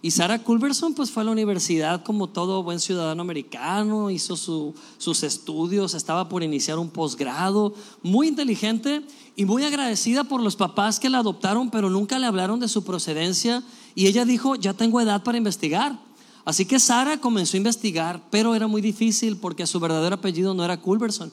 Y 0.05 0.11
Sarah 0.11 0.39
Culberson 0.39 0.93
pues 0.93 1.11
fue 1.11 1.23
a 1.23 1.25
la 1.25 1.33
universidad 1.33 2.03
como 2.03 2.29
todo 2.29 2.63
buen 2.63 2.79
ciudadano 2.79 3.23
americano, 3.23 4.11
hizo 4.11 4.37
sus 4.37 5.23
estudios, 5.23 5.95
estaba 5.95 6.29
por 6.29 6.43
iniciar 6.43 6.79
un 6.79 6.91
posgrado, 6.91 7.73
muy 8.03 8.29
inteligente 8.29 9.01
y 9.35 9.47
muy 9.47 9.65
agradecida 9.65 10.25
por 10.25 10.43
los 10.43 10.57
papás 10.57 11.01
que 11.01 11.09
la 11.09 11.21
adoptaron, 11.21 11.71
pero 11.71 11.89
nunca 11.89 12.19
le 12.19 12.27
hablaron 12.27 12.61
de 12.61 12.69
su 12.69 12.85
procedencia. 12.85 13.63
Y 13.95 14.07
ella 14.07 14.27
dijo, 14.27 14.57
ya 14.57 14.75
tengo 14.75 15.01
edad 15.01 15.23
para 15.23 15.39
investigar. 15.39 15.99
Así 16.45 16.67
que 16.67 16.79
Sara 16.79 17.19
comenzó 17.19 17.57
a 17.57 17.65
investigar, 17.65 18.21
pero 18.31 18.55
era 18.55 18.67
muy 18.67 18.83
difícil 18.83 19.39
porque 19.39 19.67
su 19.67 19.81
verdadero 19.81 20.17
apellido 20.17 20.53
no 20.53 20.67
era 20.67 20.83
Culberson. 20.83 21.33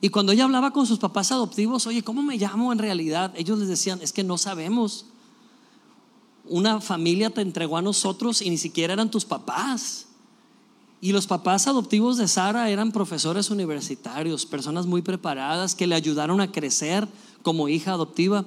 Y 0.00 0.08
cuando 0.08 0.32
ella 0.32 0.42
hablaba 0.42 0.72
con 0.72 0.88
sus 0.88 0.98
papás 0.98 1.30
adoptivos, 1.30 1.86
oye, 1.86 2.02
¿cómo 2.02 2.24
me 2.24 2.36
llamo 2.36 2.72
en 2.72 2.80
realidad? 2.80 3.32
Ellos 3.36 3.60
les 3.60 3.68
decían, 3.68 4.00
es 4.02 4.12
que 4.12 4.24
no 4.24 4.38
sabemos 4.38 5.06
una 6.48 6.80
familia 6.80 7.30
te 7.30 7.40
entregó 7.40 7.76
a 7.76 7.82
nosotros 7.82 8.42
y 8.42 8.50
ni 8.50 8.58
siquiera 8.58 8.92
eran 8.92 9.10
tus 9.10 9.24
papás. 9.24 10.06
Y 11.00 11.12
los 11.12 11.26
papás 11.26 11.66
adoptivos 11.66 12.16
de 12.16 12.28
Sara 12.28 12.70
eran 12.70 12.92
profesores 12.92 13.50
universitarios, 13.50 14.46
personas 14.46 14.86
muy 14.86 15.02
preparadas 15.02 15.74
que 15.74 15.86
le 15.86 15.96
ayudaron 15.96 16.40
a 16.40 16.52
crecer 16.52 17.08
como 17.42 17.68
hija 17.68 17.92
adoptiva. 17.92 18.44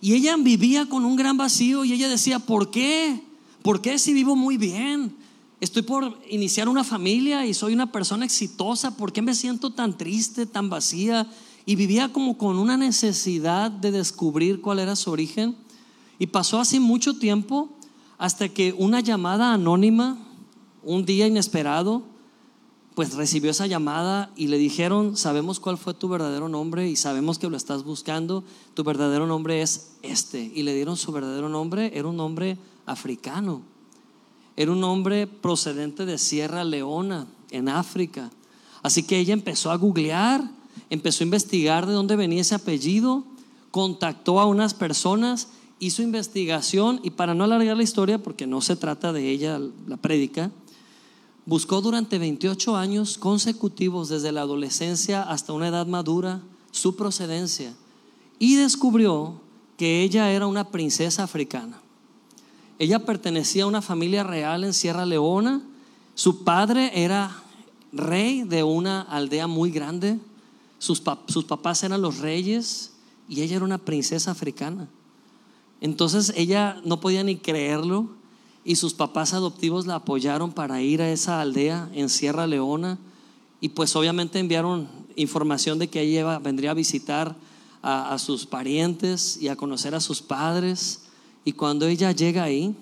Y 0.00 0.14
ella 0.14 0.36
vivía 0.36 0.86
con 0.86 1.04
un 1.04 1.16
gran 1.16 1.36
vacío 1.36 1.84
y 1.84 1.92
ella 1.92 2.08
decía, 2.08 2.38
¿por 2.38 2.70
qué? 2.70 3.22
¿Por 3.62 3.80
qué 3.80 3.98
si 3.98 4.12
vivo 4.12 4.36
muy 4.36 4.56
bien? 4.56 5.16
Estoy 5.60 5.82
por 5.82 6.16
iniciar 6.30 6.68
una 6.68 6.84
familia 6.84 7.46
y 7.46 7.54
soy 7.54 7.72
una 7.72 7.90
persona 7.90 8.24
exitosa. 8.24 8.96
¿Por 8.96 9.12
qué 9.12 9.22
me 9.22 9.34
siento 9.34 9.72
tan 9.72 9.98
triste, 9.98 10.46
tan 10.46 10.68
vacía? 10.68 11.26
Y 11.64 11.74
vivía 11.74 12.12
como 12.12 12.38
con 12.38 12.58
una 12.58 12.76
necesidad 12.76 13.70
de 13.70 13.90
descubrir 13.90 14.60
cuál 14.60 14.78
era 14.78 14.94
su 14.94 15.10
origen. 15.10 15.56
Y 16.18 16.28
pasó 16.28 16.60
así 16.60 16.80
mucho 16.80 17.18
tiempo 17.18 17.70
hasta 18.18 18.48
que 18.48 18.72
una 18.72 19.00
llamada 19.00 19.52
anónima, 19.52 20.18
un 20.82 21.04
día 21.04 21.26
inesperado, 21.26 22.02
pues 22.94 23.14
recibió 23.14 23.50
esa 23.50 23.66
llamada 23.66 24.30
y 24.36 24.46
le 24.46 24.56
dijeron, 24.56 25.18
sabemos 25.18 25.60
cuál 25.60 25.76
fue 25.76 25.92
tu 25.92 26.08
verdadero 26.08 26.48
nombre 26.48 26.88
y 26.88 26.96
sabemos 26.96 27.38
que 27.38 27.50
lo 27.50 27.56
estás 27.56 27.84
buscando, 27.84 28.42
tu 28.72 28.84
verdadero 28.84 29.26
nombre 29.26 29.60
es 29.60 29.96
este. 30.02 30.50
Y 30.54 30.62
le 30.62 30.74
dieron 30.74 30.96
su 30.96 31.12
verdadero 31.12 31.50
nombre, 31.50 31.92
era 31.94 32.08
un 32.08 32.16
nombre 32.16 32.56
africano, 32.86 33.60
era 34.56 34.72
un 34.72 34.80
nombre 34.80 35.26
procedente 35.26 36.06
de 36.06 36.16
Sierra 36.16 36.64
Leona, 36.64 37.26
en 37.50 37.68
África. 37.68 38.30
Así 38.82 39.02
que 39.02 39.18
ella 39.18 39.32
empezó 39.32 39.70
a 39.70 39.76
googlear, 39.76 40.48
empezó 40.90 41.22
a 41.22 41.26
investigar 41.26 41.86
de 41.86 41.92
dónde 41.92 42.16
venía 42.16 42.40
ese 42.40 42.54
apellido, 42.54 43.24
contactó 43.70 44.40
a 44.40 44.46
unas 44.46 44.74
personas 44.74 45.48
hizo 45.78 46.02
investigación 46.02 47.00
y 47.02 47.10
para 47.10 47.34
no 47.34 47.44
alargar 47.44 47.76
la 47.76 47.82
historia, 47.82 48.18
porque 48.18 48.46
no 48.46 48.60
se 48.60 48.76
trata 48.76 49.12
de 49.12 49.30
ella 49.30 49.60
la 49.86 49.96
prédica, 49.96 50.50
buscó 51.44 51.80
durante 51.80 52.18
28 52.18 52.76
años 52.76 53.18
consecutivos, 53.18 54.08
desde 54.08 54.32
la 54.32 54.42
adolescencia 54.42 55.22
hasta 55.22 55.52
una 55.52 55.68
edad 55.68 55.86
madura, 55.86 56.42
su 56.70 56.96
procedencia 56.96 57.74
y 58.38 58.56
descubrió 58.56 59.40
que 59.76 60.02
ella 60.02 60.30
era 60.30 60.46
una 60.46 60.68
princesa 60.68 61.22
africana. 61.22 61.80
Ella 62.78 62.98
pertenecía 63.00 63.64
a 63.64 63.66
una 63.66 63.82
familia 63.82 64.22
real 64.22 64.64
en 64.64 64.74
Sierra 64.74 65.06
Leona. 65.06 65.62
Su 66.14 66.44
padre 66.44 67.02
era 67.02 67.42
rey 67.92 68.42
de 68.42 68.62
una 68.62 69.02
aldea 69.02 69.46
muy 69.46 69.70
grande. 69.70 70.18
Sus, 70.78 71.02
sus 71.28 71.44
papás 71.44 71.82
eran 71.82 72.02
los 72.02 72.18
reyes 72.18 72.92
y 73.28 73.40
ella 73.40 73.56
era 73.56 73.64
una 73.64 73.78
princesa 73.78 74.30
africana. 74.30 74.88
Entonces 75.80 76.32
ella 76.36 76.80
no 76.84 77.00
podía 77.00 77.22
ni 77.22 77.36
creerlo 77.36 78.08
y 78.64 78.76
sus 78.76 78.94
papás 78.94 79.32
adoptivos 79.34 79.86
la 79.86 79.96
apoyaron 79.96 80.52
para 80.52 80.82
ir 80.82 81.00
a 81.00 81.10
esa 81.10 81.40
aldea 81.40 81.88
en 81.94 82.08
Sierra 82.08 82.46
Leona 82.46 82.98
y 83.60 83.70
pues 83.70 83.94
obviamente 83.94 84.38
enviaron 84.38 84.88
información 85.14 85.78
de 85.78 85.88
que 85.88 86.00
ella 86.00 86.38
vendría 86.38 86.72
a 86.72 86.74
visitar 86.74 87.36
a, 87.82 88.18
sus 88.18 88.46
parientes 88.46 89.38
y 89.40 89.46
a 89.46 89.54
conocer 89.54 89.94
a 89.94 90.00
sus 90.00 90.20
padres 90.20 91.02
y 91.44 91.52
cuando 91.52 91.86
ella 91.86 92.10
llega 92.10 92.42
ahí 92.42 92.74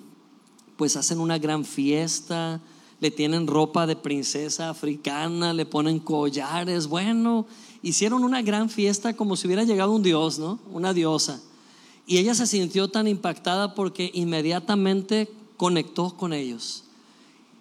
pues 0.76 0.96
hacen 0.96 1.20
una 1.20 1.38
gran 1.38 1.64
fiesta, 1.64 2.60
le 3.00 3.10
tienen 3.10 3.46
ropa 3.46 3.86
de 3.86 3.96
princesa 3.96 4.70
africana, 4.70 5.52
le 5.52 5.66
ponen 5.66 5.98
collares, 5.98 6.86
bueno, 6.86 7.46
hicieron 7.82 8.24
una 8.24 8.40
gran 8.40 8.70
fiesta 8.70 9.14
como 9.14 9.36
si 9.36 9.46
hubiera 9.46 9.64
llegado 9.64 9.92
un 9.92 10.02
dios, 10.02 10.38
¿no? 10.38 10.58
Una 10.72 10.94
diosa. 10.94 11.40
Y 12.06 12.18
ella 12.18 12.34
se 12.34 12.46
sintió 12.46 12.88
tan 12.88 13.08
impactada 13.08 13.74
porque 13.74 14.10
inmediatamente 14.12 15.30
conectó 15.56 16.16
con 16.16 16.32
ellos. 16.32 16.84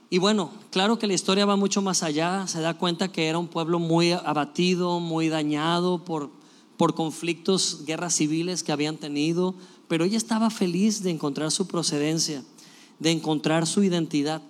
Y 0.09 0.19
bueno, 0.19 0.51
claro 0.69 0.99
que 0.99 1.07
la 1.07 1.13
historia 1.13 1.45
va 1.45 1.55
mucho 1.55 1.81
más 1.81 2.03
allá, 2.03 2.45
se 2.47 2.61
da 2.61 2.77
cuenta 2.77 3.11
que 3.11 3.27
era 3.27 3.39
un 3.39 3.47
pueblo 3.47 3.79
muy 3.79 4.11
abatido, 4.11 4.99
muy 4.99 5.27
dañado 5.27 6.05
por, 6.05 6.29
por 6.77 6.93
conflictos, 6.93 7.83
guerras 7.85 8.13
civiles 8.15 8.61
que 8.61 8.71
habían 8.71 8.97
tenido, 8.97 9.55
pero 9.87 10.05
ella 10.05 10.17
estaba 10.17 10.51
feliz 10.51 11.01
de 11.01 11.09
encontrar 11.09 11.49
su 11.51 11.67
procedencia, 11.67 12.43
de 12.99 13.11
encontrar 13.11 13.65
su 13.65 13.83
identidad, 13.83 14.41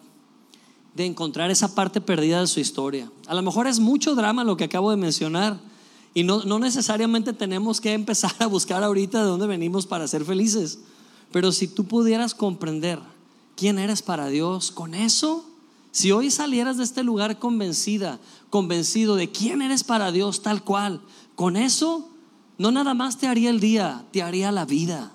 de 0.96 1.06
encontrar 1.06 1.50
esa 1.50 1.74
parte 1.74 2.02
perdida 2.02 2.42
de 2.42 2.48
su 2.48 2.60
historia. 2.60 3.10
A 3.28 3.34
lo 3.34 3.42
mejor 3.42 3.68
es 3.68 3.80
mucho 3.80 4.16
drama 4.16 4.44
lo 4.44 4.58
que 4.58 4.66
acabo 4.66 4.92
de 4.92 4.98
mencionar, 4.98 5.60
y 6.14 6.24
no, 6.24 6.44
no 6.44 6.60
necesariamente 6.60 7.34
tenemos 7.34 7.82
que 7.82 7.94
empezar 7.94 8.34
a 8.40 8.48
buscar 8.48 8.84
ahorita 8.84 9.20
de 9.20 9.28
dónde 9.28 9.48
venimos 9.48 9.86
para 9.86 10.08
ser 10.08 10.26
felices. 10.26 10.80
Pero 11.32 11.52
si 11.52 11.68
tú 11.68 11.86
pudieras 11.86 12.36
comprender 12.36 13.00
quién 13.56 13.80
eres 13.80 14.02
para 14.02 14.28
Dios, 14.28 14.72
con 14.72 14.94
eso, 14.94 15.46
si 15.92 16.12
hoy 16.12 16.32
salieras 16.32 16.78
de 16.78 16.84
este 16.84 17.04
lugar 17.04 17.40
convencida, 17.40 18.20
convencido 18.50 19.16
de 19.16 19.32
quién 19.32 19.62
eres 19.62 19.84
para 19.84 20.12
Dios 20.12 20.42
tal 20.42 20.64
cual, 20.64 21.02
con 21.36 21.58
eso 21.58 22.10
no 22.58 22.72
nada 22.72 22.94
más 22.94 23.18
te 23.18 23.28
haría 23.28 23.50
el 23.50 23.60
día, 23.60 24.06
te 24.12 24.22
haría 24.22 24.52
la 24.52 24.66
vida. 24.66 25.12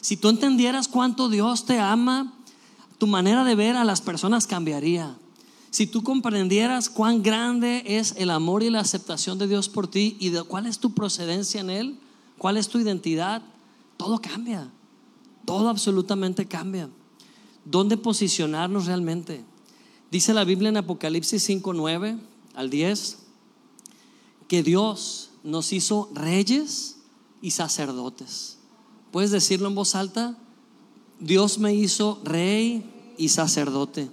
Si 0.00 0.16
tú 0.18 0.28
entendieras 0.28 0.88
cuánto 0.88 1.30
Dios 1.30 1.64
te 1.64 1.78
ama, 1.78 2.34
tu 2.98 3.06
manera 3.06 3.44
de 3.44 3.54
ver 3.54 3.76
a 3.76 3.84
las 3.84 4.02
personas 4.02 4.46
cambiaría. 4.46 5.16
Si 5.74 5.88
tú 5.88 6.04
comprendieras 6.04 6.88
cuán 6.88 7.24
grande 7.24 7.82
es 7.84 8.14
el 8.16 8.30
amor 8.30 8.62
y 8.62 8.70
la 8.70 8.78
aceptación 8.78 9.38
de 9.38 9.48
Dios 9.48 9.68
por 9.68 9.88
ti 9.88 10.16
y 10.20 10.30
cuál 10.42 10.66
es 10.66 10.78
tu 10.78 10.94
procedencia 10.94 11.60
en 11.60 11.68
Él, 11.68 11.98
cuál 12.38 12.56
es 12.56 12.68
tu 12.68 12.78
identidad, 12.78 13.42
todo 13.96 14.20
cambia. 14.20 14.70
Todo 15.44 15.68
absolutamente 15.68 16.46
cambia. 16.46 16.88
¿Dónde 17.64 17.96
posicionarnos 17.96 18.86
realmente? 18.86 19.44
Dice 20.12 20.32
la 20.32 20.44
Biblia 20.44 20.68
en 20.68 20.76
Apocalipsis 20.76 21.42
5, 21.42 21.72
9 21.72 22.18
al 22.54 22.70
10 22.70 23.18
que 24.46 24.62
Dios 24.62 25.30
nos 25.42 25.72
hizo 25.72 26.08
reyes 26.14 26.98
y 27.42 27.50
sacerdotes. 27.50 28.58
¿Puedes 29.10 29.32
decirlo 29.32 29.66
en 29.66 29.74
voz 29.74 29.96
alta? 29.96 30.38
Dios 31.18 31.58
me 31.58 31.74
hizo 31.74 32.20
rey 32.22 33.14
y 33.18 33.30
sacerdote. 33.30 34.08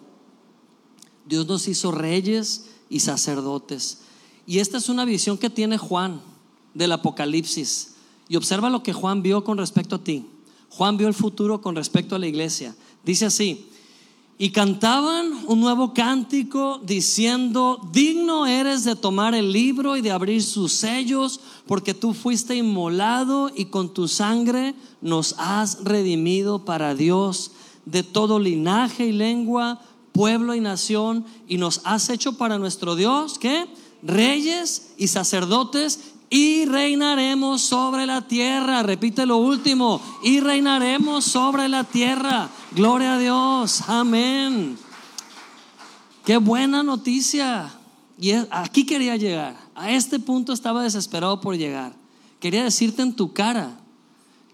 Dios 1.26 1.48
nos 1.48 1.68
hizo 1.68 1.92
reyes 1.92 2.66
y 2.90 3.00
sacerdotes. 3.00 4.00
Y 4.46 4.60
esta 4.60 4.78
es 4.78 4.90
una 4.90 5.06
visión 5.06 5.38
que 5.38 5.50
tiene 5.50 5.78
Juan 5.78 6.22
del 6.74 6.92
Apocalipsis. 6.92 7.96
Y 8.28 8.36
observa 8.36 8.70
lo 8.70 8.84
que 8.84 8.94
Juan 8.94 9.22
vio 9.22 9.44
con 9.44 9.58
respecto 9.58 9.96
a 9.96 10.04
ti. 10.04 10.26
Juan 10.70 10.98
vio 10.98 11.08
el 11.08 11.14
futuro 11.14 11.62
con 11.62 11.76
respecto 11.76 12.16
a 12.16 12.20
la 12.20 12.28
iglesia. 12.28 12.76
Dice 13.04 13.26
así, 13.26 13.68
Y 14.38 14.52
cantaban 14.52 15.32
un 15.48 15.60
nuevo 15.60 15.94
cántico 15.94 16.82
diciendo, 16.84 17.80
digno 17.92 18.48
eres 18.48 18.84
de 18.84 18.96
tomar 18.96 19.36
el 19.36 19.52
libro 19.52 19.98
y 19.98 20.02
de 20.02 20.12
abrir 20.12 20.42
sus 20.42 20.72
sellos, 20.72 21.42
porque 21.68 21.94
tú 21.94 22.14
fuiste 22.14 22.56
inmolado 22.56 23.52
y 23.56 23.66
con 23.66 23.94
tu 23.94 24.08
sangre 24.08 24.74
nos 25.02 25.36
has 25.38 25.84
redimido 25.84 26.66
para 26.66 26.96
Dios 26.96 27.52
de 27.86 28.04
todo 28.04 28.40
linaje 28.40 29.06
y 29.08 29.12
lengua, 29.12 29.82
pueblo 30.12 30.56
y 30.56 30.60
nación, 30.60 31.26
y 31.48 31.58
nos 31.58 31.82
has 31.84 32.10
hecho 32.10 32.38
para 32.38 32.58
nuestro 32.58 32.96
Dios, 32.96 33.40
¿qué? 33.40 33.68
Reyes 34.04 34.94
y 34.98 35.08
sacerdotes 35.08 36.14
y 36.30 36.66
reinaremos 36.66 37.62
sobre 37.62 38.06
la 38.06 38.28
tierra. 38.28 38.84
Repite 38.84 39.26
lo 39.26 39.38
último, 39.38 40.02
y 40.24 40.40
reinaremos 40.40 41.26
sobre 41.26 41.68
la 41.68 41.84
tierra. 41.84 42.50
Gloria 42.72 43.16
a 43.16 43.20
Dios, 43.20 43.82
amén. 43.88 44.78
Qué 46.26 46.38
buena 46.38 46.84
noticia. 46.84 47.72
Y 48.20 48.32
aquí 48.50 48.86
quería 48.86 49.18
llegar. 49.18 49.58
A 49.76 49.92
este 49.92 50.20
punto 50.20 50.54
estaba 50.54 50.84
desesperado 50.84 51.42
por 51.42 51.58
llegar. 51.58 51.94
Quería 52.40 52.64
decirte 52.64 53.02
en 53.02 53.14
tu 53.14 53.34
cara 53.34 53.78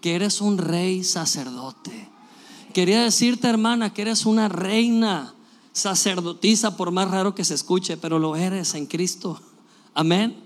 que 0.00 0.14
eres 0.14 0.40
un 0.40 0.58
rey 0.58 1.04
sacerdote. 1.04 2.08
Quería 2.72 3.02
decirte, 3.02 3.48
hermana, 3.48 3.92
que 3.92 4.02
eres 4.02 4.26
una 4.26 4.48
reina 4.48 5.34
sacerdotisa, 5.72 6.76
por 6.76 6.90
más 6.90 7.10
raro 7.10 7.34
que 7.34 7.44
se 7.44 7.54
escuche, 7.54 7.96
pero 7.96 8.18
lo 8.18 8.36
eres 8.36 8.74
en 8.74 8.86
Cristo. 8.86 9.40
Amén. 9.94 10.36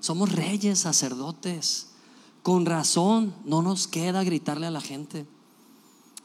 Somos 0.00 0.32
reyes, 0.32 0.80
sacerdotes. 0.80 1.88
Con 2.42 2.66
razón 2.66 3.34
no 3.44 3.62
nos 3.62 3.88
queda 3.88 4.22
gritarle 4.22 4.66
a 4.66 4.70
la 4.70 4.80
gente. 4.80 5.26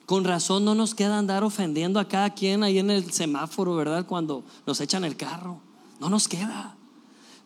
Con 0.05 0.23
razón 0.23 0.65
no 0.65 0.75
nos 0.75 0.93
queda 0.93 1.17
andar 1.17 1.43
ofendiendo 1.43 1.99
a 1.99 2.07
cada 2.07 2.31
quien 2.31 2.63
ahí 2.63 2.79
en 2.79 2.91
el 2.91 3.11
semáforo, 3.11 3.75
¿verdad? 3.75 4.05
Cuando 4.05 4.43
nos 4.67 4.81
echan 4.81 5.05
el 5.05 5.15
carro. 5.15 5.59
No 5.99 6.09
nos 6.09 6.27
queda. 6.27 6.75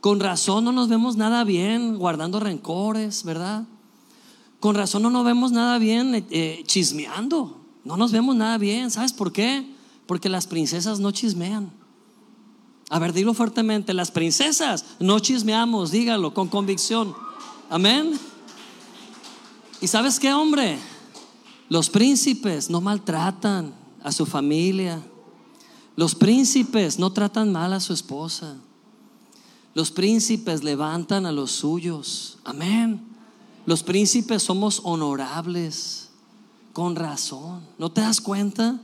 Con 0.02 0.20
razón 0.20 0.64
no 0.64 0.72
nos 0.72 0.90
vemos 0.90 1.16
nada 1.16 1.44
bien 1.44 1.98
guardando 1.98 2.40
rencores, 2.40 3.24
¿verdad? 3.24 3.66
Con 4.60 4.76
razón 4.76 5.04
no 5.04 5.10
nos 5.10 5.26
vemos 5.26 5.52
nada 5.52 5.78
bien 5.78 6.16
eh, 6.16 6.26
eh, 6.32 6.64
chismeando. 6.66 7.62
No 7.84 7.98
nos 7.98 8.12
vemos 8.12 8.36
nada 8.36 8.58
bien. 8.58 8.90
¿Sabes 8.92 9.14
por 9.14 9.32
qué? 9.32 9.75
Porque 10.08 10.30
las 10.30 10.48
princesas 10.48 11.00
no 11.00 11.12
chismean. 11.12 11.72
A 12.90 13.00
ver, 13.00 13.14
dilo 13.14 13.34
fuertemente, 13.34 13.94
las 13.94 14.12
princesas 14.12 14.86
no 15.00 15.20
chismeamos, 15.20 15.92
dígalo 15.92 16.34
con 16.34 16.48
convicción. 16.48 17.16
Amén. 17.70 18.20
¿Y 19.82 19.88
sabes 19.88 20.20
qué, 20.20 20.34
hombre? 20.34 20.78
Los 21.68 21.90
príncipes 21.90 22.70
no 22.70 22.82
maltratan 22.82 23.74
a 24.04 24.12
su 24.12 24.26
familia. 24.26 25.02
Los 25.96 26.14
príncipes 26.14 27.00
no 27.00 27.12
tratan 27.12 27.52
mal 27.52 27.74
a 27.74 27.80
su 27.80 27.94
esposa. 27.94 28.56
Los 29.74 29.92
príncipes 29.92 30.64
levantan 30.64 31.26
a 31.26 31.32
los 31.32 31.52
suyos. 31.52 32.38
Amén. 32.44 33.02
Los 33.66 33.82
príncipes 33.82 34.44
somos 34.44 34.82
honorables, 34.84 36.10
con 36.72 36.96
razón. 36.96 37.62
¿No 37.80 37.92
te 37.92 38.02
das 38.02 38.22
cuenta? 38.22 38.80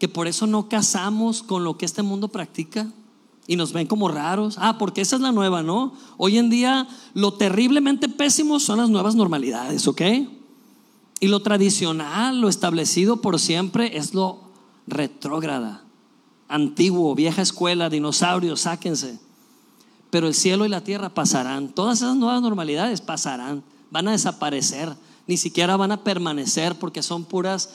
Que 0.00 0.08
por 0.08 0.26
eso 0.26 0.46
no 0.46 0.68
casamos 0.68 1.42
con 1.42 1.62
lo 1.62 1.76
que 1.76 1.84
este 1.84 2.02
mundo 2.02 2.28
practica 2.28 2.90
y 3.46 3.56
nos 3.56 3.74
ven 3.74 3.86
como 3.86 4.08
raros. 4.08 4.56
Ah, 4.58 4.78
porque 4.78 5.02
esa 5.02 5.16
es 5.16 5.22
la 5.22 5.30
nueva, 5.30 5.62
¿no? 5.62 5.92
Hoy 6.16 6.38
en 6.38 6.48
día 6.48 6.88
lo 7.12 7.34
terriblemente 7.34 8.08
pésimo 8.08 8.60
son 8.60 8.78
las 8.78 8.88
nuevas 8.88 9.14
normalidades, 9.14 9.86
¿ok? 9.86 10.00
Y 11.20 11.28
lo 11.28 11.40
tradicional, 11.40 12.40
lo 12.40 12.48
establecido 12.48 13.20
por 13.20 13.38
siempre 13.38 13.98
es 13.98 14.14
lo 14.14 14.40
retrógrada, 14.86 15.84
antiguo, 16.48 17.14
vieja 17.14 17.42
escuela, 17.42 17.90
dinosaurios, 17.90 18.62
sáquense. 18.62 19.20
Pero 20.08 20.28
el 20.28 20.34
cielo 20.34 20.64
y 20.64 20.70
la 20.70 20.82
tierra 20.82 21.10
pasarán. 21.10 21.68
Todas 21.68 21.98
esas 21.98 22.16
nuevas 22.16 22.40
normalidades 22.40 23.02
pasarán, 23.02 23.62
van 23.90 24.08
a 24.08 24.12
desaparecer, 24.12 24.96
ni 25.26 25.36
siquiera 25.36 25.76
van 25.76 25.92
a 25.92 26.02
permanecer 26.02 26.78
porque 26.78 27.02
son 27.02 27.26
puras 27.26 27.68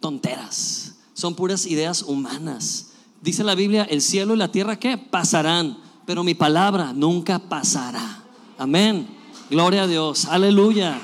tonteras 0.00 0.95
son 1.16 1.34
puras 1.34 1.64
ideas 1.64 2.02
humanas. 2.02 2.88
Dice 3.22 3.42
la 3.42 3.54
Biblia, 3.54 3.84
el 3.84 4.02
cielo 4.02 4.34
y 4.34 4.36
la 4.36 4.52
tierra 4.52 4.78
¿qué? 4.78 4.98
Pasarán, 4.98 5.78
pero 6.04 6.22
mi 6.22 6.34
palabra 6.34 6.92
nunca 6.92 7.38
pasará. 7.38 8.22
Amén. 8.58 9.08
Gloria 9.48 9.84
a 9.84 9.86
Dios. 9.86 10.26
Aleluya. 10.26 11.00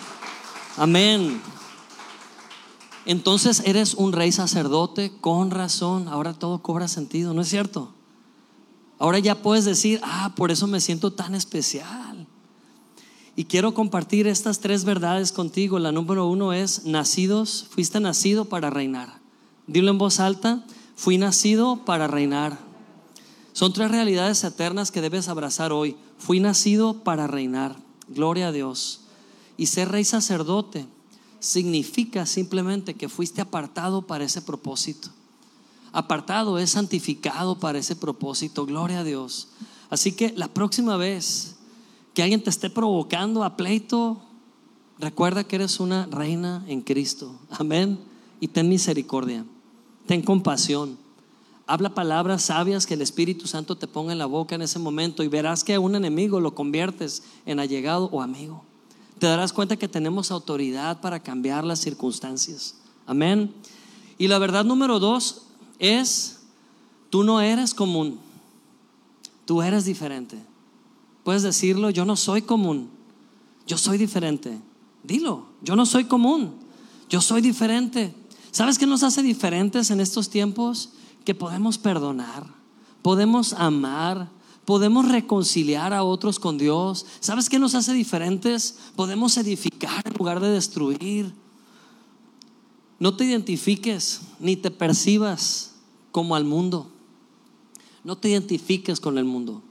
Amén. 0.77 1.41
Entonces 3.07 3.63
eres 3.65 3.95
un 3.95 4.13
rey 4.13 4.33
sacerdote 4.33 5.13
con 5.23 5.51
razón. 5.51 6.09
Ahora 6.09 6.35
todo 6.35 6.61
cobra 6.61 6.89
sentido, 6.89 7.33
¿no 7.33 7.41
es 7.41 7.49
cierto? 7.49 7.95
Ahora 8.99 9.19
ya 9.19 9.41
puedes 9.41 9.65
decir, 9.65 9.99
ah, 10.05 10.35
por 10.37 10.51
eso 10.51 10.67
me 10.67 10.81
siento 10.83 11.15
tan 11.15 11.35
especial. 11.35 12.27
Y 13.35 13.45
quiero 13.45 13.73
compartir 13.73 14.27
estas 14.27 14.61
tres 14.61 14.85
verdades 14.85 15.33
contigo. 15.33 15.79
La 15.79 15.91
número 15.91 16.27
uno 16.27 16.53
es, 16.53 16.85
nacidos, 16.85 17.67
fuiste 17.71 17.99
nacido 17.99 18.45
para 18.45 18.69
reinar. 18.69 19.22
Dilo 19.67 19.91
en 19.91 19.99
voz 19.99 20.21
alta, 20.21 20.65
fui 20.97 21.19
nacido 21.19 21.85
para 21.85 22.07
reinar. 22.07 22.59
Son 23.53 23.73
tres 23.73 23.91
realidades 23.91 24.43
eternas 24.45 24.91
que 24.91 25.01
debes 25.01 25.29
abrazar 25.29 25.73
hoy. 25.73 25.97
Fui 26.19 26.41
nacido 26.41 27.05
para 27.05 27.27
reinar. 27.27 27.77
Gloria 28.09 28.49
a 28.49 28.53
Dios. 28.53 29.01
Y 29.57 29.67
ser 29.67 29.91
rey 29.91 30.05
sacerdote 30.05 30.87
significa 31.39 32.25
simplemente 32.25 32.95
que 32.95 33.09
fuiste 33.09 33.41
apartado 33.41 34.07
para 34.07 34.25
ese 34.25 34.41
propósito. 34.43 35.11
Apartado 35.93 36.59
es 36.59 36.71
santificado 36.71 37.59
para 37.59 37.79
ese 37.79 37.95
propósito. 37.95 38.65
Gloria 38.65 39.01
a 39.01 39.05
Dios. 39.05 39.49
Así 39.91 40.13
que 40.13 40.33
la 40.35 40.49
próxima 40.49 40.97
vez 40.97 41.57
que 42.15 42.23
alguien 42.23 42.43
te 42.43 42.51
esté 42.51 42.71
provocando 42.71 43.45
a 43.45 43.57
pleito, 43.57 44.23
recuerda 44.99 45.45
que 45.45 45.57
eres 45.57 45.81
una 45.81 46.07
reina 46.07 46.65
en 46.67 46.81
Cristo. 46.81 47.39
Amén. 47.51 47.99
Y 48.41 48.49
ten 48.49 48.69
misericordia. 48.69 49.45
Ten 50.07 50.23
compasión. 50.23 50.99
Habla 51.67 51.95
palabras 51.95 52.43
sabias 52.43 52.87
que 52.87 52.95
el 52.95 53.03
Espíritu 53.03 53.47
Santo 53.47 53.77
te 53.77 53.87
ponga 53.87 54.13
en 54.13 54.19
la 54.19 54.27
boca 54.27 54.55
en 54.55 54.63
ese 54.63 54.79
momento 54.79 55.23
y 55.23 55.29
verás 55.29 55.65
que 55.65 55.75
a 55.75 55.81
un 55.81 55.95
enemigo 55.95 56.41
lo 56.41 56.55
conviertes 56.55 57.23
en 57.47 57.61
allegado 57.61 58.07
o 58.13 58.21
amigo. 58.21 58.65
Te 59.19 59.27
darás 59.27 59.53
cuenta 59.53 59.77
que 59.77 59.89
tenemos 59.89 60.31
autoridad 60.31 61.01
para 61.01 61.21
cambiar 61.21 61.65
las 61.65 61.79
circunstancias. 61.79 62.75
Amén. 63.07 63.55
Y 64.19 64.29
la 64.29 64.39
verdad 64.39 64.65
número 64.65 64.99
dos 64.99 65.43
es, 65.79 66.41
tú 67.11 67.23
no 67.23 67.41
eres 67.41 67.75
común, 67.75 68.19
tú 69.45 69.63
eres 69.63 69.85
diferente. 69.85 70.39
Puedes 71.25 71.43
decirlo, 71.43 71.91
yo 71.91 72.05
no 72.05 72.17
soy 72.17 72.43
común, 72.43 72.91
yo 73.67 73.79
soy 73.79 73.99
diferente. 73.99 74.59
Dilo, 75.05 75.47
yo 75.63 75.77
no 75.77 75.87
soy 75.87 76.05
común, 76.05 76.55
yo 77.09 77.21
soy 77.21 77.41
diferente. 77.41 78.15
¿Sabes 78.53 78.79
qué 78.79 78.87
nos 78.87 79.03
hace 79.03 79.23
diferentes 79.23 79.91
en 79.91 79.99
estos 79.99 80.29
tiempos? 80.29 80.91
Que 81.25 81.35
podemos 81.35 81.79
perdonar, 81.79 82.47
podemos 83.01 83.55
amar, 83.55 84.29
podemos 84.67 85.09
reconciliar 85.09 85.95
a 85.95 86.05
otros 86.05 86.39
con 86.39 86.59
Dios. 86.59 87.07
¿Sabes 87.21 87.49
qué 87.49 87.59
nos 87.59 87.75
hace 87.75 87.95
diferentes? 87.95 88.77
Podemos 88.95 89.39
edificar 89.39 90.07
en 90.07 90.13
lugar 90.19 90.39
de 90.41 90.51
destruir. 90.51 91.35
No 92.99 93.17
te 93.17 93.25
identifiques 93.25 94.21
ni 94.39 94.57
te 94.57 94.71
percibas 94.71 95.73
como 96.11 96.37
al 96.37 96.45
mundo. 96.45 96.93
No 98.05 98.19
te 98.19 98.29
identifiques 98.29 99.01
con 99.01 99.17
el 99.17 99.25
mundo. 99.25 99.63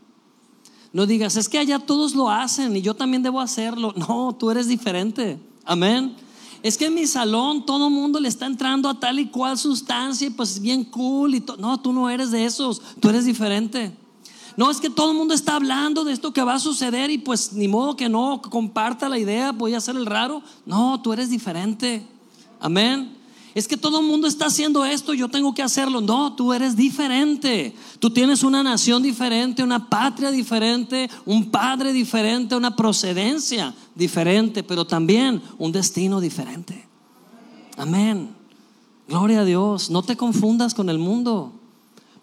No 0.92 1.06
digas, 1.06 1.36
es 1.36 1.50
que 1.50 1.60
allá 1.60 1.78
todos 1.78 2.16
lo 2.16 2.32
hacen 2.32 2.76
y 2.76 2.82
yo 2.82 2.96
también 2.96 3.22
debo 3.22 3.42
hacerlo. 3.42 3.94
No, 3.96 4.36
tú 4.40 4.50
eres 4.50 4.68
diferente. 4.68 5.40
Amén 5.66 6.16
es 6.64 6.78
que 6.78 6.86
en 6.86 6.94
mi 6.94 7.08
salón 7.08 7.66
todo 7.66 7.88
el 7.88 7.94
mundo 7.94 8.20
le 8.20 8.28
está 8.28 8.46
entrando 8.46 8.90
a 8.90 9.00
tal 9.00 9.20
y 9.20 9.28
cual 9.28 9.58
sustancia 9.58 10.28
y 10.28 10.30
pues 10.30 10.52
es 10.52 10.62
bien 10.62 10.84
cool 10.84 11.36
y 11.36 11.44
no, 11.58 11.80
tú 11.80 11.94
no 11.94 12.10
eres 12.10 12.32
de 12.32 12.46
esos, 12.46 12.82
tú 13.00 13.10
eres 13.10 13.26
diferente. 13.26 13.96
No, 14.58 14.70
es 14.70 14.82
que 14.82 14.90
todo 14.90 15.12
el 15.12 15.18
mundo 15.18 15.34
está 15.34 15.56
hablando 15.56 16.04
de 16.04 16.12
esto 16.12 16.34
que 16.34 16.44
va 16.44 16.56
a 16.56 16.60
suceder 16.60 17.10
y 17.10 17.18
pues 17.18 17.54
ni 17.54 17.68
modo 17.68 17.96
que 17.96 18.10
no 18.10 18.42
comparta 18.42 19.08
la 19.08 19.18
idea, 19.18 19.52
voy 19.52 19.74
a 19.74 19.80
ser 19.80 19.96
el 19.96 20.06
raro. 20.06 20.44
No, 20.66 21.02
tú 21.02 21.14
eres 21.14 21.30
diferente. 21.30 22.06
Amén 22.60 23.21
es 23.54 23.68
que 23.68 23.76
todo 23.76 24.00
el 24.00 24.06
mundo 24.06 24.28
está 24.28 24.46
haciendo 24.46 24.86
esto, 24.86 25.14
yo 25.14 25.28
tengo 25.28 25.54
que 25.54 25.62
hacerlo. 25.62 26.00
No, 26.00 26.34
tú 26.34 26.54
eres 26.54 26.76
diferente. 26.78 27.76
Tú 28.00 28.10
tienes 28.10 28.44
una 28.44 28.64
nación 28.64 29.04
diferente, 29.04 29.62
una 29.62 29.90
patria 29.90 30.32
diferente, 30.32 31.10
un 31.26 31.52
padre 31.52 31.92
diferente, 31.92 32.56
una 32.56 32.76
procedencia 32.76 33.76
diferente, 33.94 34.64
pero 34.64 34.86
también 34.86 35.42
un 35.58 35.72
destino 35.72 36.22
diferente. 36.22 36.88
Amén. 37.78 38.30
Gloria 39.10 39.42
a 39.42 39.46
Dios. 39.46 39.90
No 39.90 40.02
te 40.02 40.16
confundas 40.16 40.74
con 40.74 40.90
el 40.90 40.98
mundo. 40.98 41.52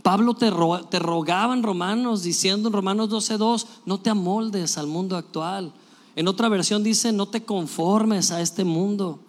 Pablo 0.03 0.33
te, 0.33 0.49
rogaba 0.49 1.53
en 1.53 1.63
Romanos, 1.63 2.23
diciendo 2.23 2.69
en 2.69 2.73
Romanos 2.73 3.11
12:2, 3.11 3.67
no 3.85 4.01
te 4.01 4.09
amoldes 4.09 4.79
al 4.79 4.87
mundo 4.87 5.17
actual. 5.17 5.75
En 6.17 6.27
otra 6.27 6.49
versión 6.49 6.83
dice, 6.83 7.13
no 7.13 7.27
te 7.27 7.45
conformes 7.45 8.31
a 8.31 8.41
este 8.41 8.65
mundo 8.65 9.21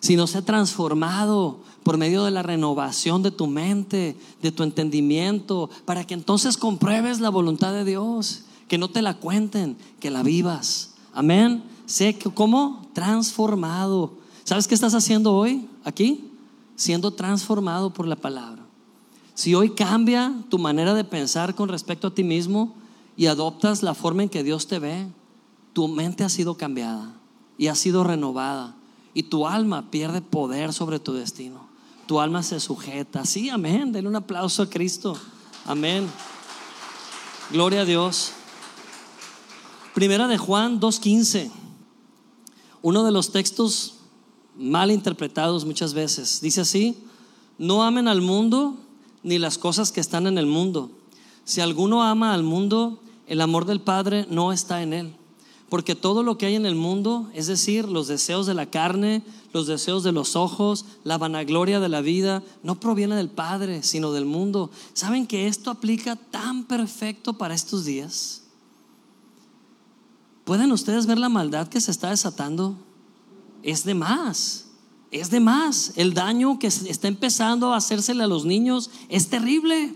sino 0.00 0.26
sé 0.26 0.42
transformado 0.42 1.60
por 1.82 1.96
medio 1.96 2.24
de 2.24 2.30
la 2.30 2.42
renovación 2.42 3.22
de 3.22 3.30
tu 3.30 3.46
mente, 3.46 4.16
de 4.42 4.52
tu 4.52 4.62
entendimiento, 4.62 5.70
para 5.84 6.06
que 6.06 6.14
entonces 6.14 6.56
compruebes 6.56 7.20
la 7.20 7.30
voluntad 7.30 7.72
de 7.72 7.84
Dios, 7.84 8.42
que 8.68 8.78
no 8.78 8.88
te 8.88 9.02
la 9.02 9.14
cuenten, 9.14 9.76
que 10.00 10.10
la 10.10 10.22
vivas. 10.22 10.94
Amén. 11.14 11.62
Sé 11.86 12.16
que 12.16 12.30
como 12.30 12.86
transformado. 12.92 14.12
¿Sabes 14.44 14.68
qué 14.68 14.74
estás 14.74 14.94
haciendo 14.94 15.34
hoy 15.34 15.66
aquí? 15.84 16.30
Siendo 16.76 17.12
transformado 17.12 17.92
por 17.92 18.06
la 18.06 18.16
palabra. 18.16 18.62
Si 19.34 19.54
hoy 19.54 19.70
cambia 19.70 20.34
tu 20.48 20.58
manera 20.58 20.94
de 20.94 21.04
pensar 21.04 21.54
con 21.54 21.68
respecto 21.68 22.08
a 22.08 22.14
ti 22.14 22.24
mismo 22.24 22.74
y 23.16 23.26
adoptas 23.26 23.82
la 23.82 23.94
forma 23.94 24.22
en 24.22 24.28
que 24.28 24.42
Dios 24.42 24.66
te 24.66 24.78
ve, 24.78 25.06
tu 25.72 25.88
mente 25.88 26.24
ha 26.24 26.28
sido 26.28 26.56
cambiada 26.56 27.14
y 27.56 27.68
ha 27.68 27.74
sido 27.74 28.04
renovada 28.04 28.77
y 29.18 29.24
tu 29.24 29.48
alma 29.48 29.90
pierde 29.90 30.22
poder 30.22 30.72
sobre 30.72 31.00
tu 31.00 31.12
destino. 31.12 31.66
Tu 32.06 32.20
alma 32.20 32.44
se 32.44 32.60
sujeta. 32.60 33.24
Sí, 33.24 33.50
amén. 33.50 33.90
Denle 33.90 34.08
un 34.08 34.14
aplauso 34.14 34.62
a 34.62 34.70
Cristo. 34.70 35.18
Amén. 35.66 36.08
Gloria 37.50 37.80
a 37.80 37.84
Dios. 37.84 38.30
Primera 39.92 40.28
de 40.28 40.38
Juan 40.38 40.80
2.15. 40.80 41.50
Uno 42.80 43.02
de 43.02 43.10
los 43.10 43.32
textos 43.32 43.96
mal 44.56 44.92
interpretados 44.92 45.64
muchas 45.64 45.94
veces. 45.94 46.40
Dice 46.40 46.60
así, 46.60 46.96
no 47.58 47.82
amen 47.82 48.06
al 48.06 48.20
mundo 48.20 48.76
ni 49.24 49.40
las 49.40 49.58
cosas 49.58 49.90
que 49.90 50.00
están 50.00 50.28
en 50.28 50.38
el 50.38 50.46
mundo. 50.46 50.92
Si 51.42 51.60
alguno 51.60 52.04
ama 52.04 52.34
al 52.34 52.44
mundo, 52.44 53.00
el 53.26 53.40
amor 53.40 53.64
del 53.64 53.80
Padre 53.80 54.28
no 54.30 54.52
está 54.52 54.80
en 54.80 54.92
él. 54.92 55.16
Porque 55.68 55.94
todo 55.94 56.22
lo 56.22 56.38
que 56.38 56.46
hay 56.46 56.54
en 56.54 56.64
el 56.64 56.74
mundo, 56.74 57.30
es 57.34 57.46
decir, 57.46 57.86
los 57.88 58.08
deseos 58.08 58.46
de 58.46 58.54
la 58.54 58.66
carne, 58.66 59.22
los 59.52 59.66
deseos 59.66 60.02
de 60.02 60.12
los 60.12 60.34
ojos, 60.34 60.86
la 61.04 61.18
vanagloria 61.18 61.78
de 61.78 61.90
la 61.90 62.00
vida, 62.00 62.42
no 62.62 62.80
proviene 62.80 63.16
del 63.16 63.28
Padre, 63.28 63.82
sino 63.82 64.12
del 64.12 64.24
mundo. 64.24 64.70
¿Saben 64.94 65.26
que 65.26 65.46
esto 65.46 65.70
aplica 65.70 66.16
tan 66.16 66.64
perfecto 66.64 67.34
para 67.34 67.54
estos 67.54 67.84
días? 67.84 68.42
¿Pueden 70.44 70.72
ustedes 70.72 71.04
ver 71.04 71.18
la 71.18 71.28
maldad 71.28 71.68
que 71.68 71.82
se 71.82 71.90
está 71.90 72.08
desatando? 72.08 72.74
Es 73.62 73.84
de 73.84 73.94
más, 73.94 74.68
es 75.10 75.28
de 75.28 75.40
más. 75.40 75.92
El 75.96 76.14
daño 76.14 76.58
que 76.58 76.68
está 76.68 77.08
empezando 77.08 77.74
a 77.74 77.76
hacérsele 77.76 78.22
a 78.22 78.26
los 78.28 78.46
niños 78.46 78.90
es 79.10 79.28
terrible 79.28 79.94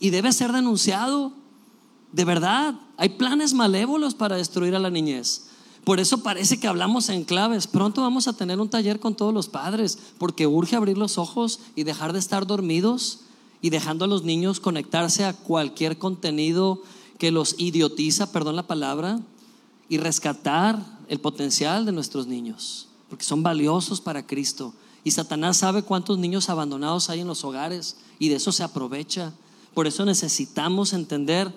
y 0.00 0.10
debe 0.10 0.32
ser 0.32 0.52
denunciado. 0.52 1.32
De 2.10 2.24
verdad, 2.24 2.74
hay 2.96 3.10
planes 3.10 3.54
malévolos 3.54 4.14
para 4.14 4.36
destruir 4.36 4.74
a 4.74 4.78
la 4.78 4.90
niñez. 4.90 5.42
Por 5.84 6.00
eso 6.00 6.22
parece 6.22 6.58
que 6.58 6.66
hablamos 6.66 7.08
en 7.10 7.24
claves. 7.24 7.66
Pronto 7.66 8.02
vamos 8.02 8.26
a 8.26 8.32
tener 8.32 8.60
un 8.60 8.68
taller 8.68 8.98
con 8.98 9.14
todos 9.14 9.32
los 9.32 9.48
padres, 9.48 9.98
porque 10.18 10.46
urge 10.46 10.74
abrir 10.74 10.98
los 10.98 11.16
ojos 11.16 11.60
y 11.76 11.84
dejar 11.84 12.12
de 12.12 12.18
estar 12.18 12.46
dormidos 12.46 13.20
y 13.62 13.70
dejando 13.70 14.04
a 14.04 14.08
los 14.08 14.24
niños 14.24 14.60
conectarse 14.60 15.24
a 15.24 15.32
cualquier 15.32 15.98
contenido 15.98 16.82
que 17.18 17.30
los 17.30 17.54
idiotiza, 17.58 18.32
perdón 18.32 18.56
la 18.56 18.66
palabra, 18.66 19.20
y 19.88 19.98
rescatar 19.98 20.84
el 21.08 21.20
potencial 21.20 21.86
de 21.86 21.92
nuestros 21.92 22.26
niños, 22.26 22.88
porque 23.08 23.24
son 23.24 23.42
valiosos 23.42 24.00
para 24.00 24.26
Cristo. 24.26 24.74
Y 25.04 25.12
Satanás 25.12 25.58
sabe 25.58 25.82
cuántos 25.82 26.18
niños 26.18 26.48
abandonados 26.48 27.10
hay 27.10 27.20
en 27.20 27.28
los 27.28 27.44
hogares 27.44 27.96
y 28.18 28.28
de 28.28 28.36
eso 28.36 28.50
se 28.50 28.64
aprovecha. 28.64 29.32
Por 29.72 29.86
eso 29.86 30.04
necesitamos 30.04 30.92
entender 30.92 31.54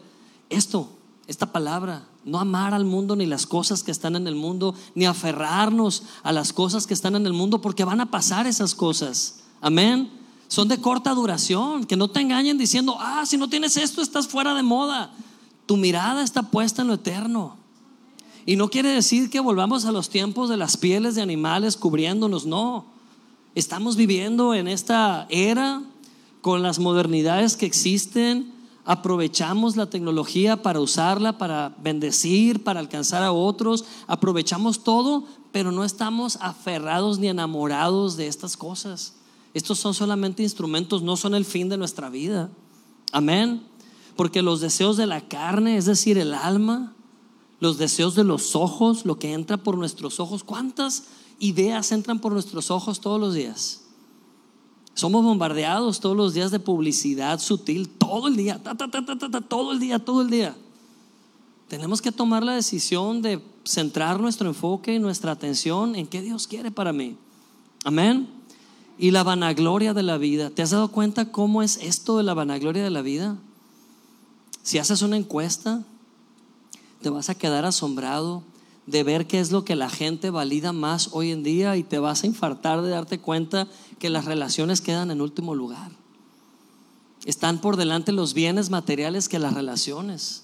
esto, 0.49 0.89
esta 1.29 1.51
palabra, 1.51 2.07
no 2.25 2.39
amar 2.39 2.73
al 2.73 2.85
mundo 2.85 3.15
ni 3.15 3.27
las 3.27 3.45
cosas 3.45 3.83
que 3.83 3.91
están 3.91 4.15
en 4.15 4.25
el 4.25 4.33
mundo, 4.33 4.73
ni 4.95 5.05
aferrarnos 5.05 6.01
a 6.23 6.31
las 6.31 6.51
cosas 6.51 6.87
que 6.87 6.95
están 6.95 7.15
en 7.15 7.27
el 7.27 7.33
mundo, 7.33 7.61
porque 7.61 7.83
van 7.83 8.01
a 8.01 8.09
pasar 8.09 8.47
esas 8.47 8.73
cosas. 8.73 9.41
Amén. 9.61 10.09
Son 10.47 10.67
de 10.67 10.81
corta 10.81 11.13
duración, 11.13 11.85
que 11.85 11.95
no 11.95 12.07
te 12.07 12.19
engañen 12.19 12.57
diciendo, 12.57 12.97
ah, 12.99 13.27
si 13.27 13.37
no 13.37 13.47
tienes 13.47 13.77
esto, 13.77 14.01
estás 14.01 14.27
fuera 14.27 14.55
de 14.55 14.63
moda. 14.63 15.11
Tu 15.67 15.77
mirada 15.77 16.23
está 16.23 16.41
puesta 16.41 16.81
en 16.81 16.87
lo 16.87 16.95
eterno. 16.95 17.55
Y 18.47 18.55
no 18.55 18.71
quiere 18.71 18.89
decir 18.89 19.29
que 19.29 19.39
volvamos 19.39 19.85
a 19.85 19.91
los 19.91 20.09
tiempos 20.09 20.49
de 20.49 20.57
las 20.57 20.77
pieles 20.77 21.13
de 21.13 21.21
animales 21.21 21.77
cubriéndonos, 21.77 22.47
no. 22.47 22.85
Estamos 23.53 23.95
viviendo 23.97 24.55
en 24.55 24.67
esta 24.67 25.27
era 25.29 25.83
con 26.41 26.63
las 26.63 26.79
modernidades 26.79 27.55
que 27.55 27.67
existen, 27.67 28.51
aprovechamos 28.89 29.75
la 29.75 29.87
tecnología 29.87 30.63
para 30.63 30.79
usarla, 30.79 31.37
para 31.37 31.75
bendecir, 31.79 32.63
para 32.63 32.79
alcanzar 32.79 33.21
a 33.21 33.31
otros, 33.31 33.85
aprovechamos 34.07 34.83
todo, 34.83 35.25
pero 35.51 35.71
no 35.71 35.83
estamos 35.83 36.39
aferrados 36.41 37.19
ni 37.19 37.27
enamorados 37.27 38.17
de 38.17 38.25
estas 38.25 38.57
cosas. 38.57 39.13
Estos 39.53 39.77
son 39.77 39.93
solamente 39.93 40.41
instrumentos, 40.41 41.03
no 41.03 41.17
son 41.17 41.35
el 41.35 41.45
fin 41.45 41.69
de 41.69 41.77
nuestra 41.77 42.09
vida. 42.09 42.49
Amén. 43.11 43.61
Porque 44.15 44.41
los 44.41 44.59
deseos 44.59 44.97
de 44.97 45.05
la 45.05 45.21
carne, 45.21 45.77
es 45.77 45.85
decir, 45.85 46.17
el 46.17 46.33
alma, 46.33 46.95
los 47.59 47.77
deseos 47.77 48.15
de 48.15 48.23
los 48.23 48.55
ojos, 48.55 49.05
lo 49.05 49.19
que 49.19 49.33
entra 49.33 49.57
por 49.57 49.77
nuestros 49.77 50.19
ojos, 50.19 50.43
¿cuántas 50.43 51.03
ideas 51.37 51.91
entran 51.91 52.17
por 52.17 52.31
nuestros 52.31 52.71
ojos 52.71 53.01
todos 53.01 53.21
los 53.21 53.35
días? 53.35 53.83
Somos 54.99 55.23
bombardeados 55.23 56.01
todos 56.01 56.17
los 56.17 56.33
días 56.33 56.51
de 56.51 56.59
publicidad 56.59 57.39
sutil, 57.39 57.87
todo 57.87 58.27
el 58.27 58.35
día, 58.35 58.61
todo 59.47 59.71
el 59.71 59.79
día, 59.79 59.97
todo 59.97 60.21
el 60.21 60.29
día. 60.29 60.57
Tenemos 61.69 62.01
que 62.01 62.11
tomar 62.11 62.43
la 62.43 62.55
decisión 62.55 63.21
de 63.21 63.41
centrar 63.63 64.19
nuestro 64.19 64.49
enfoque 64.49 64.93
y 64.93 64.99
nuestra 64.99 65.31
atención 65.31 65.95
en 65.95 66.05
qué 66.05 66.21
Dios 66.21 66.47
quiere 66.47 66.69
para 66.69 66.91
mí. 66.91 67.15
Amén. 67.85 68.27
Y 68.97 69.11
la 69.11 69.23
vanagloria 69.23 69.93
de 69.93 70.03
la 70.03 70.17
vida. 70.17 70.49
¿Te 70.49 70.63
has 70.63 70.71
dado 70.71 70.89
cuenta 70.89 71.31
cómo 71.31 71.63
es 71.63 71.77
esto 71.77 72.17
de 72.17 72.23
la 72.23 72.33
vanagloria 72.33 72.83
de 72.83 72.89
la 72.89 73.01
vida? 73.01 73.37
Si 74.63 74.79
haces 74.79 75.01
una 75.01 75.15
encuesta, 75.15 75.81
te 77.01 77.09
vas 77.09 77.29
a 77.29 77.35
quedar 77.35 77.63
asombrado 77.63 78.43
de 78.89 79.03
ver 79.03 79.27
qué 79.27 79.39
es 79.39 79.51
lo 79.51 79.63
que 79.63 79.75
la 79.75 79.89
gente 79.89 80.31
valida 80.31 80.73
más 80.73 81.09
hoy 81.11 81.31
en 81.31 81.43
día 81.43 81.77
y 81.77 81.83
te 81.83 81.99
vas 81.99 82.23
a 82.23 82.27
infartar 82.27 82.81
de 82.81 82.89
darte 82.89 83.19
cuenta 83.19 83.67
que 83.99 84.09
las 84.09 84.25
relaciones 84.25 84.81
quedan 84.81 85.11
en 85.11 85.21
último 85.21 85.53
lugar. 85.53 85.91
Están 87.25 87.61
por 87.61 87.77
delante 87.77 88.11
los 88.11 88.33
bienes 88.33 88.71
materiales 88.71 89.29
que 89.29 89.37
las 89.37 89.53
relaciones. 89.53 90.43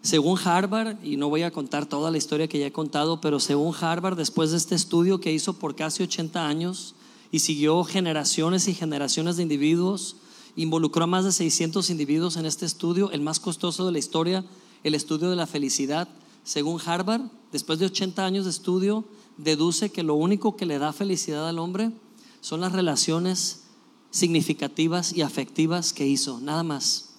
Según 0.00 0.38
Harvard, 0.38 1.04
y 1.04 1.16
no 1.16 1.28
voy 1.28 1.42
a 1.42 1.50
contar 1.50 1.86
toda 1.86 2.12
la 2.12 2.18
historia 2.18 2.46
que 2.46 2.60
ya 2.60 2.66
he 2.66 2.72
contado, 2.72 3.20
pero 3.20 3.40
según 3.40 3.74
Harvard, 3.74 4.16
después 4.16 4.52
de 4.52 4.56
este 4.56 4.76
estudio 4.76 5.20
que 5.20 5.32
hizo 5.32 5.54
por 5.54 5.74
casi 5.74 6.04
80 6.04 6.46
años 6.46 6.94
y 7.32 7.40
siguió 7.40 7.82
generaciones 7.82 8.68
y 8.68 8.74
generaciones 8.74 9.36
de 9.36 9.42
individuos, 9.42 10.16
involucró 10.54 11.04
a 11.04 11.08
más 11.08 11.24
de 11.24 11.32
600 11.32 11.90
individuos 11.90 12.36
en 12.36 12.46
este 12.46 12.64
estudio, 12.64 13.10
el 13.10 13.22
más 13.22 13.40
costoso 13.40 13.86
de 13.86 13.92
la 13.92 13.98
historia, 13.98 14.44
el 14.84 14.94
estudio 14.94 15.30
de 15.30 15.36
la 15.36 15.48
felicidad, 15.48 16.08
según 16.44 16.80
Harvard, 16.84 17.22
después 17.52 17.78
de 17.78 17.86
80 17.86 18.24
años 18.24 18.44
de 18.44 18.50
estudio, 18.50 19.04
deduce 19.36 19.90
que 19.90 20.02
lo 20.02 20.14
único 20.14 20.56
que 20.56 20.66
le 20.66 20.78
da 20.78 20.92
felicidad 20.92 21.48
al 21.48 21.58
hombre 21.58 21.92
son 22.40 22.60
las 22.60 22.72
relaciones 22.72 23.64
significativas 24.10 25.12
y 25.12 25.22
afectivas 25.22 25.92
que 25.92 26.06
hizo, 26.06 26.40
nada 26.40 26.62
más. 26.62 27.10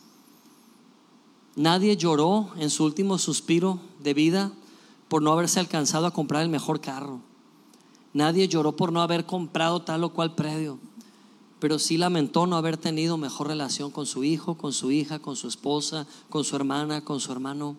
Nadie 1.55 1.97
lloró 1.97 2.49
en 2.57 2.69
su 2.69 2.85
último 2.85 3.17
suspiro 3.17 3.79
de 3.99 4.13
vida 4.13 4.51
por 5.07 5.21
no 5.21 5.31
haberse 5.31 5.59
alcanzado 5.59 6.05
a 6.05 6.11
comprar 6.13 6.43
el 6.43 6.49
mejor 6.49 6.79
carro. 6.79 7.21
Nadie 8.13 8.47
lloró 8.47 8.75
por 8.75 8.91
no 8.91 9.01
haber 9.01 9.25
comprado 9.25 9.81
tal 9.81 10.03
o 10.03 10.13
cual 10.13 10.35
predio, 10.35 10.79
pero 11.59 11.77
sí 11.77 11.97
lamentó 11.97 12.47
no 12.47 12.55
haber 12.55 12.77
tenido 12.77 13.17
mejor 13.17 13.47
relación 13.47 13.91
con 13.91 14.05
su 14.05 14.23
hijo, 14.23 14.55
con 14.55 14.73
su 14.73 14.91
hija, 14.91 15.19
con 15.19 15.35
su 15.35 15.47
esposa, 15.47 16.07
con 16.29 16.43
su 16.43 16.55
hermana, 16.55 17.03
con 17.03 17.19
su 17.19 17.31
hermano. 17.31 17.75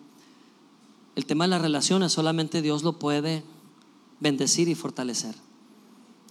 El 1.15 1.25
tema 1.25 1.45
de 1.45 1.49
las 1.49 1.61
relaciones 1.61 2.11
solamente 2.11 2.61
Dios 2.61 2.83
lo 2.83 2.99
puede 2.99 3.43
bendecir 4.19 4.69
y 4.69 4.75
fortalecer. 4.75 5.35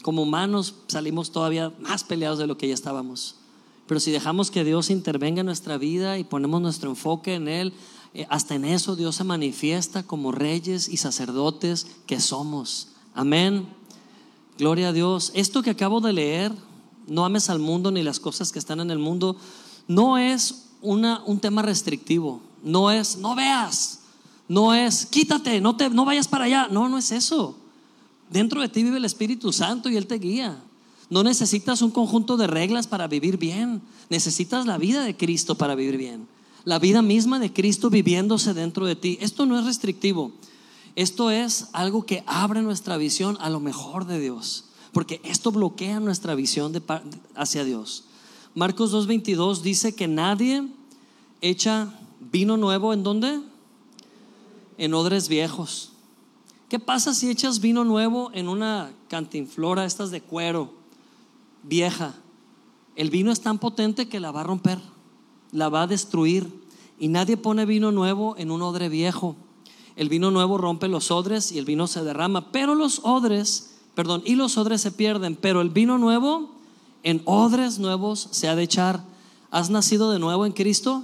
Como 0.02 0.22
humanos 0.22 0.74
salimos 0.86 1.30
todavía 1.32 1.72
más 1.80 2.04
peleados 2.04 2.38
de 2.38 2.46
lo 2.46 2.56
que 2.56 2.68
ya 2.68 2.74
estábamos. 2.74 3.36
Pero 3.86 4.00
si 4.00 4.10
dejamos 4.10 4.50
que 4.50 4.64
Dios 4.64 4.88
intervenga 4.88 5.40
en 5.40 5.46
nuestra 5.46 5.76
vida 5.76 6.16
y 6.16 6.24
ponemos 6.24 6.62
nuestro 6.62 6.90
enfoque 6.90 7.34
en 7.34 7.48
Él, 7.48 7.74
eh, 8.14 8.26
hasta 8.30 8.54
en 8.54 8.64
eso 8.64 8.96
Dios 8.96 9.16
se 9.16 9.24
manifiesta 9.24 10.02
como 10.02 10.32
reyes 10.32 10.88
y 10.88 10.96
sacerdotes 10.96 11.86
que 12.06 12.20
somos. 12.20 12.88
Amén. 13.14 13.66
Gloria 14.58 14.88
a 14.88 14.92
Dios. 14.92 15.32
Esto 15.34 15.62
que 15.62 15.70
acabo 15.70 16.00
de 16.00 16.12
leer, 16.12 16.52
no 17.06 17.24
ames 17.24 17.50
al 17.50 17.58
mundo 17.58 17.90
ni 17.90 18.02
las 18.02 18.20
cosas 18.20 18.52
que 18.52 18.58
están 18.58 18.80
en 18.80 18.90
el 18.90 18.98
mundo, 18.98 19.36
no 19.88 20.18
es 20.18 20.68
una, 20.80 21.22
un 21.24 21.40
tema 21.40 21.62
restrictivo. 21.62 22.40
No 22.62 22.90
es, 22.90 23.16
no 23.16 23.34
veas, 23.34 23.99
no 24.50 24.74
es 24.74 25.06
quítate, 25.06 25.60
no, 25.60 25.76
te, 25.76 25.90
no 25.90 26.04
vayas 26.04 26.26
para 26.26 26.46
allá. 26.46 26.66
No, 26.68 26.88
no 26.88 26.98
es 26.98 27.12
eso. 27.12 27.56
Dentro 28.30 28.60
de 28.60 28.68
ti 28.68 28.82
vive 28.82 28.96
el 28.96 29.04
Espíritu 29.04 29.52
Santo 29.52 29.88
y 29.88 29.96
Él 29.96 30.08
te 30.08 30.18
guía. 30.18 30.60
No 31.08 31.22
necesitas 31.22 31.82
un 31.82 31.92
conjunto 31.92 32.36
de 32.36 32.48
reglas 32.48 32.88
para 32.88 33.06
vivir 33.06 33.36
bien. 33.36 33.80
Necesitas 34.08 34.66
la 34.66 34.76
vida 34.76 35.04
de 35.04 35.16
Cristo 35.16 35.54
para 35.54 35.76
vivir 35.76 35.96
bien. 35.98 36.26
La 36.64 36.80
vida 36.80 37.00
misma 37.00 37.38
de 37.38 37.52
Cristo 37.52 37.90
viviéndose 37.90 38.52
dentro 38.52 38.86
de 38.86 38.96
ti. 38.96 39.18
Esto 39.20 39.46
no 39.46 39.56
es 39.56 39.66
restrictivo. 39.66 40.32
Esto 40.96 41.30
es 41.30 41.68
algo 41.72 42.04
que 42.04 42.24
abre 42.26 42.60
nuestra 42.60 42.96
visión 42.96 43.38
a 43.40 43.50
lo 43.50 43.60
mejor 43.60 44.04
de 44.04 44.18
Dios. 44.18 44.64
porque 44.90 45.20
esto 45.22 45.52
bloquea 45.52 46.00
nuestra 46.00 46.34
visión 46.34 46.72
de, 46.72 46.82
hacia 47.36 47.62
Dios. 47.62 48.02
Marcos 48.56 48.92
2.22 48.92 49.60
dice 49.60 49.94
que 49.94 50.08
nadie 50.08 50.66
echa 51.40 51.94
vino 52.32 52.56
nuevo 52.56 52.92
en 52.92 53.04
dónde? 53.04 53.49
En 54.80 54.94
odres 54.94 55.28
viejos. 55.28 55.92
¿Qué 56.70 56.78
pasa 56.78 57.12
si 57.12 57.28
echas 57.28 57.60
vino 57.60 57.84
nuevo 57.84 58.30
en 58.32 58.48
una 58.48 58.90
cantinflora, 59.08 59.84
estas 59.84 60.10
de 60.10 60.22
cuero, 60.22 60.72
vieja? 61.62 62.14
El 62.96 63.10
vino 63.10 63.30
es 63.30 63.42
tan 63.42 63.58
potente 63.58 64.08
que 64.08 64.20
la 64.20 64.30
va 64.30 64.40
a 64.40 64.44
romper, 64.44 64.80
la 65.52 65.68
va 65.68 65.82
a 65.82 65.86
destruir. 65.86 66.64
Y 66.98 67.08
nadie 67.08 67.36
pone 67.36 67.66
vino 67.66 67.92
nuevo 67.92 68.36
en 68.38 68.50
un 68.50 68.62
odre 68.62 68.88
viejo. 68.88 69.36
El 69.96 70.08
vino 70.08 70.30
nuevo 70.30 70.56
rompe 70.56 70.88
los 70.88 71.10
odres 71.10 71.52
y 71.52 71.58
el 71.58 71.66
vino 71.66 71.86
se 71.86 72.02
derrama. 72.02 72.50
Pero 72.50 72.74
los 72.74 73.00
odres, 73.02 73.80
perdón, 73.94 74.22
y 74.24 74.34
los 74.34 74.56
odres 74.56 74.80
se 74.80 74.92
pierden. 74.92 75.36
Pero 75.36 75.60
el 75.60 75.68
vino 75.68 75.98
nuevo 75.98 76.52
en 77.02 77.20
odres 77.26 77.80
nuevos 77.80 78.28
se 78.30 78.48
ha 78.48 78.56
de 78.56 78.62
echar. 78.62 79.04
¿Has 79.50 79.68
nacido 79.68 80.10
de 80.10 80.18
nuevo 80.18 80.46
en 80.46 80.52
Cristo? 80.52 81.02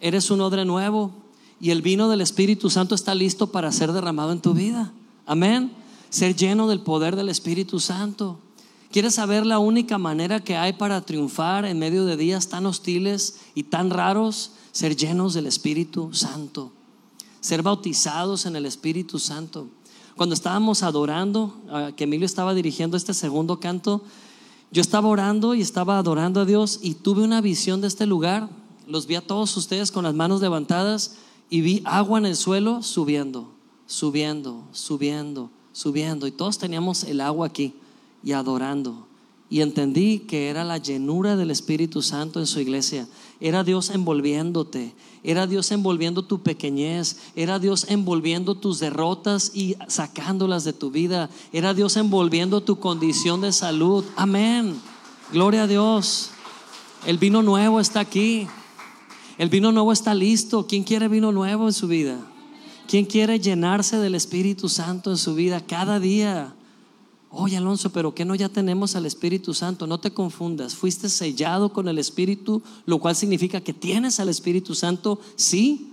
Eres 0.00 0.30
un 0.30 0.40
odre 0.40 0.64
nuevo 0.64 1.25
y 1.60 1.70
el 1.70 1.82
vino 1.82 2.08
del 2.08 2.20
Espíritu 2.20 2.70
Santo 2.70 2.94
está 2.94 3.14
listo 3.14 3.48
para 3.48 3.72
ser 3.72 3.92
derramado 3.92 4.32
en 4.32 4.40
tu 4.40 4.52
vida. 4.52 4.92
Amén. 5.24 5.72
Ser 6.10 6.36
lleno 6.36 6.68
del 6.68 6.80
poder 6.80 7.16
del 7.16 7.28
Espíritu 7.28 7.80
Santo. 7.80 8.38
¿Quieres 8.92 9.14
saber 9.14 9.44
la 9.44 9.58
única 9.58 9.98
manera 9.98 10.40
que 10.40 10.56
hay 10.56 10.74
para 10.74 11.00
triunfar 11.00 11.64
en 11.64 11.78
medio 11.78 12.04
de 12.04 12.16
días 12.16 12.48
tan 12.48 12.66
hostiles 12.66 13.40
y 13.54 13.64
tan 13.64 13.90
raros? 13.90 14.52
Ser 14.72 14.96
llenos 14.96 15.34
del 15.34 15.46
Espíritu 15.46 16.14
Santo. 16.14 16.72
Ser 17.40 17.62
bautizados 17.62 18.46
en 18.46 18.56
el 18.56 18.66
Espíritu 18.66 19.18
Santo. 19.18 19.68
Cuando 20.16 20.34
estábamos 20.34 20.82
adorando, 20.82 21.54
que 21.96 22.04
Emilio 22.04 22.26
estaba 22.26 22.54
dirigiendo 22.54 22.96
este 22.96 23.12
segundo 23.12 23.60
canto, 23.60 24.02
yo 24.70 24.80
estaba 24.80 25.08
orando 25.08 25.54
y 25.54 25.60
estaba 25.60 25.98
adorando 25.98 26.40
a 26.40 26.44
Dios 26.44 26.80
y 26.82 26.94
tuve 26.94 27.22
una 27.22 27.40
visión 27.40 27.80
de 27.80 27.88
este 27.88 28.06
lugar. 28.06 28.48
Los 28.86 29.06
vi 29.06 29.16
a 29.16 29.26
todos 29.26 29.56
ustedes 29.56 29.90
con 29.90 30.04
las 30.04 30.14
manos 30.14 30.40
levantadas 30.40 31.16
y 31.48 31.60
vi 31.60 31.82
agua 31.84 32.18
en 32.18 32.26
el 32.26 32.36
suelo 32.36 32.82
subiendo, 32.82 33.52
subiendo, 33.86 34.64
subiendo, 34.72 35.50
subiendo. 35.72 36.26
Y 36.26 36.32
todos 36.32 36.58
teníamos 36.58 37.04
el 37.04 37.20
agua 37.20 37.46
aquí 37.46 37.74
y 38.22 38.32
adorando. 38.32 39.06
Y 39.48 39.60
entendí 39.60 40.20
que 40.20 40.48
era 40.48 40.64
la 40.64 40.78
llenura 40.78 41.36
del 41.36 41.52
Espíritu 41.52 42.02
Santo 42.02 42.40
en 42.40 42.46
su 42.46 42.58
iglesia. 42.58 43.06
Era 43.40 43.62
Dios 43.62 43.90
envolviéndote. 43.90 44.92
Era 45.22 45.46
Dios 45.46 45.70
envolviendo 45.70 46.24
tu 46.24 46.42
pequeñez. 46.42 47.18
Era 47.36 47.60
Dios 47.60 47.86
envolviendo 47.88 48.56
tus 48.56 48.80
derrotas 48.80 49.52
y 49.54 49.76
sacándolas 49.86 50.64
de 50.64 50.72
tu 50.72 50.90
vida. 50.90 51.30
Era 51.52 51.74
Dios 51.74 51.96
envolviendo 51.96 52.60
tu 52.60 52.80
condición 52.80 53.40
de 53.40 53.52
salud. 53.52 54.04
Amén. 54.16 54.80
Gloria 55.32 55.62
a 55.62 55.66
Dios. 55.68 56.30
El 57.06 57.18
vino 57.18 57.40
nuevo 57.40 57.78
está 57.78 58.00
aquí. 58.00 58.48
El 59.38 59.50
vino 59.50 59.70
nuevo 59.70 59.92
está 59.92 60.14
listo. 60.14 60.66
¿Quién 60.66 60.82
quiere 60.82 61.08
vino 61.08 61.30
nuevo 61.30 61.66
en 61.66 61.72
su 61.72 61.88
vida? 61.88 62.18
¿Quién 62.88 63.04
quiere 63.04 63.38
llenarse 63.38 63.98
del 63.98 64.14
Espíritu 64.14 64.68
Santo 64.68 65.10
en 65.10 65.18
su 65.18 65.34
vida 65.34 65.60
cada 65.60 66.00
día? 66.00 66.54
Oye, 67.30 67.56
Alonso, 67.56 67.90
pero 67.90 68.14
¿qué 68.14 68.24
no 68.24 68.34
ya 68.34 68.48
tenemos 68.48 68.96
al 68.96 69.04
Espíritu 69.04 69.52
Santo? 69.52 69.86
No 69.86 69.98
te 69.98 70.12
confundas. 70.12 70.74
Fuiste 70.74 71.10
sellado 71.10 71.72
con 71.72 71.88
el 71.88 71.98
Espíritu, 71.98 72.62
lo 72.86 72.98
cual 72.98 73.14
significa 73.14 73.60
que 73.60 73.74
tienes 73.74 74.20
al 74.20 74.30
Espíritu 74.30 74.74
Santo, 74.74 75.20
sí, 75.34 75.92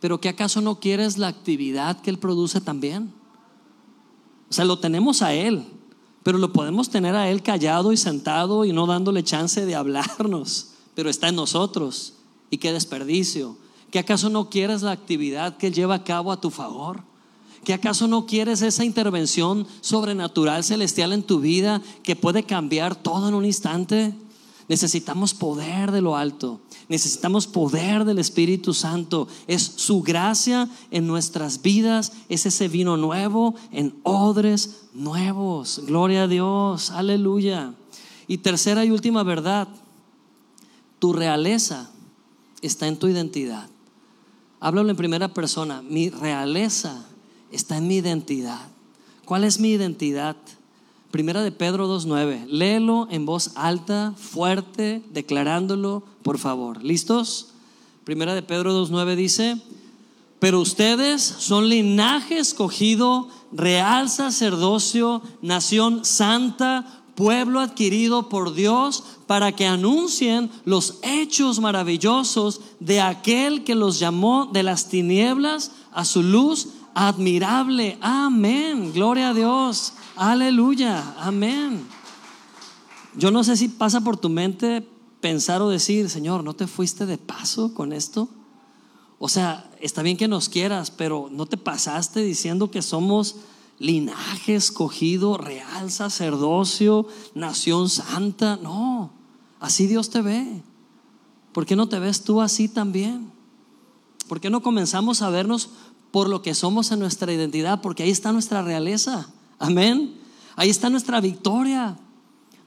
pero 0.00 0.20
¿qué 0.20 0.28
acaso 0.28 0.60
no 0.60 0.80
quieres 0.80 1.18
la 1.18 1.28
actividad 1.28 2.00
que 2.00 2.10
Él 2.10 2.18
produce 2.18 2.60
también? 2.60 3.12
O 4.50 4.52
sea, 4.52 4.64
lo 4.64 4.80
tenemos 4.80 5.22
a 5.22 5.34
Él, 5.34 5.64
pero 6.24 6.38
lo 6.38 6.52
podemos 6.52 6.90
tener 6.90 7.14
a 7.14 7.30
Él 7.30 7.42
callado 7.42 7.92
y 7.92 7.96
sentado 7.96 8.64
y 8.64 8.72
no 8.72 8.86
dándole 8.86 9.22
chance 9.22 9.64
de 9.64 9.76
hablarnos, 9.76 10.70
pero 10.96 11.08
está 11.08 11.28
en 11.28 11.36
nosotros. 11.36 12.14
Y 12.52 12.58
qué 12.58 12.70
desperdicio. 12.70 13.56
¿Qué 13.90 13.98
acaso 13.98 14.28
no 14.28 14.50
quieres 14.50 14.82
la 14.82 14.92
actividad 14.92 15.56
que 15.56 15.68
Él 15.68 15.74
lleva 15.74 15.94
a 15.94 16.04
cabo 16.04 16.30
a 16.30 16.40
tu 16.40 16.50
favor? 16.50 17.02
¿Que 17.64 17.72
acaso 17.72 18.06
no 18.08 18.26
quieres 18.26 18.60
esa 18.60 18.84
intervención 18.84 19.66
sobrenatural 19.80 20.62
celestial 20.62 21.14
en 21.14 21.22
tu 21.22 21.40
vida 21.40 21.80
que 22.02 22.14
puede 22.14 22.42
cambiar 22.42 22.94
todo 22.94 23.28
en 23.28 23.34
un 23.34 23.46
instante? 23.46 24.12
Necesitamos 24.68 25.32
poder 25.32 25.92
de 25.92 26.02
lo 26.02 26.14
alto. 26.14 26.60
Necesitamos 26.90 27.46
poder 27.46 28.04
del 28.04 28.18
Espíritu 28.18 28.74
Santo. 28.74 29.28
Es 29.46 29.62
su 29.62 30.02
gracia 30.02 30.68
en 30.90 31.06
nuestras 31.06 31.62
vidas. 31.62 32.12
Es 32.28 32.44
ese 32.44 32.68
vino 32.68 32.98
nuevo 32.98 33.54
en 33.70 33.94
odres 34.02 34.82
nuevos. 34.92 35.80
Gloria 35.86 36.24
a 36.24 36.28
Dios. 36.28 36.90
Aleluya. 36.90 37.72
Y 38.28 38.38
tercera 38.38 38.84
y 38.84 38.90
última 38.90 39.22
verdad. 39.22 39.68
Tu 40.98 41.14
realeza 41.14 41.91
está 42.62 42.86
en 42.86 42.98
tu 42.98 43.08
identidad. 43.08 43.68
Háblalo 44.60 44.90
en 44.90 44.96
primera 44.96 45.28
persona. 45.28 45.82
Mi 45.82 46.08
realeza 46.08 47.04
está 47.50 47.76
en 47.76 47.88
mi 47.88 47.96
identidad. 47.96 48.60
¿Cuál 49.24 49.44
es 49.44 49.60
mi 49.60 49.70
identidad? 49.72 50.36
Primera 51.10 51.42
de 51.42 51.52
Pedro 51.52 51.88
2.9. 51.88 52.46
Léelo 52.46 53.08
en 53.10 53.26
voz 53.26 53.50
alta, 53.56 54.14
fuerte, 54.16 55.02
declarándolo, 55.12 56.02
por 56.22 56.38
favor. 56.38 56.82
¿Listos? 56.82 57.48
Primera 58.04 58.34
de 58.34 58.42
Pedro 58.42 58.72
2.9 58.86 59.14
dice, 59.14 59.60
pero 60.38 60.60
ustedes 60.60 61.22
son 61.22 61.68
linaje 61.68 62.38
escogido, 62.38 63.28
real 63.52 64.08
sacerdocio, 64.08 65.22
nación 65.40 66.04
santa, 66.04 67.01
pueblo 67.14 67.60
adquirido 67.60 68.28
por 68.28 68.54
Dios 68.54 69.04
para 69.26 69.52
que 69.52 69.66
anuncien 69.66 70.50
los 70.64 70.98
hechos 71.02 71.60
maravillosos 71.60 72.60
de 72.80 73.00
aquel 73.00 73.64
que 73.64 73.74
los 73.74 73.98
llamó 73.98 74.46
de 74.52 74.62
las 74.62 74.88
tinieblas 74.88 75.72
a 75.92 76.04
su 76.04 76.22
luz 76.22 76.68
admirable. 76.94 77.98
Amén. 78.00 78.92
Gloria 78.92 79.30
a 79.30 79.34
Dios. 79.34 79.94
Aleluya. 80.16 81.14
Amén. 81.18 81.86
Yo 83.14 83.30
no 83.30 83.44
sé 83.44 83.56
si 83.56 83.68
pasa 83.68 84.00
por 84.00 84.16
tu 84.16 84.28
mente 84.28 84.86
pensar 85.20 85.62
o 85.62 85.68
decir, 85.68 86.08
Señor, 86.08 86.42
¿no 86.44 86.54
te 86.54 86.66
fuiste 86.66 87.06
de 87.06 87.18
paso 87.18 87.74
con 87.74 87.92
esto? 87.92 88.28
O 89.18 89.28
sea, 89.28 89.70
está 89.80 90.02
bien 90.02 90.16
que 90.16 90.28
nos 90.28 90.48
quieras, 90.48 90.90
pero 90.90 91.28
¿no 91.30 91.46
te 91.46 91.56
pasaste 91.56 92.22
diciendo 92.24 92.70
que 92.70 92.82
somos 92.82 93.36
linaje 93.82 94.54
escogido, 94.54 95.36
real 95.36 95.90
sacerdocio, 95.90 97.06
nación 97.34 97.90
santa? 97.90 98.56
No, 98.56 99.10
así 99.60 99.86
Dios 99.86 100.08
te 100.08 100.22
ve. 100.22 100.62
¿Por 101.52 101.66
qué 101.66 101.76
no 101.76 101.88
te 101.88 101.98
ves 101.98 102.22
tú 102.22 102.40
así 102.40 102.68
también? 102.68 103.30
¿Por 104.28 104.40
qué 104.40 104.48
no 104.48 104.62
comenzamos 104.62 105.20
a 105.20 105.28
vernos 105.28 105.70
por 106.12 106.28
lo 106.28 106.42
que 106.42 106.54
somos 106.54 106.92
en 106.92 107.00
nuestra 107.00 107.32
identidad, 107.32 107.80
porque 107.80 108.04
ahí 108.04 108.10
está 108.10 108.32
nuestra 108.32 108.62
realeza. 108.62 109.28
Amén. 109.58 110.14
Ahí 110.54 110.68
está 110.68 110.90
nuestra 110.90 111.20
victoria. 111.20 111.96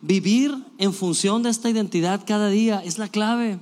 Vivir 0.01 0.57
en 0.80 0.93
función 0.93 1.43
de 1.43 1.51
esta 1.51 1.70
identidad 1.70 2.24
cada 2.26 2.49
día 2.49 2.82
es 2.84 2.97
la 2.97 3.07
clave. 3.07 3.59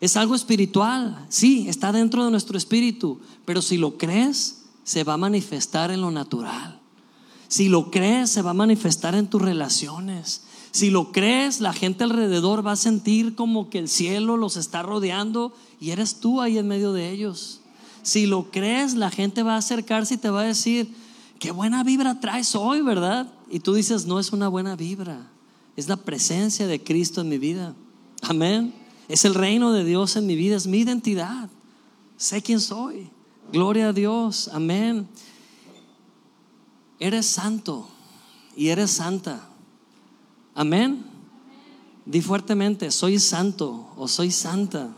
Es 0.00 0.16
algo 0.16 0.34
espiritual, 0.34 1.26
sí, 1.28 1.68
está 1.68 1.92
dentro 1.92 2.24
de 2.24 2.30
nuestro 2.30 2.56
espíritu, 2.56 3.20
pero 3.44 3.60
si 3.60 3.76
lo 3.76 3.98
crees, 3.98 4.59
se 4.90 5.04
va 5.04 5.12
a 5.12 5.18
manifestar 5.18 5.92
en 5.92 6.00
lo 6.00 6.10
natural. 6.10 6.80
Si 7.46 7.68
lo 7.68 7.92
crees, 7.92 8.28
se 8.28 8.42
va 8.42 8.50
a 8.50 8.54
manifestar 8.54 9.14
en 9.14 9.28
tus 9.28 9.40
relaciones. 9.40 10.42
Si 10.72 10.90
lo 10.90 11.12
crees, 11.12 11.60
la 11.60 11.72
gente 11.72 12.02
alrededor 12.02 12.66
va 12.66 12.72
a 12.72 12.76
sentir 12.76 13.36
como 13.36 13.70
que 13.70 13.78
el 13.78 13.88
cielo 13.88 14.36
los 14.36 14.56
está 14.56 14.82
rodeando 14.82 15.52
y 15.78 15.90
eres 15.90 16.16
tú 16.16 16.40
ahí 16.40 16.58
en 16.58 16.66
medio 16.66 16.92
de 16.92 17.08
ellos. 17.08 17.60
Si 18.02 18.26
lo 18.26 18.50
crees, 18.50 18.94
la 18.94 19.12
gente 19.12 19.44
va 19.44 19.54
a 19.54 19.58
acercarse 19.58 20.14
y 20.14 20.16
te 20.16 20.28
va 20.28 20.40
a 20.40 20.46
decir, 20.46 20.92
qué 21.38 21.52
buena 21.52 21.84
vibra 21.84 22.18
traes 22.18 22.56
hoy, 22.56 22.80
¿verdad? 22.80 23.32
Y 23.48 23.60
tú 23.60 23.74
dices, 23.74 24.06
no 24.06 24.18
es 24.18 24.32
una 24.32 24.48
buena 24.48 24.74
vibra, 24.74 25.30
es 25.76 25.86
la 25.86 25.98
presencia 25.98 26.66
de 26.66 26.82
Cristo 26.82 27.20
en 27.20 27.28
mi 27.28 27.38
vida. 27.38 27.76
Amén. 28.22 28.74
Es 29.06 29.24
el 29.24 29.34
reino 29.34 29.72
de 29.72 29.84
Dios 29.84 30.16
en 30.16 30.26
mi 30.26 30.34
vida, 30.34 30.56
es 30.56 30.66
mi 30.66 30.78
identidad. 30.78 31.48
Sé 32.16 32.42
quién 32.42 32.58
soy. 32.58 33.08
Gloria 33.52 33.88
a 33.88 33.92
Dios. 33.92 34.48
Amén. 34.52 35.08
Eres 37.00 37.26
santo 37.26 37.88
y 38.56 38.68
eres 38.68 38.92
santa. 38.92 39.48
Amén. 40.54 41.04
Di 42.06 42.20
fuertemente, 42.20 42.92
soy 42.92 43.18
santo 43.18 43.88
o 43.96 44.06
soy 44.06 44.30
santa. 44.30 44.94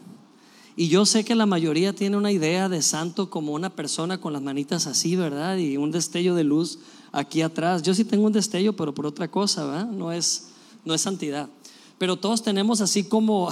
Y 0.77 0.89
yo 0.89 1.07
sé 1.07 1.25
que 1.25 1.35
la 1.35 1.47
mayoría 1.47 1.95
tiene 1.95 2.19
una 2.19 2.31
idea 2.31 2.69
de 2.69 2.83
santo 2.83 3.31
como 3.31 3.53
una 3.53 3.71
persona 3.71 4.21
con 4.21 4.35
las 4.35 4.43
manitas 4.43 4.87
así, 4.87 5.17
¿verdad? 5.17 5.57
Y 5.57 5.79
un 5.79 5.91
destello 5.91 6.35
de 6.35 6.45
luz 6.45 6.79
aquí 7.11 7.41
atrás. 7.41 7.83
Yo 7.83 7.95
sí 7.95 8.05
tengo 8.05 8.27
un 8.27 8.33
destello, 8.33 8.75
pero 8.75 8.93
por 8.93 9.07
otra 9.07 9.29
cosa, 9.29 9.65
¿verdad? 9.65 9.87
No 9.87 10.13
es, 10.13 10.49
no 10.85 10.93
es 10.93 11.01
santidad. 11.01 11.49
Pero 11.97 12.17
todos 12.17 12.43
tenemos 12.43 12.83
así 12.83 13.05
como, 13.05 13.49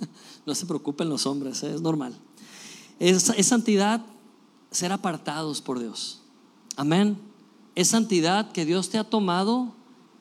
no 0.46 0.54
se 0.54 0.66
preocupen 0.66 1.08
los 1.08 1.26
hombres, 1.26 1.60
¿eh? 1.64 1.74
es 1.74 1.80
normal. 1.80 2.14
Es, 3.00 3.30
es 3.30 3.46
santidad 3.46 4.04
ser 4.74 4.92
apartados 4.92 5.60
por 5.60 5.78
Dios. 5.78 6.20
Amén. 6.76 7.18
Es 7.74 7.88
santidad 7.88 8.52
que 8.52 8.64
Dios 8.64 8.90
te 8.90 8.98
ha 8.98 9.04
tomado 9.04 9.72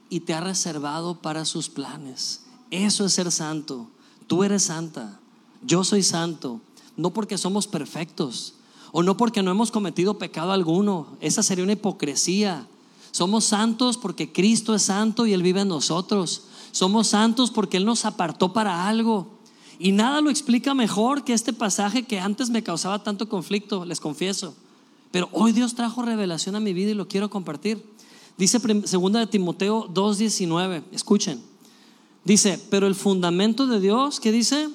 y 0.09 0.21
te 0.21 0.33
ha 0.33 0.41
reservado 0.41 1.21
para 1.21 1.45
sus 1.45 1.69
planes. 1.69 2.45
Eso 2.71 3.05
es 3.05 3.13
ser 3.13 3.31
santo. 3.31 3.87
Tú 4.27 4.43
eres 4.43 4.63
santa. 4.63 5.19
Yo 5.63 5.83
soy 5.83 6.03
santo. 6.03 6.61
No 6.95 7.11
porque 7.11 7.37
somos 7.37 7.67
perfectos 7.67 8.53
o 8.91 9.01
no 9.01 9.17
porque 9.17 9.41
no 9.41 9.51
hemos 9.51 9.71
cometido 9.71 10.19
pecado 10.19 10.51
alguno. 10.51 11.07
Esa 11.19 11.41
sería 11.41 11.63
una 11.63 11.73
hipocresía. 11.73 12.67
Somos 13.11 13.45
santos 13.45 13.97
porque 13.97 14.31
Cristo 14.31 14.75
es 14.75 14.83
santo 14.83 15.25
y 15.25 15.33
Él 15.33 15.41
vive 15.41 15.61
en 15.61 15.67
nosotros. 15.67 16.43
Somos 16.71 17.07
santos 17.07 17.49
porque 17.49 17.77
Él 17.77 17.85
nos 17.85 18.05
apartó 18.05 18.53
para 18.53 18.87
algo. 18.87 19.32
Y 19.83 19.91
nada 19.91 20.21
lo 20.21 20.29
explica 20.29 20.73
mejor 20.73 21.25
que 21.25 21.33
este 21.33 21.51
pasaje 21.51 22.03
que 22.03 22.17
antes 22.17 22.49
me 22.49 22.63
causaba 22.63 23.03
tanto 23.03 23.27
conflicto, 23.27 23.83
les 23.83 23.99
confieso. 23.99 24.55
Pero 25.11 25.27
hoy 25.33 25.51
Dios 25.51 25.75
trajo 25.75 26.03
revelación 26.03 26.55
a 26.55 26.61
mi 26.61 26.71
vida 26.71 26.91
y 26.91 26.93
lo 26.93 27.09
quiero 27.09 27.29
compartir. 27.29 27.83
Dice 28.37 28.61
segunda 28.85 29.19
de 29.19 29.27
Timoteo 29.27 29.89
2:19, 29.93 30.83
escuchen. 30.93 31.41
Dice, 32.23 32.61
"Pero 32.69 32.87
el 32.87 32.95
fundamento 32.95 33.67
de 33.67 33.81
Dios, 33.81 34.21
¿qué 34.21 34.31
dice? 34.31 34.69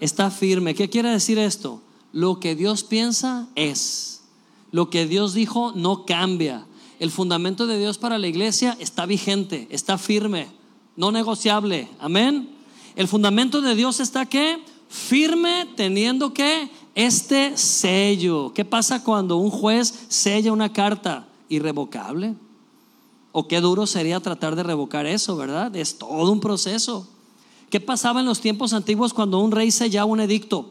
Está 0.00 0.30
firme. 0.30 0.74
¿Qué 0.74 0.88
quiere 0.88 1.10
decir 1.10 1.38
esto? 1.38 1.82
Lo 2.10 2.40
que 2.40 2.56
Dios 2.56 2.82
piensa 2.82 3.46
es. 3.56 4.22
Lo 4.72 4.88
que 4.88 5.06
Dios 5.06 5.34
dijo 5.34 5.72
no 5.76 6.06
cambia. 6.06 6.64
El 6.98 7.10
fundamento 7.10 7.66
de 7.66 7.78
Dios 7.78 7.98
para 7.98 8.16
la 8.16 8.26
iglesia 8.26 8.74
está 8.80 9.04
vigente, 9.04 9.68
está 9.68 9.98
firme, 9.98 10.48
no 10.96 11.12
negociable. 11.12 11.90
Amén. 11.98 12.59
El 13.00 13.08
fundamento 13.08 13.62
de 13.62 13.74
Dios 13.74 13.98
está 13.98 14.26
qué? 14.26 14.62
Firme 14.90 15.66
teniendo 15.74 16.34
que 16.34 16.70
este 16.94 17.56
sello. 17.56 18.52
¿Qué 18.52 18.66
pasa 18.66 19.02
cuando 19.02 19.38
un 19.38 19.48
juez 19.48 20.04
sella 20.08 20.52
una 20.52 20.70
carta 20.70 21.26
irrevocable? 21.48 22.34
O 23.32 23.48
qué 23.48 23.62
duro 23.62 23.86
sería 23.86 24.20
tratar 24.20 24.54
de 24.54 24.64
revocar 24.64 25.06
eso, 25.06 25.34
¿verdad? 25.34 25.74
Es 25.76 25.96
todo 25.96 26.30
un 26.30 26.40
proceso. 26.40 27.08
¿Qué 27.70 27.80
pasaba 27.80 28.20
en 28.20 28.26
los 28.26 28.42
tiempos 28.42 28.74
antiguos 28.74 29.14
cuando 29.14 29.40
un 29.40 29.50
rey 29.50 29.70
sellaba 29.70 30.04
un 30.04 30.20
edicto? 30.20 30.68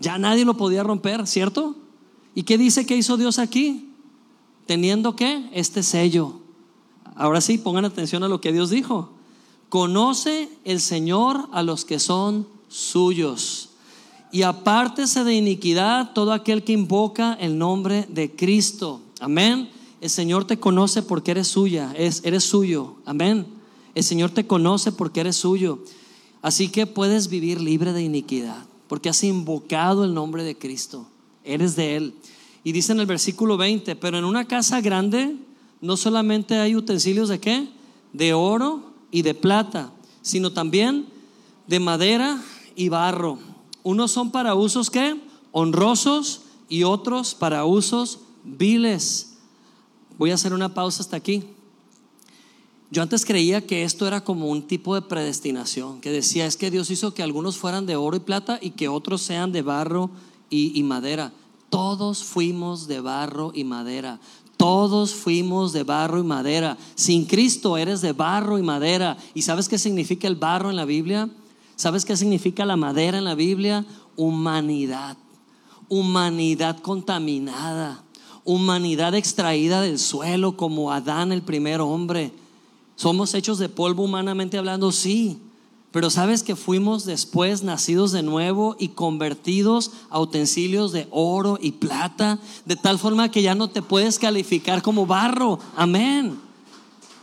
Ya 0.00 0.18
nadie 0.18 0.44
lo 0.44 0.56
podía 0.56 0.82
romper, 0.82 1.28
¿cierto? 1.28 1.76
¿Y 2.34 2.42
qué 2.42 2.58
dice 2.58 2.86
que 2.86 2.96
hizo 2.96 3.16
Dios 3.16 3.38
aquí? 3.38 3.88
Teniendo 4.66 5.14
que 5.14 5.48
este 5.52 5.84
sello. 5.84 6.40
Ahora 7.14 7.40
sí, 7.40 7.56
pongan 7.56 7.84
atención 7.84 8.24
a 8.24 8.28
lo 8.28 8.40
que 8.40 8.50
Dios 8.50 8.70
dijo. 8.70 9.16
Conoce 9.68 10.48
el 10.64 10.80
Señor 10.80 11.48
a 11.52 11.62
los 11.62 11.84
que 11.84 11.98
son 11.98 12.46
suyos. 12.68 13.70
Y 14.30 14.42
apártese 14.42 15.24
de 15.24 15.34
iniquidad 15.34 16.12
todo 16.12 16.32
aquel 16.32 16.64
que 16.64 16.72
invoca 16.72 17.34
el 17.34 17.58
nombre 17.58 18.06
de 18.08 18.34
Cristo. 18.34 19.00
Amén. 19.20 19.70
El 20.00 20.10
Señor 20.10 20.46
te 20.46 20.58
conoce 20.58 21.02
porque 21.02 21.32
eres 21.32 21.48
suya, 21.48 21.92
eres 21.96 22.44
suyo. 22.44 22.96
Amén. 23.04 23.46
El 23.94 24.04
Señor 24.04 24.30
te 24.30 24.46
conoce 24.46 24.92
porque 24.92 25.20
eres 25.20 25.36
suyo. 25.36 25.80
Así 26.40 26.68
que 26.68 26.86
puedes 26.86 27.28
vivir 27.28 27.60
libre 27.60 27.92
de 27.92 28.02
iniquidad 28.02 28.68
porque 28.88 29.10
has 29.10 29.22
invocado 29.22 30.04
el 30.04 30.14
nombre 30.14 30.42
de 30.42 30.56
Cristo. 30.56 31.06
Eres 31.44 31.76
de 31.76 31.96
Él. 31.96 32.14
Y 32.64 32.72
dice 32.72 32.92
en 32.92 33.00
el 33.00 33.06
versículo 33.06 33.56
20, 33.56 33.96
pero 33.96 34.18
en 34.18 34.24
una 34.24 34.46
casa 34.46 34.80
grande 34.80 35.36
no 35.80 35.96
solamente 35.96 36.56
hay 36.56 36.74
utensilios 36.74 37.28
de 37.28 37.38
qué? 37.38 37.68
De 38.12 38.32
oro 38.34 38.87
y 39.10 39.22
de 39.22 39.34
plata, 39.34 39.92
sino 40.22 40.52
también 40.52 41.06
de 41.66 41.80
madera 41.80 42.42
y 42.76 42.88
barro. 42.88 43.38
Unos 43.82 44.10
son 44.10 44.30
para 44.30 44.54
usos 44.54 44.90
que 44.90 45.20
honrosos 45.52 46.42
y 46.68 46.84
otros 46.84 47.34
para 47.34 47.64
usos 47.64 48.20
viles. 48.44 49.34
Voy 50.18 50.30
a 50.30 50.34
hacer 50.34 50.52
una 50.52 50.74
pausa 50.74 51.02
hasta 51.02 51.16
aquí. 51.16 51.44
Yo 52.90 53.02
antes 53.02 53.26
creía 53.26 53.66
que 53.66 53.84
esto 53.84 54.06
era 54.06 54.24
como 54.24 54.48
un 54.48 54.66
tipo 54.66 54.94
de 54.94 55.02
predestinación, 55.02 56.00
que 56.00 56.10
decía 56.10 56.46
es 56.46 56.56
que 56.56 56.70
Dios 56.70 56.90
hizo 56.90 57.12
que 57.12 57.22
algunos 57.22 57.58
fueran 57.58 57.84
de 57.84 57.96
oro 57.96 58.16
y 58.16 58.20
plata 58.20 58.58
y 58.62 58.70
que 58.70 58.88
otros 58.88 59.20
sean 59.20 59.52
de 59.52 59.62
barro 59.62 60.10
y, 60.48 60.78
y 60.78 60.82
madera. 60.82 61.32
Todos 61.68 62.24
fuimos 62.24 62.86
de 62.86 63.00
barro 63.00 63.52
y 63.54 63.64
madera. 63.64 64.20
Todos 64.58 65.14
fuimos 65.14 65.72
de 65.72 65.84
barro 65.84 66.18
y 66.18 66.24
madera. 66.24 66.76
Sin 66.96 67.26
Cristo 67.26 67.78
eres 67.78 68.00
de 68.00 68.12
barro 68.12 68.58
y 68.58 68.62
madera. 68.62 69.16
¿Y 69.32 69.42
sabes 69.42 69.68
qué 69.68 69.78
significa 69.78 70.26
el 70.26 70.34
barro 70.34 70.68
en 70.68 70.74
la 70.74 70.84
Biblia? 70.84 71.30
¿Sabes 71.76 72.04
qué 72.04 72.16
significa 72.16 72.66
la 72.66 72.76
madera 72.76 73.18
en 73.18 73.24
la 73.24 73.36
Biblia? 73.36 73.86
Humanidad. 74.16 75.16
Humanidad 75.88 76.80
contaminada. 76.80 78.02
Humanidad 78.44 79.14
extraída 79.14 79.80
del 79.80 80.00
suelo 80.00 80.56
como 80.56 80.90
Adán 80.90 81.30
el 81.30 81.42
primer 81.42 81.80
hombre. 81.80 82.32
Somos 82.96 83.34
hechos 83.34 83.60
de 83.60 83.68
polvo 83.68 84.02
humanamente 84.02 84.58
hablando, 84.58 84.90
sí. 84.90 85.38
Pero 85.98 86.10
sabes 86.10 86.44
que 86.44 86.54
fuimos 86.54 87.06
después 87.06 87.64
nacidos 87.64 88.12
de 88.12 88.22
nuevo 88.22 88.76
y 88.78 88.90
convertidos 88.90 89.90
a 90.10 90.20
utensilios 90.20 90.92
de 90.92 91.08
oro 91.10 91.58
y 91.60 91.72
plata, 91.72 92.38
de 92.66 92.76
tal 92.76 93.00
forma 93.00 93.32
que 93.32 93.42
ya 93.42 93.56
no 93.56 93.68
te 93.68 93.82
puedes 93.82 94.20
calificar 94.20 94.80
como 94.80 95.06
barro. 95.06 95.58
Amén. 95.74 96.38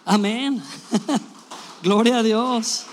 Amén. 0.04 0.62
Gloria 1.84 2.18
a 2.18 2.24
Dios. 2.24 2.84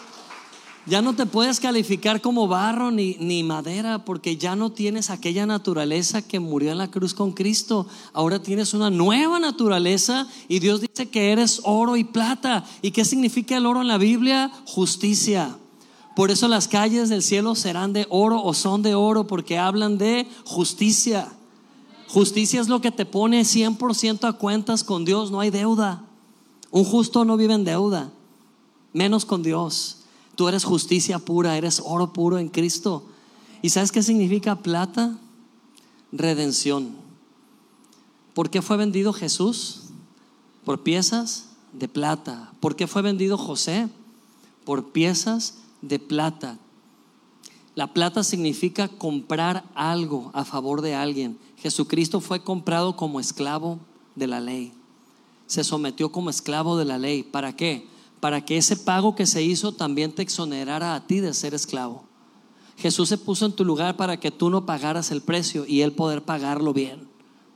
Ya 0.87 1.03
no 1.03 1.17
te 1.17 1.27
puedes 1.27 1.59
calificar 1.59 2.21
como 2.21 2.47
barro 2.47 2.93
ni, 2.93 3.17
ni, 3.19 3.43
madera 3.43 4.05
porque 4.05 4.37
ya 4.37 4.55
no 4.55 4.71
tienes 4.71 5.11
aquella 5.11 5.47
naturaleza 5.47 6.23
que 6.23 6.39
murió 6.39 6.71
en 6.71 6.79
la 6.79 6.93
cruz 6.93 7.13
con 7.13 7.33
Cristo. 7.33 7.89
Ahora 8.13 8.41
tienes 8.41 8.73
una 8.73 8.89
nueva 8.89 9.41
naturaleza 9.41 10.29
y 10.47 10.61
Dios 10.61 10.81
dice 10.81 11.11
que 11.11 11.33
eres 11.33 11.61
oro 11.65 11.97
y 11.97 12.05
plata. 12.05 12.65
¿Y 12.83 12.93
qué 12.93 13.05
significa 13.05 13.57
el 13.57 13.67
oro 13.67 13.81
en 13.81 13.89
la 13.89 13.99
Biblia? 13.99 14.49
Justicia. 14.65 15.59
Por 16.15 16.31
eso 16.31 16.47
las 16.49 16.69
calles 16.69 17.09
del 17.09 17.23
cielo 17.23 17.55
serán 17.55 17.93
de 17.93 18.07
oro 18.11 18.43
o 18.43 18.53
son 18.53 18.83
de 18.83 18.95
oro 18.95 19.27
porque 19.27 19.59
hablan 19.59 19.97
de 19.97 20.29
justicia. 20.45 21.33
Justicia 22.09 22.61
es 22.61 22.69
lo 22.69 22.81
que 22.81 22.91
te 22.91 23.07
pone 23.07 23.41
100% 23.43 24.29
a 24.29 24.35
cuentas 24.35 24.85
con 24.85 25.05
Dios, 25.07 25.31
no 25.31 25.41
hay 25.41 25.51
deuda. 25.51 26.05
Un 26.71 26.85
justo 26.85 27.25
no 27.25 27.37
vive 27.37 27.55
en 27.55 27.65
deuda, 27.65 28.11
menos 28.93 29.25
con 29.25 29.43
Dios. 29.43 29.99
Tú 30.35 30.49
eres 30.49 30.65
justicia 30.65 31.19
pura, 31.19 31.57
eres 31.57 31.83
oro 31.85 32.13
puro 32.13 32.39
en 32.39 32.49
Cristo. 32.49 33.05
¿Y 33.63 33.71
sabes 33.71 33.93
qué 33.93 34.03
significa 34.03 34.57
plata? 34.57 35.17
Redención. 36.11 36.91
¿Por 38.35 38.51
qué 38.51 38.61
fue 38.61 38.77
vendido 38.77 39.13
Jesús? 39.13 39.85
Por 40.65 40.83
piezas 40.83 41.47
de 41.73 41.89
plata. 41.89 42.53
¿Por 42.61 42.77
qué 42.77 42.87
fue 42.87 43.03
vendido 43.03 43.39
José? 43.39 43.89
Por 44.65 44.93
piezas 44.93 45.55
de 45.83 45.99
plata. 45.99 46.59
La 47.75 47.93
plata 47.93 48.25
significa 48.25 48.89
comprar 48.89 49.65
algo 49.75 50.31
a 50.35 50.45
favor 50.45 50.81
de 50.81 50.95
alguien. 50.95 51.39
Jesucristo 51.59 52.21
fue 52.21 52.43
comprado 52.43 52.97
como 52.97 53.21
esclavo 53.21 53.79
de 54.15 54.27
la 54.27 54.41
ley. 54.41 54.73
Se 55.47 55.65
sometió 55.65 56.11
como 56.11 56.31
esclavo 56.31 56.79
de 56.79 56.85
la 56.87 56.99
ley. 56.99 57.23
¿Para 57.23 57.55
qué? 57.55 57.87
para 58.23 58.45
que 58.45 58.57
ese 58.57 58.77
pago 58.77 59.17
que 59.17 59.27
se 59.27 59.43
hizo 59.43 59.73
también 59.73 60.13
te 60.13 60.23
exonerara 60.23 60.95
a 60.95 61.05
ti 61.09 61.19
de 61.19 61.35
ser 61.35 61.55
esclavo. 61.55 62.05
Jesús 62.79 63.09
se 63.09 63.19
puso 63.19 63.47
en 63.47 63.53
tu 63.53 63.65
lugar 63.65 63.97
para 63.97 64.21
que 64.21 64.31
tú 64.31 64.49
no 64.49 64.65
pagaras 64.65 65.11
el 65.11 65.23
precio 65.23 65.65
y 65.67 65.81
él 65.81 65.91
poder 65.91 66.23
pagarlo 66.23 66.73
bien. 66.73 67.09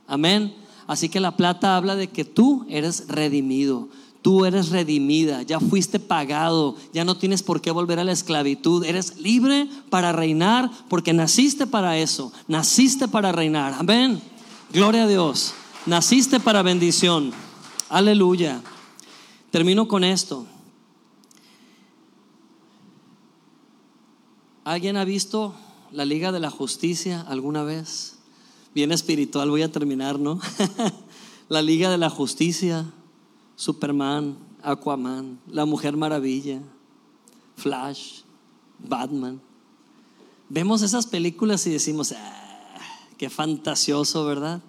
Amén. 0.07 0.53
Así 0.85 1.07
que 1.07 1.21
la 1.21 1.37
plata 1.37 1.77
habla 1.77 1.95
de 1.95 2.09
que 2.09 2.25
tú 2.25 2.65
eres 2.67 3.07
redimido, 3.07 3.87
tú 4.27 4.43
eres 4.43 4.71
redimida, 4.71 5.43
ya 5.43 5.57
fuiste 5.57 6.01
pagado, 6.01 6.75
ya 6.91 7.05
no 7.05 7.15
tienes 7.15 7.43
por 7.43 7.61
qué 7.61 7.71
volver 7.71 7.97
a 7.97 8.03
la 8.03 8.11
esclavitud, 8.11 8.83
eres 8.83 9.21
libre 9.21 9.69
para 9.89 10.11
reinar 10.11 10.69
porque 10.89 11.13
naciste 11.13 11.65
para 11.65 11.97
eso, 11.97 12.33
naciste 12.45 13.07
para 13.07 13.31
reinar. 13.31 13.75
Amén. 13.79 14.21
Gloria 14.73 15.03
a 15.03 15.07
Dios. 15.07 15.53
Naciste 15.85 16.41
para 16.41 16.61
bendición. 16.61 17.31
Aleluya. 17.87 18.59
Termino 19.49 19.87
con 19.87 20.03
esto. 20.03 20.45
¿Alguien 24.65 24.97
ha 24.97 25.05
visto 25.05 25.55
la 25.93 26.03
Liga 26.03 26.33
de 26.33 26.41
la 26.41 26.49
Justicia 26.51 27.21
alguna 27.29 27.63
vez? 27.63 28.17
Bien 28.75 28.91
espiritual, 28.91 29.49
voy 29.49 29.61
a 29.61 29.71
terminar, 29.71 30.19
¿no? 30.19 30.41
la 31.47 31.61
Liga 31.61 31.89
de 31.89 31.97
la 31.97 32.09
Justicia, 32.09 32.91
Superman, 33.57 34.37
Aquaman, 34.61 35.39
La 35.47 35.65
Mujer 35.65 35.97
Maravilla, 35.97 36.61
Flash, 37.55 38.21
Batman. 38.77 39.41
Vemos 40.47 40.83
esas 40.83 41.07
películas 41.07 41.65
y 41.65 41.71
decimos, 41.71 42.13
ah, 42.13 42.77
qué 43.17 43.31
fantasioso, 43.31 44.25
¿verdad? 44.25 44.61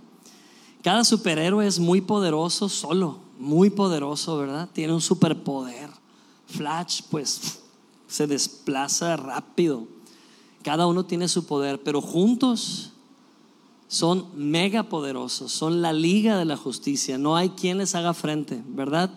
Cada 0.83 1.05
superhéroe 1.05 1.67
es 1.67 1.79
muy 1.79 2.01
poderoso 2.01 2.71
solo, 2.71 3.19
muy 3.39 3.69
poderoso, 3.69 4.39
¿verdad? 4.39 4.71
Tiene 4.73 4.95
un 4.95 5.03
superpoder. 5.03 5.91
Flash, 6.47 7.03
pues 7.11 7.61
se 8.07 8.27
desplaza 8.27 9.19
rápido. 9.19 9.87
Cada 10.63 10.87
uno 10.87 11.05
tiene 11.05 11.29
su 11.29 11.45
poder, 11.45 11.83
pero 11.83 12.01
juntos 12.01 12.93
son 13.89 14.27
mega 14.35 14.85
poderosos, 14.85 15.51
son 15.51 15.81
la 15.81 15.93
liga 15.93 16.37
de 16.39 16.45
la 16.45 16.57
justicia. 16.57 17.19
No 17.19 17.37
hay 17.37 17.51
quien 17.51 17.79
les 17.79 17.95
haga 17.95 18.15
frente, 18.15 18.63
¿verdad? 18.69 19.11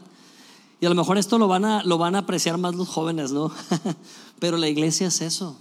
Y 0.80 0.86
a 0.86 0.90
lo 0.90 0.96
mejor 0.96 1.18
esto 1.18 1.38
lo 1.38 1.48
van 1.48 1.66
a, 1.66 1.84
lo 1.84 1.98
van 1.98 2.16
a 2.16 2.20
apreciar 2.20 2.58
más 2.58 2.74
los 2.76 2.88
jóvenes, 2.88 3.32
¿no? 3.32 3.52
Pero 4.40 4.58
la 4.58 4.70
iglesia 4.70 5.08
es 5.08 5.22
eso. 5.22 5.58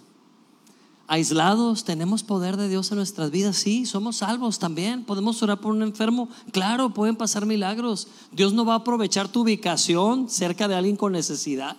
Aislados, 1.09 1.83
tenemos 1.83 2.23
poder 2.23 2.57
de 2.57 2.69
Dios 2.69 2.93
en 2.93 2.99
nuestras 2.99 3.33
vidas, 3.33 3.57
sí, 3.57 3.85
somos 3.85 4.19
salvos 4.19 4.61
también. 4.61 5.05
Podemos 5.05 5.43
orar 5.43 5.61
por 5.61 5.73
un 5.73 5.83
enfermo, 5.83 6.29
claro, 6.53 6.95
pueden 6.95 7.17
pasar 7.17 7.47
milagros. 7.47 8.07
Dios 8.31 8.53
no 8.53 8.65
va 8.65 8.75
a 8.75 8.77
aprovechar 8.77 9.27
tu 9.27 9.41
ubicación 9.41 10.29
cerca 10.31 10.69
de 10.69 10.77
alguien 10.77 10.97
con 10.97 11.13
necesidad. 11.13 11.77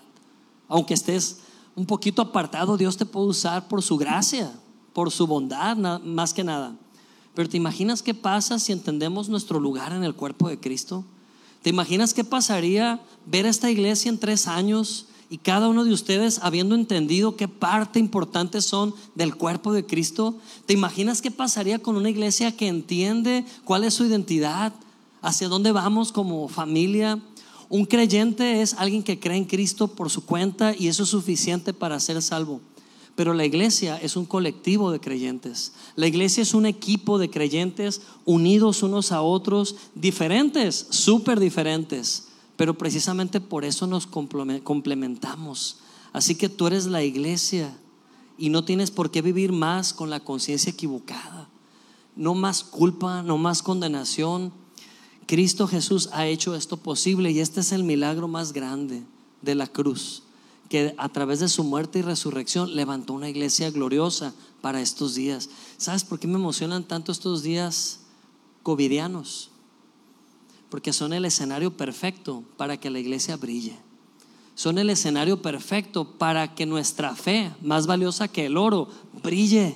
Aunque 0.67 0.93
estés 0.93 1.39
un 1.75 1.85
poquito 1.85 2.21
apartado, 2.21 2.75
Dios 2.75 2.97
te 2.97 3.05
puede 3.05 3.27
usar 3.27 3.69
por 3.69 3.81
su 3.81 3.97
gracia, 3.97 4.51
por 4.91 5.11
su 5.11 5.25
bondad, 5.27 5.77
más 6.03 6.33
que 6.33 6.43
nada. 6.43 6.75
Pero 7.33 7.49
¿te 7.49 7.57
imaginas 7.57 8.03
qué 8.03 8.13
pasa 8.13 8.59
si 8.59 8.71
entendemos 8.71 9.29
nuestro 9.29 9.59
lugar 9.59 9.93
en 9.93 10.03
el 10.03 10.13
cuerpo 10.13 10.49
de 10.49 10.59
Cristo? 10.59 11.05
¿Te 11.61 11.69
imaginas 11.69 12.13
qué 12.13 12.23
pasaría 12.23 12.99
ver 13.25 13.45
esta 13.45 13.69
iglesia 13.69 14.09
en 14.09 14.19
tres 14.19 14.47
años 14.47 15.05
y 15.29 15.37
cada 15.37 15.69
uno 15.69 15.85
de 15.85 15.93
ustedes 15.93 16.39
habiendo 16.41 16.75
entendido 16.75 17.37
qué 17.37 17.47
parte 17.47 17.99
importante 17.99 18.61
son 18.61 18.93
del 19.15 19.35
cuerpo 19.35 19.71
de 19.71 19.85
Cristo? 19.85 20.35
¿Te 20.65 20.73
imaginas 20.73 21.21
qué 21.21 21.31
pasaría 21.31 21.79
con 21.79 21.95
una 21.95 22.09
iglesia 22.09 22.55
que 22.57 22.67
entiende 22.67 23.45
cuál 23.63 23.83
es 23.83 23.93
su 23.93 24.05
identidad, 24.05 24.73
hacia 25.21 25.47
dónde 25.47 25.71
vamos 25.71 26.11
como 26.11 26.49
familia? 26.49 27.19
Un 27.69 27.85
creyente 27.85 28.61
es 28.61 28.73
alguien 28.73 29.03
que 29.03 29.19
cree 29.19 29.37
en 29.37 29.45
Cristo 29.45 29.87
por 29.87 30.09
su 30.09 30.25
cuenta 30.25 30.75
y 30.77 30.89
eso 30.89 31.03
es 31.03 31.09
suficiente 31.09 31.73
para 31.73 31.99
ser 32.01 32.21
salvo. 32.21 32.59
Pero 33.15 33.33
la 33.33 33.45
iglesia 33.45 33.97
es 33.97 34.15
un 34.15 34.25
colectivo 34.25 34.91
de 34.91 34.99
creyentes. 34.99 35.73
La 35.95 36.07
iglesia 36.07 36.43
es 36.43 36.53
un 36.53 36.65
equipo 36.65 37.17
de 37.17 37.29
creyentes 37.29 38.01
unidos 38.25 38.83
unos 38.83 39.11
a 39.11 39.21
otros, 39.21 39.75
diferentes, 39.95 40.87
súper 40.89 41.39
diferentes. 41.39 42.27
Pero 42.55 42.77
precisamente 42.77 43.41
por 43.41 43.65
eso 43.65 43.85
nos 43.87 44.07
complementamos. 44.07 45.77
Así 46.13 46.35
que 46.35 46.49
tú 46.49 46.67
eres 46.67 46.85
la 46.85 47.03
iglesia 47.03 47.77
y 48.37 48.49
no 48.49 48.63
tienes 48.63 48.91
por 48.91 49.11
qué 49.11 49.21
vivir 49.21 49.51
más 49.51 49.93
con 49.93 50.09
la 50.09 50.21
conciencia 50.21 50.71
equivocada. 50.71 51.49
No 52.15 52.33
más 52.33 52.63
culpa, 52.63 53.23
no 53.23 53.37
más 53.37 53.61
condenación. 53.61 54.53
Cristo 55.27 55.67
Jesús 55.67 56.09
ha 56.13 56.27
hecho 56.27 56.55
esto 56.55 56.77
posible 56.77 57.31
y 57.31 57.39
este 57.39 57.59
es 57.59 57.71
el 57.71 57.83
milagro 57.83 58.27
más 58.27 58.53
grande 58.53 59.03
de 59.41 59.55
la 59.55 59.67
cruz 59.67 60.23
que 60.71 60.95
a 60.97 61.09
través 61.09 61.41
de 61.41 61.49
su 61.49 61.65
muerte 61.65 61.99
y 61.99 62.01
resurrección 62.01 62.77
levantó 62.77 63.11
una 63.11 63.27
iglesia 63.27 63.69
gloriosa 63.71 64.33
para 64.61 64.79
estos 64.79 65.15
días. 65.15 65.49
¿Sabes 65.75 66.05
por 66.05 66.17
qué 66.17 66.27
me 66.27 66.35
emocionan 66.35 66.85
tanto 66.85 67.11
estos 67.11 67.43
días 67.43 67.99
covidianos? 68.63 69.49
Porque 70.69 70.93
son 70.93 71.11
el 71.11 71.25
escenario 71.25 71.75
perfecto 71.75 72.45
para 72.55 72.77
que 72.77 72.89
la 72.89 72.99
iglesia 72.99 73.35
brille. 73.35 73.77
Son 74.55 74.77
el 74.77 74.89
escenario 74.89 75.41
perfecto 75.41 76.05
para 76.05 76.55
que 76.55 76.65
nuestra 76.65 77.17
fe, 77.17 77.51
más 77.61 77.85
valiosa 77.85 78.29
que 78.29 78.45
el 78.45 78.55
oro, 78.55 78.87
brille. 79.21 79.75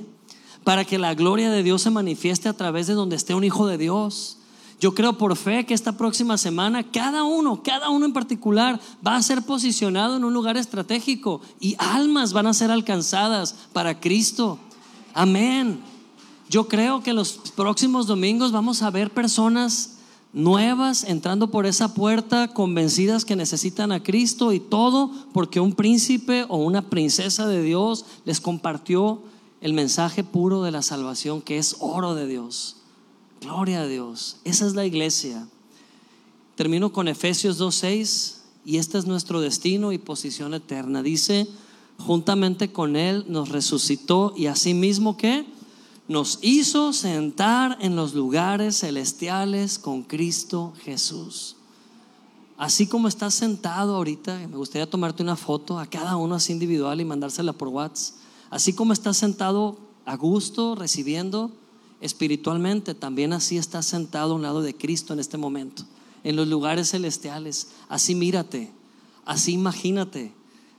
Para 0.63 0.85
que 0.85 0.97
la 0.97 1.13
gloria 1.13 1.51
de 1.51 1.61
Dios 1.61 1.81
se 1.81 1.89
manifieste 1.89 2.47
a 2.47 2.53
través 2.53 2.87
de 2.87 2.93
donde 2.93 3.17
esté 3.17 3.35
un 3.35 3.43
hijo 3.43 3.67
de 3.67 3.77
Dios 3.77 4.37
yo 4.79 4.93
creo 4.93 5.17
por 5.17 5.35
fe 5.37 5.65
que 5.65 5.73
esta 5.73 5.97
próxima 5.97 6.37
semana 6.37 6.83
cada 6.83 7.23
uno, 7.23 7.63
cada 7.63 7.89
uno 7.89 8.05
en 8.05 8.13
particular 8.13 8.79
va 9.05 9.15
a 9.15 9.21
ser 9.21 9.41
posicionado 9.41 10.17
en 10.17 10.25
un 10.25 10.33
lugar 10.33 10.57
estratégico 10.57 11.41
y 11.59 11.75
almas 11.79 12.33
van 12.33 12.47
a 12.47 12.53
ser 12.53 12.71
alcanzadas 12.71 13.55
para 13.71 13.99
Cristo. 13.99 14.59
Amén. 15.13 15.79
Yo 16.49 16.67
creo 16.67 17.01
que 17.01 17.13
los 17.13 17.39
próximos 17.55 18.05
domingos 18.05 18.51
vamos 18.51 18.81
a 18.81 18.91
ver 18.91 19.11
personas 19.11 19.95
nuevas 20.33 21.05
entrando 21.05 21.49
por 21.49 21.65
esa 21.65 21.93
puerta, 21.93 22.49
convencidas 22.49 23.23
que 23.23 23.37
necesitan 23.37 23.93
a 23.93 24.03
Cristo 24.03 24.51
y 24.51 24.59
todo 24.59 25.09
porque 25.31 25.61
un 25.61 25.73
príncipe 25.73 26.45
o 26.49 26.57
una 26.57 26.89
princesa 26.89 27.47
de 27.47 27.63
Dios 27.63 28.05
les 28.25 28.41
compartió 28.41 29.21
el 29.61 29.73
mensaje 29.73 30.25
puro 30.25 30.61
de 30.61 30.71
la 30.71 30.81
salvación 30.81 31.41
que 31.41 31.57
es 31.57 31.77
oro 31.79 32.13
de 32.13 32.27
Dios. 32.27 32.75
Gloria 33.41 33.81
a 33.81 33.87
Dios. 33.87 34.37
Esa 34.43 34.65
es 34.65 34.75
la 34.75 34.85
iglesia. 34.85 35.47
Termino 36.55 36.91
con 36.91 37.07
Efesios 37.07 37.59
2.6 37.59 38.37
y 38.65 38.77
este 38.77 38.97
es 38.97 39.05
nuestro 39.05 39.41
destino 39.41 39.91
y 39.91 39.97
posición 39.97 40.53
eterna. 40.53 41.03
Dice, 41.03 41.47
juntamente 41.99 42.71
con 42.71 42.95
Él 42.95 43.25
nos 43.27 43.49
resucitó 43.49 44.33
y 44.35 44.47
asimismo 44.47 45.17
que 45.17 45.45
nos 46.07 46.39
hizo 46.41 46.93
sentar 46.93 47.77
en 47.81 47.95
los 47.95 48.13
lugares 48.13 48.79
celestiales 48.79 49.79
con 49.79 50.03
Cristo 50.03 50.73
Jesús. 50.83 51.55
Así 52.57 52.87
como 52.87 53.07
estás 53.07 53.33
sentado 53.33 53.95
ahorita, 53.95 54.47
me 54.47 54.57
gustaría 54.57 54.89
tomarte 54.89 55.23
una 55.23 55.35
foto 55.35 55.77
a 55.77 55.87
cada 55.87 56.15
uno 56.15 56.35
así 56.35 56.53
individual 56.53 57.01
y 57.01 57.05
mandársela 57.05 57.53
por 57.53 57.67
WhatsApp. 57.67 58.15
Así 58.49 58.73
como 58.73 58.93
estás 58.93 59.17
sentado 59.17 59.77
a 60.05 60.15
gusto 60.15 60.75
recibiendo, 60.75 61.51
espiritualmente, 62.01 62.93
también 62.93 63.33
así 63.33 63.57
estás 63.57 63.85
sentado 63.85 64.33
a 64.33 64.35
un 64.35 64.41
lado 64.41 64.61
de 64.61 64.75
Cristo 64.75 65.13
en 65.13 65.19
este 65.19 65.37
momento, 65.37 65.83
en 66.23 66.35
los 66.35 66.47
lugares 66.47 66.91
celestiales. 66.91 67.69
Así 67.89 68.15
mírate, 68.15 68.71
así 69.25 69.53
imagínate. 69.53 70.31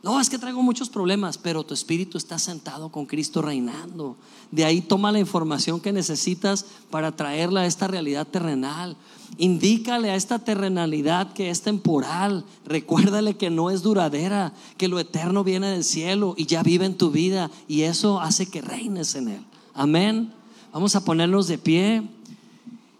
No, 0.06 0.20
es 0.20 0.30
que 0.30 0.38
traigo 0.38 0.62
muchos 0.62 0.88
problemas, 0.88 1.36
pero 1.36 1.64
tu 1.64 1.74
espíritu 1.74 2.16
está 2.16 2.38
sentado 2.38 2.90
con 2.90 3.06
Cristo 3.06 3.42
reinando. 3.42 4.16
De 4.52 4.64
ahí 4.64 4.80
toma 4.80 5.10
la 5.10 5.18
información 5.18 5.80
que 5.80 5.92
necesitas 5.92 6.64
para 6.90 7.16
traerla 7.16 7.62
a 7.62 7.66
esta 7.66 7.88
realidad 7.88 8.24
terrenal. 8.24 8.96
Indícale 9.36 10.10
a 10.10 10.14
esta 10.14 10.38
terrenalidad 10.38 11.32
que 11.32 11.50
es 11.50 11.62
temporal. 11.62 12.44
Recuérdale 12.64 13.36
que 13.36 13.50
no 13.50 13.68
es 13.68 13.82
duradera, 13.82 14.52
que 14.76 14.86
lo 14.86 15.00
eterno 15.00 15.42
viene 15.42 15.70
del 15.70 15.82
cielo 15.82 16.34
y 16.36 16.46
ya 16.46 16.62
vive 16.62 16.84
en 16.84 16.96
tu 16.96 17.10
vida 17.10 17.50
y 17.66 17.82
eso 17.82 18.20
hace 18.20 18.46
que 18.46 18.62
reines 18.62 19.16
en 19.16 19.26
él. 19.26 19.44
Amén. 19.74 20.35
Vamos 20.76 20.94
a 20.94 21.06
ponernos 21.06 21.46
de 21.46 21.56
pie 21.56 22.02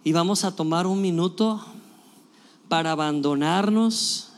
y 0.03 0.12
vamos 0.12 0.45
a 0.45 0.57
tomar 0.57 0.87
un 0.87 1.03
minuto 1.03 1.62
para 2.70 2.93
abandonarnos 2.93 4.31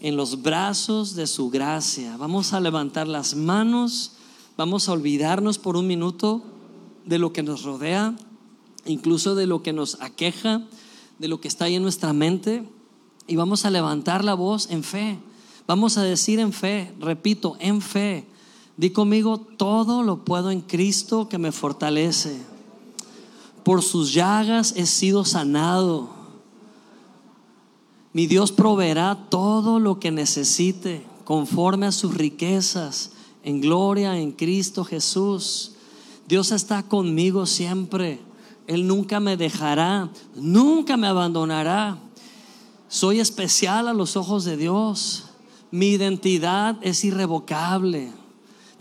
en 0.00 0.16
los 0.16 0.40
brazos 0.40 1.14
de 1.14 1.26
su 1.26 1.50
gracia. 1.50 2.16
Vamos 2.16 2.54
a 2.54 2.60
levantar 2.60 3.06
las 3.06 3.34
manos, 3.34 4.12
vamos 4.56 4.88
a 4.88 4.92
olvidarnos 4.92 5.58
por 5.58 5.76
un 5.76 5.86
minuto 5.86 6.42
de 7.04 7.18
lo 7.18 7.34
que 7.34 7.42
nos 7.42 7.64
rodea, 7.64 8.16
incluso 8.86 9.34
de 9.34 9.46
lo 9.46 9.62
que 9.62 9.74
nos 9.74 10.00
aqueja, 10.00 10.62
de 11.18 11.28
lo 11.28 11.42
que 11.42 11.48
está 11.48 11.66
ahí 11.66 11.74
en 11.74 11.82
nuestra 11.82 12.14
mente, 12.14 12.66
y 13.26 13.36
vamos 13.36 13.66
a 13.66 13.70
levantar 13.70 14.24
la 14.24 14.32
voz 14.32 14.70
en 14.70 14.84
fe. 14.84 15.18
Vamos 15.66 15.98
a 15.98 16.02
decir 16.02 16.40
en 16.40 16.54
fe, 16.54 16.94
repito, 16.98 17.58
en 17.60 17.82
fe. 17.82 18.24
Di 18.78 18.88
conmigo, 18.88 19.38
todo 19.38 20.02
lo 20.02 20.24
puedo 20.24 20.50
en 20.50 20.62
Cristo 20.62 21.28
que 21.28 21.36
me 21.36 21.52
fortalece 21.52 22.53
por 23.64 23.82
sus 23.82 24.12
llagas 24.12 24.74
he 24.76 24.86
sido 24.86 25.24
sanado. 25.24 26.10
Mi 28.12 28.26
Dios 28.26 28.52
proveerá 28.52 29.26
todo 29.28 29.80
lo 29.80 29.98
que 29.98 30.12
necesite 30.12 31.04
conforme 31.24 31.86
a 31.86 31.92
sus 31.92 32.14
riquezas 32.14 33.10
en 33.42 33.60
gloria 33.60 34.18
en 34.18 34.32
Cristo 34.32 34.84
Jesús. 34.84 35.72
Dios 36.28 36.52
está 36.52 36.82
conmigo 36.82 37.46
siempre. 37.46 38.20
Él 38.66 38.86
nunca 38.86 39.20
me 39.20 39.36
dejará, 39.36 40.10
nunca 40.34 40.96
me 40.96 41.06
abandonará. 41.06 41.98
Soy 42.88 43.20
especial 43.20 43.88
a 43.88 43.92
los 43.92 44.16
ojos 44.16 44.44
de 44.44 44.56
Dios. 44.56 45.24
Mi 45.70 45.88
identidad 45.88 46.76
es 46.82 47.04
irrevocable. 47.04 48.12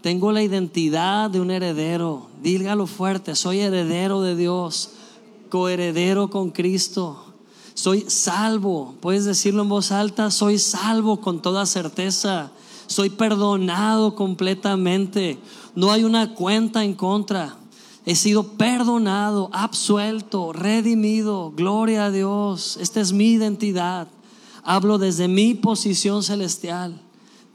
Tengo 0.03 0.33
la 0.33 0.43
identidad 0.43 1.29
de 1.29 1.39
un 1.39 1.49
heredero. 1.49 2.27
Dígalo 2.41 2.87
fuerte, 2.87 3.35
soy 3.35 3.61
heredero 3.61 4.21
de 4.21 4.35
Dios, 4.35 4.89
coheredero 5.47 6.29
con 6.29 6.51
Cristo. 6.51 7.23
Soy 7.73 8.03
salvo. 8.09 8.95
Puedes 8.99 9.23
decirlo 9.23 9.61
en 9.61 9.69
voz 9.69 9.93
alta, 9.93 10.29
soy 10.29 10.59
salvo 10.59 11.21
con 11.21 11.41
toda 11.41 11.65
certeza. 11.65 12.51
Soy 12.85 13.11
perdonado 13.11 14.13
completamente. 14.13 15.37
No 15.73 15.89
hay 15.89 16.03
una 16.03 16.35
cuenta 16.35 16.83
en 16.83 16.95
contra. 16.95 17.55
He 18.05 18.15
sido 18.15 18.57
perdonado, 18.57 19.49
absuelto, 19.53 20.51
redimido. 20.51 21.53
Gloria 21.55 22.07
a 22.07 22.11
Dios. 22.11 22.75
Esta 22.81 22.99
es 22.99 23.13
mi 23.13 23.27
identidad. 23.31 24.09
Hablo 24.65 24.97
desde 24.97 25.29
mi 25.29 25.53
posición 25.53 26.23
celestial. 26.23 26.99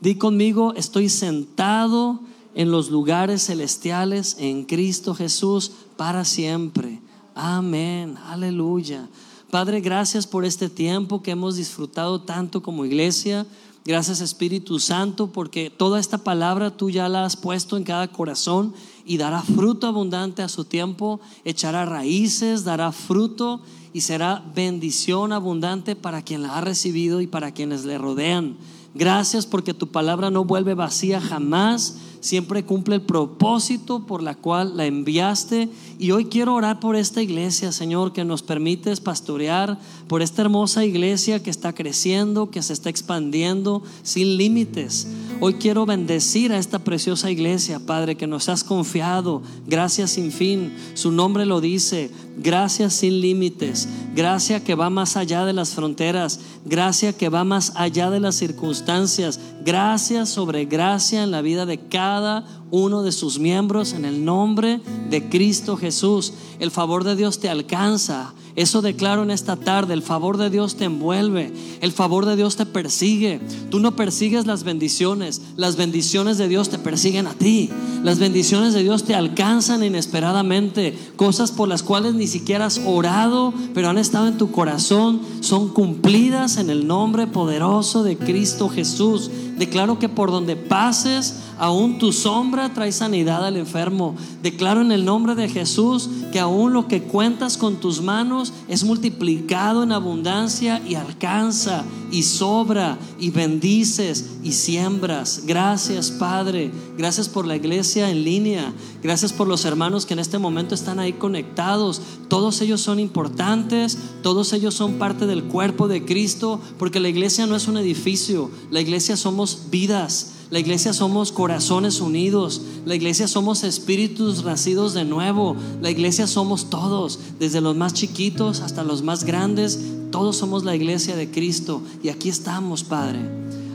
Di 0.00 0.14
conmigo, 0.14 0.72
estoy 0.76 1.10
sentado 1.10 2.20
en 2.58 2.72
los 2.72 2.90
lugares 2.90 3.46
celestiales 3.46 4.34
en 4.40 4.64
Cristo 4.64 5.14
Jesús 5.14 5.70
para 5.96 6.24
siempre. 6.24 7.00
Amén, 7.36 8.16
aleluya. 8.26 9.08
Padre, 9.48 9.80
gracias 9.80 10.26
por 10.26 10.44
este 10.44 10.68
tiempo 10.68 11.22
que 11.22 11.30
hemos 11.30 11.54
disfrutado 11.54 12.20
tanto 12.20 12.60
como 12.60 12.84
iglesia. 12.84 13.46
Gracias 13.84 14.20
Espíritu 14.20 14.80
Santo 14.80 15.28
porque 15.28 15.70
toda 15.70 16.00
esta 16.00 16.18
palabra 16.18 16.76
tú 16.76 16.90
ya 16.90 17.08
la 17.08 17.24
has 17.24 17.36
puesto 17.36 17.76
en 17.76 17.84
cada 17.84 18.08
corazón 18.08 18.74
y 19.06 19.18
dará 19.18 19.40
fruto 19.40 19.86
abundante 19.86 20.42
a 20.42 20.48
su 20.48 20.64
tiempo, 20.64 21.20
echará 21.44 21.84
raíces, 21.84 22.64
dará 22.64 22.90
fruto 22.90 23.60
y 23.92 24.00
será 24.00 24.42
bendición 24.52 25.32
abundante 25.32 25.94
para 25.94 26.22
quien 26.22 26.42
la 26.42 26.58
ha 26.58 26.60
recibido 26.60 27.20
y 27.20 27.28
para 27.28 27.52
quienes 27.52 27.84
le 27.84 27.98
rodean. 27.98 28.56
Gracias 28.98 29.46
porque 29.46 29.74
tu 29.74 29.86
palabra 29.86 30.28
no 30.28 30.44
vuelve 30.44 30.74
vacía 30.74 31.20
jamás, 31.20 31.98
siempre 32.18 32.64
cumple 32.64 32.96
el 32.96 33.00
propósito 33.00 34.04
por 34.04 34.24
la 34.24 34.34
cual 34.34 34.76
la 34.76 34.86
enviaste. 34.86 35.68
Y 36.00 36.10
hoy 36.10 36.24
quiero 36.24 36.54
orar 36.54 36.80
por 36.80 36.96
esta 36.96 37.22
iglesia, 37.22 37.70
Señor, 37.70 38.12
que 38.12 38.24
nos 38.24 38.42
permites 38.42 38.98
pastorear, 38.98 39.78
por 40.08 40.20
esta 40.20 40.42
hermosa 40.42 40.84
iglesia 40.84 41.40
que 41.40 41.50
está 41.50 41.72
creciendo, 41.72 42.50
que 42.50 42.60
se 42.60 42.72
está 42.72 42.90
expandiendo 42.90 43.84
sin 44.02 44.36
límites. 44.36 45.06
Hoy 45.40 45.54
quiero 45.54 45.86
bendecir 45.86 46.52
a 46.52 46.58
esta 46.58 46.80
preciosa 46.80 47.30
iglesia, 47.30 47.78
Padre, 47.78 48.16
que 48.16 48.26
nos 48.26 48.48
has 48.48 48.64
confiado. 48.64 49.40
Gracias 49.68 50.10
sin 50.10 50.32
fin. 50.32 50.72
Su 50.94 51.12
nombre 51.12 51.46
lo 51.46 51.60
dice. 51.60 52.10
Gracias 52.38 52.94
sin 52.94 53.20
límites. 53.20 53.88
Gracia 54.16 54.64
que 54.64 54.74
va 54.74 54.90
más 54.90 55.16
allá 55.16 55.44
de 55.44 55.52
las 55.52 55.74
fronteras. 55.74 56.40
Gracia 56.64 57.12
que 57.12 57.28
va 57.28 57.44
más 57.44 57.72
allá 57.76 58.10
de 58.10 58.18
las 58.18 58.34
circunstancias. 58.34 59.38
Gracia 59.64 60.26
sobre 60.26 60.64
gracia 60.64 61.22
en 61.22 61.30
la 61.30 61.40
vida 61.40 61.66
de 61.66 61.78
cada 61.78 62.44
uno 62.72 63.04
de 63.04 63.12
sus 63.12 63.38
miembros 63.38 63.92
en 63.92 64.04
el 64.06 64.24
nombre 64.24 64.80
de 65.08 65.28
Cristo 65.28 65.76
Jesús. 65.76 66.32
El 66.58 66.72
favor 66.72 67.04
de 67.04 67.14
Dios 67.14 67.38
te 67.38 67.48
alcanza. 67.48 68.34
Eso 68.58 68.82
declaro 68.82 69.22
en 69.22 69.30
esta 69.30 69.54
tarde. 69.54 69.94
El 69.94 70.02
favor 70.02 70.36
de 70.36 70.50
Dios 70.50 70.74
te 70.74 70.84
envuelve. 70.84 71.52
El 71.80 71.92
favor 71.92 72.26
de 72.26 72.34
Dios 72.34 72.56
te 72.56 72.66
persigue. 72.66 73.40
Tú 73.70 73.78
no 73.78 73.94
persigues 73.94 74.46
las 74.46 74.64
bendiciones. 74.64 75.40
Las 75.56 75.76
bendiciones 75.76 76.38
de 76.38 76.48
Dios 76.48 76.68
te 76.68 76.76
persiguen 76.76 77.28
a 77.28 77.34
ti. 77.34 77.70
Las 78.02 78.18
bendiciones 78.18 78.74
de 78.74 78.82
Dios 78.82 79.04
te 79.04 79.14
alcanzan 79.14 79.84
inesperadamente. 79.84 80.98
Cosas 81.14 81.52
por 81.52 81.68
las 81.68 81.84
cuales 81.84 82.14
ni 82.14 82.26
siquiera 82.26 82.66
has 82.66 82.80
orado, 82.84 83.54
pero 83.74 83.90
han 83.90 83.98
estado 83.98 84.26
en 84.26 84.38
tu 84.38 84.50
corazón, 84.50 85.20
son 85.38 85.68
cumplidas 85.68 86.56
en 86.56 86.68
el 86.68 86.88
nombre 86.88 87.28
poderoso 87.28 88.02
de 88.02 88.18
Cristo 88.18 88.68
Jesús. 88.68 89.30
Declaro 89.58 89.98
que 89.98 90.08
por 90.08 90.30
donde 90.30 90.56
pases, 90.56 91.40
aún 91.58 91.98
tu 91.98 92.12
sombra 92.12 92.72
trae 92.72 92.92
sanidad 92.92 93.44
al 93.44 93.56
enfermo. 93.56 94.14
Declaro 94.42 94.80
en 94.80 94.92
el 94.92 95.04
nombre 95.04 95.34
de 95.34 95.48
Jesús 95.48 96.08
que 96.32 96.38
aún 96.38 96.72
lo 96.72 96.86
que 96.86 97.02
cuentas 97.02 97.56
con 97.56 97.76
tus 97.76 98.00
manos 98.00 98.52
es 98.68 98.84
multiplicado 98.84 99.82
en 99.82 99.92
abundancia 99.92 100.80
y 100.86 100.94
alcanza 100.94 101.84
y 102.10 102.22
sobra 102.22 102.98
y 103.18 103.30
bendices 103.30 104.30
y 104.42 104.52
siembras. 104.52 105.42
Gracias 105.46 106.10
Padre, 106.10 106.70
gracias 106.96 107.28
por 107.28 107.46
la 107.46 107.56
iglesia 107.56 108.10
en 108.10 108.24
línea, 108.24 108.72
gracias 109.02 109.32
por 109.32 109.48
los 109.48 109.64
hermanos 109.64 110.06
que 110.06 110.14
en 110.14 110.20
este 110.20 110.38
momento 110.38 110.74
están 110.74 111.00
ahí 111.00 111.14
conectados. 111.14 112.00
Todos 112.28 112.60
ellos 112.60 112.80
son 112.80 113.00
importantes, 113.00 113.98
todos 114.22 114.52
ellos 114.52 114.74
son 114.74 114.94
parte 114.94 115.26
del 115.26 115.44
cuerpo 115.44 115.88
de 115.88 116.04
Cristo, 116.04 116.60
porque 116.78 117.00
la 117.00 117.08
iglesia 117.08 117.46
no 117.46 117.56
es 117.56 117.68
un 117.68 117.76
edificio, 117.76 118.50
la 118.70 118.80
iglesia 118.80 119.16
somos 119.16 119.47
vidas. 119.70 120.32
La 120.50 120.58
iglesia 120.58 120.92
somos 120.92 121.30
corazones 121.30 122.00
unidos. 122.00 122.62
La 122.86 122.94
iglesia 122.94 123.28
somos 123.28 123.64
espíritus 123.64 124.44
nacidos 124.44 124.94
de 124.94 125.04
nuevo. 125.04 125.56
La 125.82 125.90
iglesia 125.90 126.26
somos 126.26 126.70
todos, 126.70 127.18
desde 127.38 127.60
los 127.60 127.76
más 127.76 127.92
chiquitos 127.92 128.60
hasta 128.60 128.82
los 128.82 129.02
más 129.02 129.24
grandes. 129.24 129.78
Todos 130.10 130.36
somos 130.36 130.64
la 130.64 130.74
iglesia 130.74 131.16
de 131.16 131.30
Cristo. 131.30 131.82
Y 132.02 132.08
aquí 132.08 132.30
estamos, 132.30 132.82
Padre. 132.82 133.20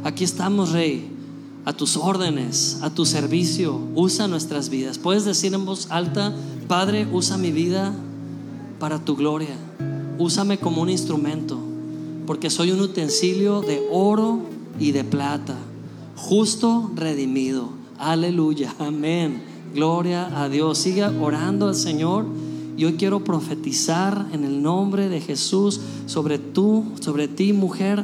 Aquí 0.03 0.23
estamos, 0.23 0.71
Rey. 0.71 1.09
A 1.65 1.73
tus 1.73 1.95
órdenes, 1.95 2.79
a 2.81 2.89
tu 2.89 3.05
servicio. 3.05 3.79
Usa 3.95 4.27
nuestras 4.27 4.69
vidas. 4.69 4.97
Puedes 4.97 5.25
decir 5.25 5.53
en 5.53 5.65
voz 5.65 5.87
alta, 5.91 6.33
Padre, 6.67 7.07
usa 7.11 7.37
mi 7.37 7.51
vida 7.51 7.93
para 8.79 8.97
tu 9.05 9.15
gloria. 9.15 9.55
Úsame 10.17 10.57
como 10.57 10.81
un 10.81 10.89
instrumento. 10.89 11.57
Porque 12.25 12.49
soy 12.49 12.71
un 12.71 12.81
utensilio 12.81 13.61
de 13.61 13.87
oro 13.91 14.52
y 14.79 14.91
de 14.91 15.03
plata 15.03 15.57
justo 16.15 16.91
redimido. 16.95 17.69
Aleluya, 17.97 18.73
amén. 18.79 19.41
Gloria 19.73 20.41
a 20.41 20.49
Dios. 20.49 20.77
Siga 20.77 21.11
orando 21.21 21.67
al 21.67 21.75
Señor. 21.75 22.25
Y 22.77 22.85
hoy 22.85 22.93
quiero 22.93 23.23
profetizar 23.23 24.27
en 24.31 24.43
el 24.43 24.63
nombre 24.63 25.09
de 25.09 25.21
Jesús 25.21 25.79
sobre 26.07 26.39
tú, 26.39 26.85
sobre 27.01 27.27
ti 27.27 27.53
mujer, 27.53 28.03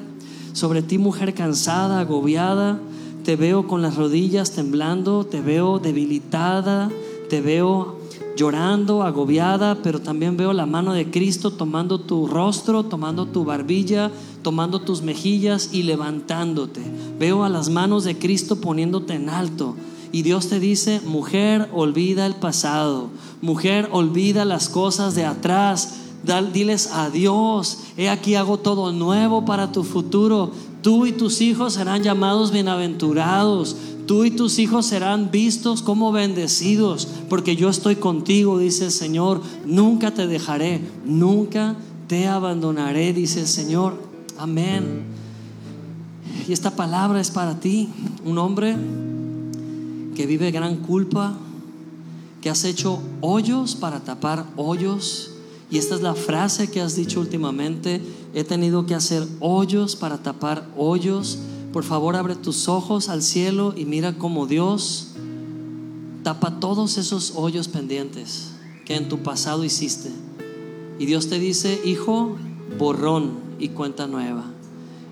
sobre 0.53 0.83
ti 0.83 0.97
mujer 0.97 1.33
cansada, 1.33 2.01
agobiada. 2.01 2.79
Te 3.23 3.35
veo 3.35 3.67
con 3.67 3.81
las 3.81 3.95
rodillas 3.95 4.51
temblando, 4.51 5.25
te 5.25 5.41
veo 5.41 5.79
debilitada, 5.79 6.89
te 7.29 7.41
veo 7.41 7.98
llorando, 8.39 9.03
agobiada, 9.03 9.79
pero 9.83 9.99
también 9.99 10.37
veo 10.37 10.53
la 10.53 10.65
mano 10.65 10.93
de 10.93 11.11
Cristo 11.11 11.51
tomando 11.51 11.99
tu 11.99 12.25
rostro, 12.25 12.85
tomando 12.85 13.25
tu 13.25 13.43
barbilla, 13.43 14.11
tomando 14.43 14.79
tus 14.79 15.01
mejillas 15.01 15.71
y 15.73 15.83
levantándote. 15.83 16.81
Veo 17.19 17.43
a 17.43 17.49
las 17.49 17.67
manos 17.67 18.05
de 18.05 18.17
Cristo 18.17 18.61
poniéndote 18.61 19.15
en 19.15 19.27
alto. 19.27 19.75
Y 20.13 20.21
Dios 20.21 20.47
te 20.47 20.61
dice, 20.61 21.01
mujer, 21.05 21.69
olvida 21.73 22.25
el 22.25 22.35
pasado. 22.35 23.09
Mujer, 23.41 23.89
olvida 23.91 24.45
las 24.45 24.69
cosas 24.69 25.15
de 25.15 25.25
atrás. 25.25 25.95
diles 26.53 26.91
adiós. 26.93 27.79
He 27.97 28.07
aquí 28.07 28.35
hago 28.35 28.57
todo 28.57 28.93
nuevo 28.93 29.43
para 29.43 29.73
tu 29.73 29.83
futuro. 29.83 30.51
Tú 30.81 31.05
y 31.05 31.11
tus 31.11 31.41
hijos 31.41 31.73
serán 31.73 32.03
llamados 32.03 32.53
bienaventurados. 32.53 33.75
Tú 34.09 34.25
y 34.25 34.31
tus 34.31 34.57
hijos 34.57 34.87
serán 34.87 35.29
vistos 35.29 35.83
como 35.83 36.11
bendecidos, 36.11 37.07
porque 37.29 37.55
yo 37.55 37.69
estoy 37.69 37.97
contigo, 37.97 38.57
dice 38.57 38.85
el 38.85 38.91
Señor. 38.91 39.39
Nunca 39.67 40.15
te 40.15 40.25
dejaré, 40.25 40.81
nunca 41.05 41.75
te 42.07 42.25
abandonaré, 42.25 43.13
dice 43.13 43.41
el 43.41 43.47
Señor. 43.47 44.01
Amén. 44.35 45.03
Y 46.47 46.53
esta 46.53 46.75
palabra 46.75 47.21
es 47.21 47.29
para 47.29 47.59
ti, 47.59 47.89
un 48.25 48.39
hombre 48.39 48.75
que 50.15 50.25
vive 50.25 50.49
gran 50.49 50.77
culpa, 50.77 51.37
que 52.41 52.49
has 52.49 52.63
hecho 52.63 53.03
hoyos 53.21 53.75
para 53.75 53.99
tapar 53.99 54.47
hoyos. 54.55 55.33
Y 55.69 55.77
esta 55.77 55.93
es 55.93 56.01
la 56.01 56.15
frase 56.15 56.71
que 56.71 56.81
has 56.81 56.95
dicho 56.95 57.19
últimamente, 57.19 58.01
he 58.33 58.43
tenido 58.43 58.87
que 58.87 58.95
hacer 58.95 59.27
hoyos 59.39 59.95
para 59.95 60.17
tapar 60.17 60.67
hoyos. 60.75 61.37
Por 61.73 61.83
favor, 61.83 62.15
abre 62.15 62.35
tus 62.35 62.67
ojos 62.67 63.09
al 63.09 63.21
cielo 63.21 63.73
y 63.75 63.85
mira 63.85 64.17
cómo 64.17 64.47
Dios 64.47 65.09
tapa 66.23 66.59
todos 66.59 66.97
esos 66.97 67.33
hoyos 67.35 67.67
pendientes 67.67 68.51
que 68.85 68.95
en 68.95 69.07
tu 69.07 69.19
pasado 69.19 69.63
hiciste. 69.63 70.09
Y 70.97 71.05
Dios 71.05 71.29
te 71.29 71.39
dice, 71.39 71.79
hijo, 71.85 72.35
borrón, 72.77 73.49
y 73.59 73.69
cuenta 73.69 74.07
nueva. 74.07 74.45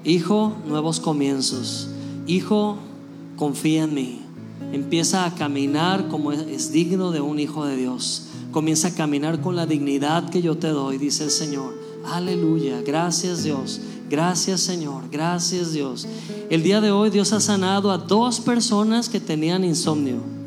Hijo, 0.03 0.55
nuevos 0.67 0.99
comienzos. 0.99 1.89
Hijo, 2.25 2.77
confía 3.35 3.83
en 3.83 3.93
mí. 3.93 4.21
Empieza 4.71 5.25
a 5.25 5.35
caminar 5.35 6.07
como 6.07 6.31
es 6.31 6.71
digno 6.71 7.11
de 7.11 7.21
un 7.21 7.39
hijo 7.39 7.65
de 7.65 7.75
Dios. 7.75 8.27
Comienza 8.51 8.89
a 8.89 8.95
caminar 8.95 9.41
con 9.41 9.55
la 9.55 9.65
dignidad 9.65 10.29
que 10.29 10.41
yo 10.41 10.57
te 10.57 10.69
doy, 10.69 10.97
dice 10.97 11.25
el 11.25 11.31
Señor. 11.31 11.77
Aleluya. 12.05 12.81
Gracias 12.81 13.43
Dios. 13.43 13.81
Gracias 14.09 14.61
Señor. 14.61 15.03
Gracias 15.11 15.73
Dios. 15.73 16.07
El 16.49 16.63
día 16.63 16.81
de 16.81 16.91
hoy 16.91 17.09
Dios 17.09 17.33
ha 17.33 17.39
sanado 17.39 17.91
a 17.91 17.97
dos 17.97 18.39
personas 18.39 19.09
que 19.09 19.19
tenían 19.19 19.63
insomnio. 19.63 20.37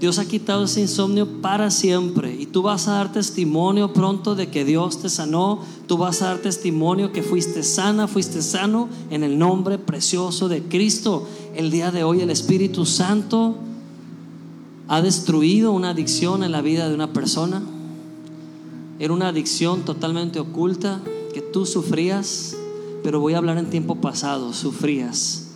Dios 0.00 0.20
ha 0.20 0.26
quitado 0.26 0.64
ese 0.64 0.80
insomnio 0.80 1.40
para 1.42 1.72
siempre 1.72 2.32
y 2.32 2.46
tú 2.46 2.62
vas 2.62 2.86
a 2.86 2.92
dar 2.92 3.12
testimonio 3.12 3.92
pronto 3.92 4.36
de 4.36 4.48
que 4.48 4.64
Dios 4.64 5.00
te 5.00 5.08
sanó, 5.08 5.60
tú 5.88 5.96
vas 5.96 6.22
a 6.22 6.26
dar 6.26 6.38
testimonio 6.38 7.12
que 7.12 7.24
fuiste 7.24 7.64
sana, 7.64 8.06
fuiste 8.06 8.40
sano 8.40 8.88
en 9.10 9.24
el 9.24 9.38
nombre 9.38 9.76
precioso 9.76 10.48
de 10.48 10.62
Cristo. 10.62 11.26
El 11.56 11.72
día 11.72 11.90
de 11.90 12.04
hoy 12.04 12.20
el 12.20 12.30
Espíritu 12.30 12.86
Santo 12.86 13.56
ha 14.86 15.02
destruido 15.02 15.72
una 15.72 15.90
adicción 15.90 16.44
en 16.44 16.52
la 16.52 16.62
vida 16.62 16.88
de 16.88 16.94
una 16.94 17.12
persona. 17.12 17.60
Era 19.00 19.12
una 19.12 19.28
adicción 19.28 19.82
totalmente 19.82 20.38
oculta 20.38 21.00
que 21.34 21.40
tú 21.42 21.66
sufrías, 21.66 22.56
pero 23.02 23.20
voy 23.20 23.34
a 23.34 23.38
hablar 23.38 23.58
en 23.58 23.70
tiempo 23.70 23.96
pasado, 23.96 24.52
sufrías. 24.52 25.48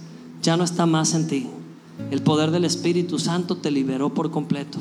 Ya 0.42 0.56
no 0.56 0.64
está 0.64 0.86
más 0.86 1.14
en 1.14 1.26
ti. 1.26 1.46
El 2.10 2.22
poder 2.22 2.50
del 2.50 2.64
Espíritu 2.64 3.18
Santo 3.18 3.56
te 3.56 3.70
liberó 3.70 4.12
por 4.14 4.30
completo. 4.30 4.78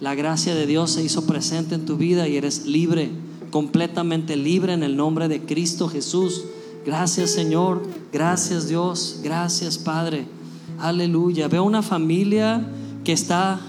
La 0.00 0.14
gracia 0.14 0.54
de 0.54 0.66
Dios 0.66 0.92
se 0.92 1.02
hizo 1.02 1.26
presente 1.26 1.74
en 1.74 1.86
tu 1.86 1.96
vida 1.96 2.28
y 2.28 2.36
eres 2.36 2.66
libre, 2.66 3.10
completamente 3.50 4.36
libre 4.36 4.72
en 4.72 4.82
el 4.82 4.96
nombre 4.96 5.28
de 5.28 5.42
Cristo 5.42 5.88
Jesús. 5.88 6.44
Gracias 6.84 7.30
Señor, 7.30 7.82
gracias 8.12 8.68
Dios, 8.68 9.20
gracias 9.22 9.78
Padre. 9.78 10.26
Aleluya. 10.78 11.48
Veo 11.48 11.64
una 11.64 11.82
familia 11.82 12.66
que 13.04 13.12
está 13.12 13.60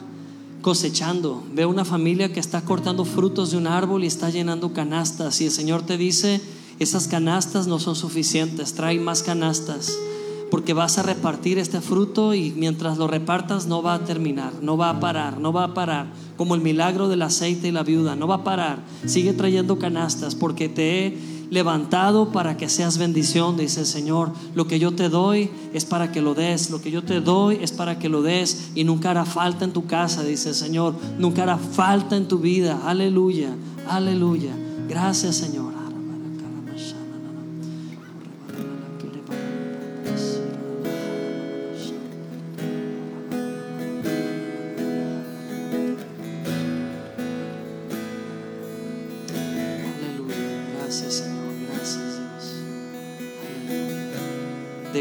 cosechando. 0.61 1.43
Veo 1.53 1.69
una 1.69 1.85
familia 1.85 2.33
que 2.33 2.39
está 2.39 2.61
cortando 2.61 3.05
frutos 3.05 3.51
de 3.51 3.57
un 3.57 3.67
árbol 3.67 4.03
y 4.03 4.07
está 4.07 4.31
llenando 4.31 4.73
canastas. 4.73 5.39
Y 5.41 5.45
el 5.45 5.51
Señor 5.51 5.83
te 5.83 5.97
dice, 5.97 6.41
esas 6.79 7.07
canastas 7.07 7.67
no 7.67 7.79
son 7.79 7.95
suficientes, 7.95 8.73
trae 8.73 8.99
más 8.99 9.23
canastas 9.23 9.93
porque 10.51 10.73
vas 10.73 10.97
a 10.97 11.03
repartir 11.03 11.57
este 11.57 11.81
fruto 11.81 12.33
y 12.33 12.51
mientras 12.55 12.97
lo 12.97 13.07
repartas 13.07 13.65
no 13.67 13.81
va 13.81 13.95
a 13.95 14.05
terminar, 14.05 14.53
no 14.61 14.77
va 14.77 14.89
a 14.89 14.99
parar, 14.99 15.39
no 15.39 15.51
va 15.51 15.65
a 15.65 15.73
parar, 15.73 16.07
como 16.37 16.55
el 16.55 16.61
milagro 16.61 17.09
del 17.09 17.23
aceite 17.23 17.67
y 17.67 17.71
la 17.71 17.83
viuda, 17.83 18.15
no 18.15 18.27
va 18.27 18.35
a 18.35 18.43
parar. 18.43 18.79
Sigue 19.05 19.33
trayendo 19.33 19.79
canastas 19.79 20.35
porque 20.35 20.69
te 20.69 21.07
he 21.07 21.17
levantado 21.49 22.31
para 22.31 22.57
que 22.57 22.69
seas 22.69 22.97
bendición, 22.97 23.57
dice 23.57 23.81
el 23.81 23.85
Señor. 23.85 24.31
Lo 24.53 24.67
que 24.67 24.79
yo 24.79 24.93
te 24.93 25.09
doy 25.09 25.49
es 25.73 25.85
para 25.85 26.11
que 26.11 26.21
lo 26.21 26.33
des, 26.35 26.69
lo 26.69 26.81
que 26.81 26.91
yo 26.91 27.03
te 27.03 27.21
doy 27.21 27.59
es 27.61 27.71
para 27.71 27.99
que 27.99 28.09
lo 28.09 28.21
des 28.21 28.71
y 28.75 28.83
nunca 28.83 29.11
hará 29.11 29.25
falta 29.25 29.65
en 29.65 29.73
tu 29.73 29.85
casa, 29.85 30.23
dice 30.23 30.49
el 30.49 30.55
Señor, 30.55 30.95
nunca 31.17 31.43
hará 31.43 31.57
falta 31.57 32.15
en 32.15 32.27
tu 32.27 32.39
vida. 32.39 32.81
Aleluya, 32.85 33.49
aleluya. 33.89 34.51
Gracias, 34.87 35.35
Señor. 35.35 35.64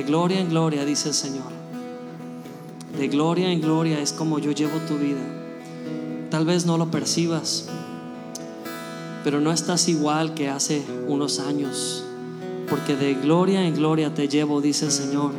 Gloria 0.06 0.40
en 0.40 0.50
gloria, 0.50 0.84
dice 0.84 1.08
el 1.08 1.14
Señor. 1.14 1.52
De 2.98 3.08
gloria 3.08 3.50
en 3.50 3.60
gloria 3.60 4.00
es 4.00 4.12
como 4.12 4.38
yo 4.38 4.52
llevo 4.52 4.78
tu 4.88 4.96
vida. 4.98 5.22
Tal 6.30 6.44
vez 6.44 6.66
no 6.66 6.78
lo 6.78 6.90
percibas, 6.90 7.68
pero 9.22 9.40
no 9.40 9.52
estás 9.52 9.88
igual 9.88 10.34
que 10.34 10.48
hace 10.48 10.82
unos 11.08 11.40
años, 11.40 12.04
porque 12.68 12.96
de 12.96 13.14
gloria 13.14 13.66
en 13.66 13.74
gloria 13.74 14.14
te 14.14 14.28
llevo, 14.28 14.60
dice 14.60 14.86
el 14.86 14.92
Señor. 14.92 15.32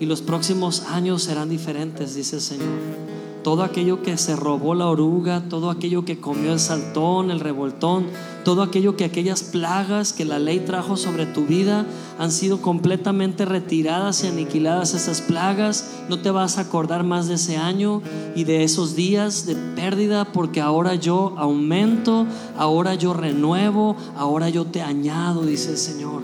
Y 0.00 0.06
los 0.06 0.22
próximos 0.22 0.82
años 0.90 1.22
serán 1.22 1.48
diferentes, 1.48 2.14
dice 2.14 2.36
el 2.36 2.42
Señor 2.42 3.03
todo 3.44 3.62
aquello 3.62 4.02
que 4.02 4.16
se 4.16 4.34
robó 4.34 4.74
la 4.74 4.88
oruga, 4.88 5.42
todo 5.48 5.70
aquello 5.70 6.04
que 6.04 6.18
comió 6.18 6.54
el 6.54 6.58
saltón, 6.58 7.30
el 7.30 7.40
revoltón, 7.40 8.06
todo 8.42 8.62
aquello 8.62 8.96
que 8.96 9.04
aquellas 9.04 9.42
plagas 9.42 10.14
que 10.14 10.24
la 10.24 10.38
ley 10.38 10.60
trajo 10.60 10.96
sobre 10.96 11.26
tu 11.26 11.44
vida 11.44 11.86
han 12.18 12.32
sido 12.32 12.62
completamente 12.62 13.44
retiradas 13.44 14.24
y 14.24 14.28
aniquiladas 14.28 14.94
esas 14.94 15.20
plagas. 15.20 15.90
No 16.08 16.18
te 16.18 16.30
vas 16.30 16.56
a 16.56 16.62
acordar 16.62 17.04
más 17.04 17.28
de 17.28 17.34
ese 17.34 17.58
año 17.58 18.00
y 18.34 18.44
de 18.44 18.64
esos 18.64 18.96
días 18.96 19.44
de 19.44 19.54
pérdida 19.54 20.32
porque 20.32 20.62
ahora 20.62 20.94
yo 20.94 21.34
aumento, 21.36 22.26
ahora 22.56 22.94
yo 22.94 23.12
renuevo, 23.12 23.94
ahora 24.16 24.48
yo 24.48 24.64
te 24.64 24.80
añado, 24.80 25.42
dice 25.42 25.70
el 25.70 25.78
Señor. 25.78 26.22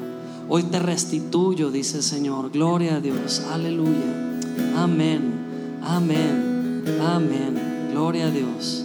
Hoy 0.48 0.62
te 0.64 0.78
restituyo, 0.78 1.70
dice 1.70 1.98
el 1.98 2.02
Señor. 2.02 2.50
Gloria 2.50 2.96
a 2.96 3.00
Dios. 3.00 3.42
Aleluya. 3.52 4.38
Amén. 4.74 5.78
Amén. 5.82 6.49
Amén. 6.98 7.90
Gloria 7.92 8.26
a 8.26 8.30
Dios. 8.30 8.84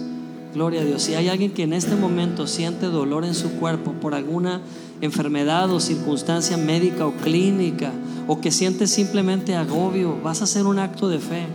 Gloria 0.54 0.82
a 0.82 0.84
Dios. 0.84 1.02
Si 1.02 1.14
hay 1.14 1.28
alguien 1.28 1.52
que 1.52 1.64
en 1.64 1.72
este 1.72 1.96
momento 1.96 2.46
siente 2.46 2.86
dolor 2.86 3.24
en 3.24 3.34
su 3.34 3.52
cuerpo 3.52 3.92
por 3.92 4.14
alguna 4.14 4.60
enfermedad 5.00 5.70
o 5.70 5.80
circunstancia 5.80 6.56
médica 6.56 7.06
o 7.06 7.12
clínica, 7.12 7.92
o 8.26 8.40
que 8.40 8.50
siente 8.50 8.86
simplemente 8.86 9.54
agobio, 9.54 10.18
vas 10.22 10.40
a 10.40 10.44
hacer 10.44 10.66
un 10.66 10.78
acto 10.78 11.08
de 11.08 11.18
fe. 11.18 11.46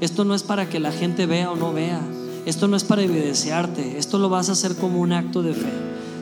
Esto 0.00 0.24
no 0.24 0.34
es 0.34 0.42
para 0.42 0.68
que 0.68 0.80
la 0.80 0.92
gente 0.92 1.26
vea 1.26 1.50
o 1.50 1.56
no 1.56 1.72
vea. 1.72 2.00
Esto 2.46 2.68
no 2.68 2.76
es 2.76 2.84
para 2.84 3.02
evidenciarte. 3.02 3.98
Esto 3.98 4.18
lo 4.18 4.28
vas 4.28 4.48
a 4.48 4.52
hacer 4.52 4.76
como 4.76 5.00
un 5.00 5.12
acto 5.12 5.42
de 5.42 5.54
fe. 5.54 5.72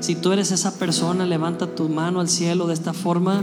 Si 0.01 0.15
tú 0.15 0.33
eres 0.33 0.51
esa 0.51 0.79
persona, 0.79 1.27
levanta 1.27 1.75
tu 1.75 1.89
mano 1.89 2.21
al 2.21 2.29
cielo 2.29 2.67
de 2.67 2.75
esta 2.75 2.93
forma 2.93 3.43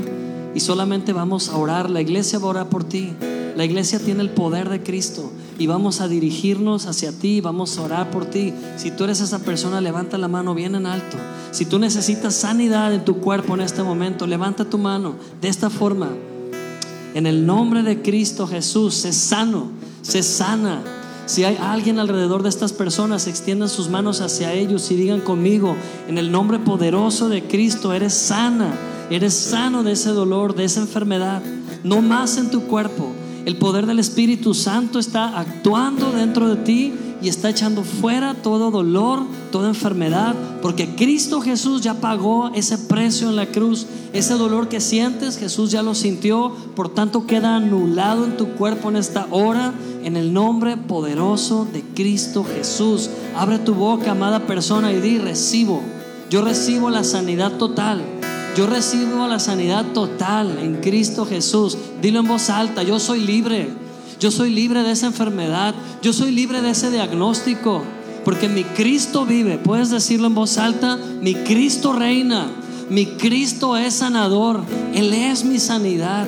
y 0.53 0.59
solamente 0.59 1.13
vamos 1.13 1.49
a 1.49 1.57
orar. 1.57 1.89
La 1.89 2.01
iglesia 2.01 2.39
va 2.39 2.45
a 2.45 2.49
orar 2.49 2.69
por 2.69 2.83
ti. 2.83 3.13
La 3.55 3.65
iglesia 3.65 3.99
tiene 3.99 4.21
el 4.21 4.29
poder 4.29 4.69
de 4.69 4.81
Cristo 4.81 5.31
y 5.59 5.67
vamos 5.67 5.99
a 5.99 6.07
dirigirnos 6.07 6.85
hacia 6.85 7.11
ti, 7.11 7.41
vamos 7.41 7.77
a 7.77 7.81
orar 7.81 8.11
por 8.11 8.25
ti. 8.25 8.53
Si 8.77 8.91
tú 8.91 9.03
eres 9.03 9.19
esa 9.19 9.39
persona, 9.39 9.81
levanta 9.81 10.17
la 10.17 10.29
mano 10.29 10.55
bien 10.55 10.73
en 10.73 10.85
alto. 10.85 11.17
Si 11.51 11.65
tú 11.65 11.77
necesitas 11.77 12.33
sanidad 12.33 12.93
en 12.93 13.03
tu 13.03 13.17
cuerpo 13.17 13.55
en 13.55 13.61
este 13.61 13.83
momento, 13.83 14.25
levanta 14.25 14.63
tu 14.63 14.77
mano 14.77 15.15
de 15.41 15.49
esta 15.49 15.69
forma. 15.69 16.09
En 17.13 17.27
el 17.27 17.45
nombre 17.45 17.83
de 17.83 18.01
Cristo 18.01 18.47
Jesús, 18.47 18.93
sé 18.93 19.11
sano, 19.11 19.69
sé 20.01 20.23
sana. 20.23 20.81
Si 21.25 21.43
hay 21.43 21.57
alguien 21.57 21.99
alrededor 21.99 22.41
de 22.41 22.49
estas 22.49 22.71
personas, 22.71 23.27
extiendan 23.27 23.67
sus 23.67 23.89
manos 23.89 24.21
hacia 24.21 24.53
ellos 24.53 24.89
y 24.91 24.95
digan 24.95 25.19
conmigo, 25.19 25.75
en 26.07 26.17
el 26.17 26.31
nombre 26.31 26.57
poderoso 26.57 27.27
de 27.27 27.43
Cristo, 27.43 27.93
eres 27.93 28.13
sana, 28.13 28.73
eres 29.09 29.33
sano 29.33 29.83
de 29.83 29.91
ese 29.91 30.11
dolor, 30.11 30.55
de 30.55 30.63
esa 30.63 30.79
enfermedad, 30.79 31.43
no 31.83 32.01
más 32.01 32.37
en 32.37 32.49
tu 32.49 32.61
cuerpo 32.61 33.13
el 33.45 33.57
poder 33.57 33.85
del 33.85 33.99
Espíritu 33.99 34.53
Santo 34.53 34.99
está 34.99 35.39
actuando 35.39 36.11
dentro 36.11 36.49
de 36.49 36.55
ti 36.57 36.93
y 37.21 37.27
está 37.27 37.49
echando 37.49 37.83
fuera 37.83 38.33
todo 38.33 38.71
dolor, 38.71 39.23
toda 39.51 39.67
enfermedad, 39.67 40.35
porque 40.61 40.95
Cristo 40.95 41.41
Jesús 41.41 41.81
ya 41.81 41.95
pagó 41.95 42.49
ese 42.53 42.77
precio 42.77 43.29
en 43.29 43.35
la 43.35 43.47
cruz. 43.47 43.87
Ese 44.13 44.35
dolor 44.35 44.69
que 44.69 44.79
sientes, 44.79 45.37
Jesús 45.37 45.71
ya 45.71 45.83
lo 45.83 45.95
sintió, 45.95 46.51
por 46.75 46.89
tanto 46.89 47.27
queda 47.27 47.55
anulado 47.55 48.25
en 48.25 48.37
tu 48.37 48.49
cuerpo 48.49 48.89
en 48.89 48.95
esta 48.95 49.27
hora, 49.31 49.73
en 50.03 50.17
el 50.17 50.33
nombre 50.33 50.77
poderoso 50.77 51.67
de 51.71 51.81
Cristo 51.81 52.43
Jesús. 52.43 53.09
Abre 53.35 53.59
tu 53.59 53.73
boca, 53.73 54.11
amada 54.11 54.47
persona, 54.47 54.91
y 54.93 54.99
di, 54.99 55.17
recibo. 55.17 55.81
Yo 56.29 56.41
recibo 56.43 56.89
la 56.89 57.03
sanidad 57.03 57.57
total. 57.57 58.18
Yo 58.55 58.67
recibo 58.67 59.27
la 59.27 59.39
sanidad 59.39 59.85
total 59.93 60.57
en 60.59 60.75
Cristo 60.81 61.25
Jesús. 61.25 61.77
Dilo 62.01 62.19
en 62.19 62.27
voz 62.27 62.49
alta, 62.49 62.83
yo 62.83 62.99
soy 62.99 63.21
libre. 63.21 63.69
Yo 64.19 64.31
soy 64.31 64.49
libre 64.49 64.83
de 64.83 64.91
esa 64.91 65.07
enfermedad. 65.07 65.73
Yo 66.01 66.11
soy 66.11 66.31
libre 66.31 66.61
de 66.61 66.71
ese 66.71 66.91
diagnóstico. 66.91 67.83
Porque 68.25 68.49
mi 68.49 68.63
Cristo 68.63 69.25
vive. 69.25 69.57
Puedes 69.57 69.89
decirlo 69.89 70.27
en 70.27 70.35
voz 70.35 70.57
alta, 70.57 70.97
mi 71.21 71.35
Cristo 71.35 71.93
reina. 71.93 72.47
Mi 72.89 73.05
Cristo 73.05 73.77
es 73.77 73.93
sanador. 73.93 74.61
Él 74.93 75.13
es 75.13 75.45
mi 75.45 75.59
sanidad. 75.59 76.27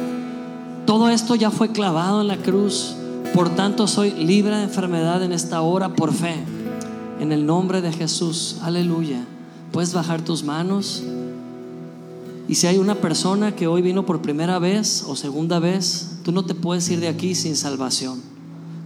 Todo 0.85 1.10
esto 1.10 1.35
ya 1.35 1.52
fue 1.52 1.72
clavado 1.72 2.22
en 2.22 2.27
la 2.27 2.38
cruz. 2.38 2.95
Por 3.34 3.49
tanto, 3.56 3.88
soy 3.88 4.11
libre 4.11 4.56
de 4.56 4.64
enfermedad 4.64 5.23
en 5.23 5.31
esta 5.31 5.61
hora 5.61 5.89
por 5.89 6.14
fe. 6.14 6.35
En 7.19 7.31
el 7.31 7.45
nombre 7.45 7.81
de 7.81 7.91
Jesús. 7.91 8.57
Aleluya. 8.61 9.23
Puedes 9.72 9.93
bajar 9.93 10.22
tus 10.22 10.43
manos. 10.43 11.03
Y 12.52 12.56
si 12.56 12.68
hay 12.68 12.80
una 12.80 12.95
persona 12.95 13.56
que 13.56 13.68
hoy 13.68 13.82
vino 13.82 14.06
por 14.06 14.22
primera 14.22 14.60
vez 14.60 15.06
o 15.07 15.15
segunda 15.15 15.60
vez, 15.60 16.18
tú 16.22 16.34
no 16.34 16.44
te 16.44 16.53
puedes 16.53 16.90
ir 16.90 16.99
de 16.99 17.07
aquí 17.07 17.34
sin 17.34 17.56
salvación. 17.56 18.19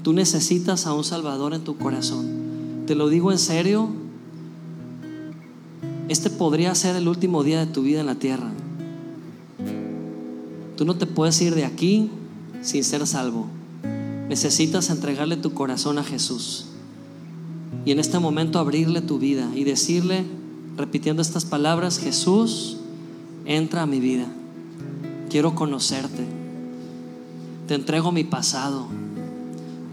Tú 0.04 0.14
necesitas 0.14 0.86
a 0.86 0.94
un 0.94 1.04
Salvador 1.04 1.56
en 1.56 1.64
tu 1.64 1.76
corazón. 1.76 2.84
Te 2.86 2.94
lo 2.94 3.10
digo 3.10 3.32
en 3.32 3.40
serio. 3.40 3.90
Este 6.10 6.30
podría 6.30 6.76
ser 6.76 6.96
el 6.96 7.08
último 7.08 7.44
día 7.44 7.60
de 7.60 7.66
tu 7.66 7.82
vida 7.82 8.02
en 8.02 8.06
la 8.06 8.14
tierra. 8.14 8.52
Tú 10.78 10.86
no 10.86 10.96
te 10.96 11.08
puedes 11.08 11.42
ir 11.42 11.56
de 11.56 11.66
aquí 11.66 12.12
sin 12.62 12.84
ser 12.84 13.08
salvo. 13.08 13.48
Necesitas 14.30 14.92
entregarle 14.92 15.38
tu 15.38 15.56
corazón 15.56 15.98
a 15.98 16.04
Jesús. 16.04 16.68
Y 17.84 17.90
en 17.90 17.98
este 17.98 18.20
momento 18.20 18.60
abrirle 18.60 19.02
tu 19.02 19.18
vida 19.18 19.50
y 19.56 19.64
decirle, 19.64 20.24
repitiendo 20.78 21.24
estas 21.24 21.46
palabras, 21.46 21.98
Jesús, 21.98 22.75
entra 23.46 23.84
a 23.84 23.86
mi 23.86 24.00
vida. 24.00 24.28
Quiero 25.30 25.56
conocerte. 25.56 26.26
Te 27.68 27.76
entrego 27.76 28.12
mi 28.12 28.24
pasado. 28.24 28.88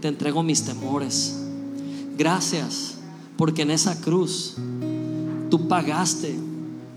Te 0.01 0.07
entrego 0.07 0.43
mis 0.43 0.63
temores. 0.63 1.39
Gracias 2.17 2.95
porque 3.37 3.63
en 3.63 3.71
esa 3.71 3.99
cruz 4.01 4.55
tú 5.49 5.67
pagaste 5.67 6.35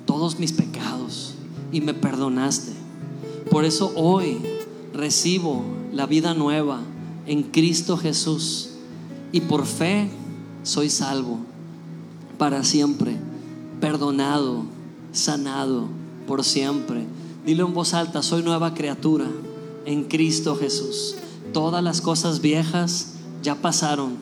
todos 0.05 0.39
mis 0.39 0.53
pecados 0.53 1.35
y 1.73 1.81
me 1.81 1.95
perdonaste. 1.95 2.73
Por 3.51 3.65
eso 3.65 3.93
hoy 3.97 4.39
recibo 4.93 5.63
la 5.93 6.07
vida 6.07 6.35
nueva 6.35 6.81
en 7.27 7.43
Cristo 7.43 7.97
Jesús 7.97 8.71
y 9.33 9.41
por 9.43 9.67
fe 9.67 10.09
soy 10.63 10.91
salvo 10.91 11.39
para 12.39 12.65
siempre, 12.65 13.17
perdonado, 13.81 14.65
sanado 15.13 15.89
por 16.27 16.45
siempre. 16.45 17.05
Dilo 17.45 17.67
en 17.67 17.75
voz 17.75 17.95
alta, 17.95 18.23
soy 18.23 18.43
nueva 18.43 18.75
criatura 18.75 19.27
en 19.85 20.05
Cristo 20.05 20.57
Jesús. 20.57 21.17
Todas 21.53 21.83
las 21.83 22.01
cosas 22.01 22.41
viejas 22.41 23.15
ya 23.43 23.55
pasaron. 23.55 24.17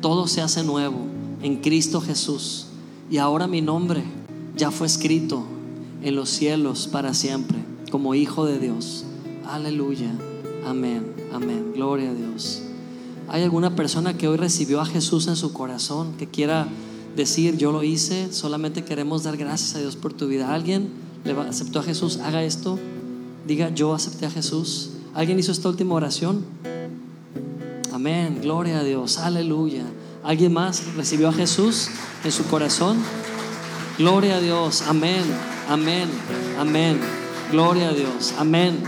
Todo 0.00 0.28
se 0.28 0.42
hace 0.42 0.62
nuevo 0.62 0.98
en 1.42 1.56
Cristo 1.56 2.00
Jesús. 2.00 2.66
Y 3.10 3.16
ahora 3.16 3.46
mi 3.46 3.62
nombre 3.62 4.04
ya 4.56 4.70
fue 4.70 4.86
escrito 4.86 5.44
en 6.02 6.14
los 6.14 6.28
cielos 6.28 6.86
para 6.86 7.14
siempre 7.14 7.58
como 7.90 8.14
hijo 8.14 8.44
de 8.44 8.58
Dios. 8.58 9.04
Aleluya. 9.46 10.12
Amén. 10.64 11.14
Amén. 11.32 11.72
Gloria 11.74 12.10
a 12.10 12.14
Dios. 12.14 12.62
¿Hay 13.28 13.42
alguna 13.42 13.74
persona 13.74 14.16
que 14.16 14.28
hoy 14.28 14.36
recibió 14.36 14.80
a 14.80 14.86
Jesús 14.86 15.26
en 15.26 15.36
su 15.36 15.52
corazón 15.52 16.14
que 16.18 16.26
quiera 16.26 16.68
decir 17.16 17.56
yo 17.56 17.72
lo 17.72 17.82
hice? 17.82 18.32
Solamente 18.32 18.84
queremos 18.84 19.22
dar 19.22 19.36
gracias 19.36 19.74
a 19.74 19.80
Dios 19.80 19.96
por 19.96 20.12
tu 20.12 20.28
vida. 20.28 20.54
¿Alguien? 20.54 21.07
Aceptó 21.32 21.80
a 21.80 21.82
Jesús, 21.82 22.18
haga 22.18 22.42
esto. 22.42 22.78
Diga, 23.46 23.70
yo 23.70 23.94
acepté 23.94 24.26
a 24.26 24.30
Jesús. 24.30 24.90
¿Alguien 25.14 25.38
hizo 25.38 25.52
esta 25.52 25.68
última 25.68 25.94
oración? 25.94 26.44
Amén, 27.92 28.40
gloria 28.42 28.80
a 28.80 28.84
Dios, 28.84 29.18
aleluya. 29.18 29.84
¿Alguien 30.22 30.52
más 30.52 30.94
recibió 30.94 31.28
a 31.28 31.32
Jesús 31.32 31.88
en 32.22 32.30
su 32.30 32.44
corazón? 32.44 32.98
Gloria 33.98 34.36
a 34.36 34.40
Dios, 34.40 34.82
amén, 34.82 35.24
amén, 35.68 36.08
amén. 36.58 37.00
Gloria 37.50 37.88
a 37.88 37.92
Dios, 37.92 38.34
amén. 38.38 38.78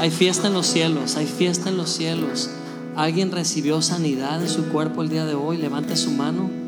Hay 0.00 0.10
fiesta 0.10 0.48
en 0.48 0.54
los 0.54 0.66
cielos, 0.66 1.16
hay 1.16 1.26
fiesta 1.26 1.68
en 1.68 1.76
los 1.76 1.90
cielos. 1.90 2.50
¿Alguien 2.96 3.30
recibió 3.30 3.80
sanidad 3.82 4.42
en 4.42 4.48
su 4.48 4.64
cuerpo 4.70 5.02
el 5.02 5.08
día 5.08 5.26
de 5.26 5.34
hoy? 5.34 5.58
Levante 5.58 5.96
su 5.96 6.10
mano. 6.10 6.61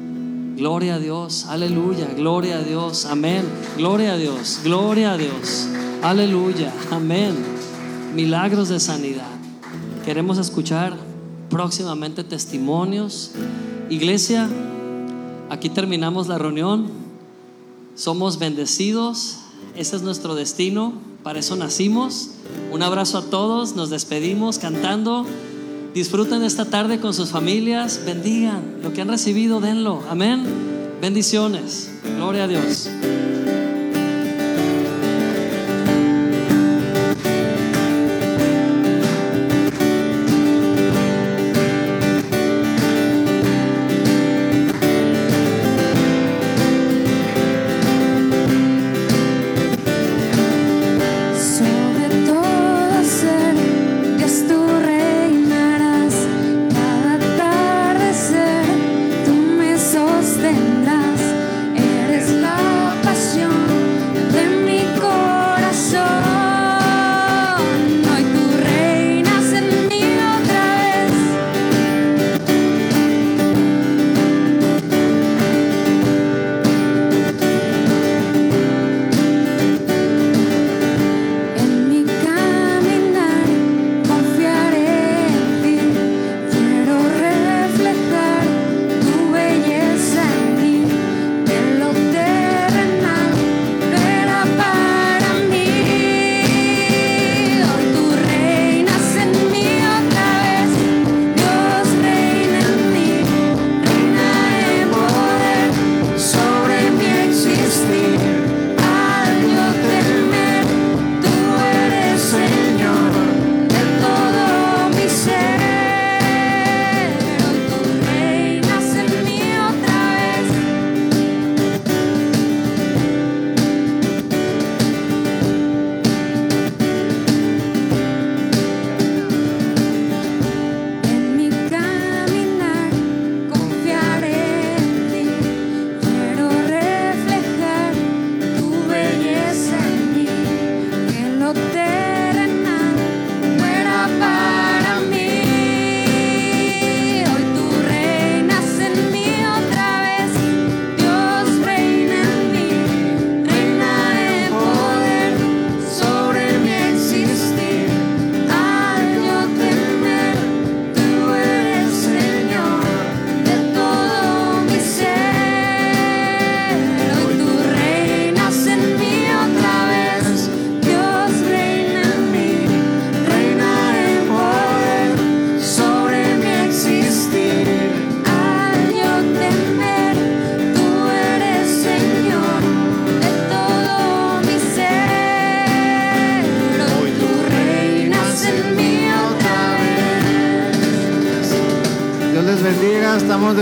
Gloria 0.56 0.94
a 0.94 0.98
Dios, 1.00 1.46
aleluya, 1.46 2.06
gloria 2.16 2.58
a 2.58 2.62
Dios, 2.62 3.06
amén. 3.06 3.42
Gloria 3.76 4.12
a 4.12 4.16
Dios, 4.16 4.60
gloria 4.62 5.12
a 5.12 5.16
Dios, 5.16 5.66
aleluya, 6.00 6.72
amén. 6.92 7.34
Milagros 8.14 8.68
de 8.68 8.78
sanidad. 8.78 9.26
Queremos 10.04 10.38
escuchar 10.38 10.96
próximamente 11.50 12.22
testimonios. 12.22 13.32
Iglesia, 13.90 14.48
aquí 15.50 15.70
terminamos 15.70 16.28
la 16.28 16.38
reunión. 16.38 16.86
Somos 17.96 18.38
bendecidos. 18.38 19.38
Ese 19.74 19.96
es 19.96 20.02
nuestro 20.02 20.36
destino. 20.36 20.92
Para 21.24 21.40
eso 21.40 21.56
nacimos. 21.56 22.30
Un 22.70 22.82
abrazo 22.84 23.18
a 23.18 23.22
todos. 23.22 23.74
Nos 23.74 23.90
despedimos 23.90 24.60
cantando. 24.60 25.26
Disfruten 25.94 26.42
esta 26.42 26.64
tarde 26.64 26.98
con 26.98 27.14
sus 27.14 27.30
familias. 27.30 28.00
Bendigan 28.04 28.82
lo 28.82 28.92
que 28.92 29.00
han 29.00 29.08
recibido, 29.08 29.60
denlo. 29.60 30.02
Amén. 30.10 30.44
Bendiciones. 31.00 31.88
Gloria 32.16 32.44
a 32.44 32.48
Dios. 32.48 32.88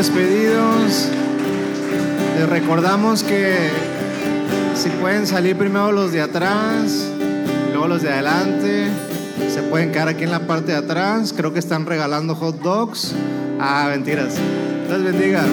Despedidos. 0.03 1.07
Les 2.37 2.49
recordamos 2.49 3.23
que 3.23 3.71
si 4.75 4.91
pueden 5.01 5.29
salir 5.29 5.57
primero 5.57 5.93
los 5.93 6.11
de 6.11 6.21
atrás, 6.21 7.07
luego 7.71 7.87
los 7.87 8.03
de 8.03 8.13
adelante, 8.13 8.89
se 9.49 9.63
pueden 9.63 9.93
quedar 9.93 10.09
aquí 10.09 10.25
en 10.25 10.33
la 10.33 10.41
parte 10.41 10.73
de 10.73 10.79
atrás. 10.79 11.33
Creo 11.37 11.53
que 11.53 11.61
están 11.61 11.87
regalando 11.87 12.35
hot 12.35 12.61
dogs. 12.63 13.15
Ah, 13.61 13.87
mentiras. 13.91 14.35
Les 14.91 15.05
bendiga. 15.05 15.45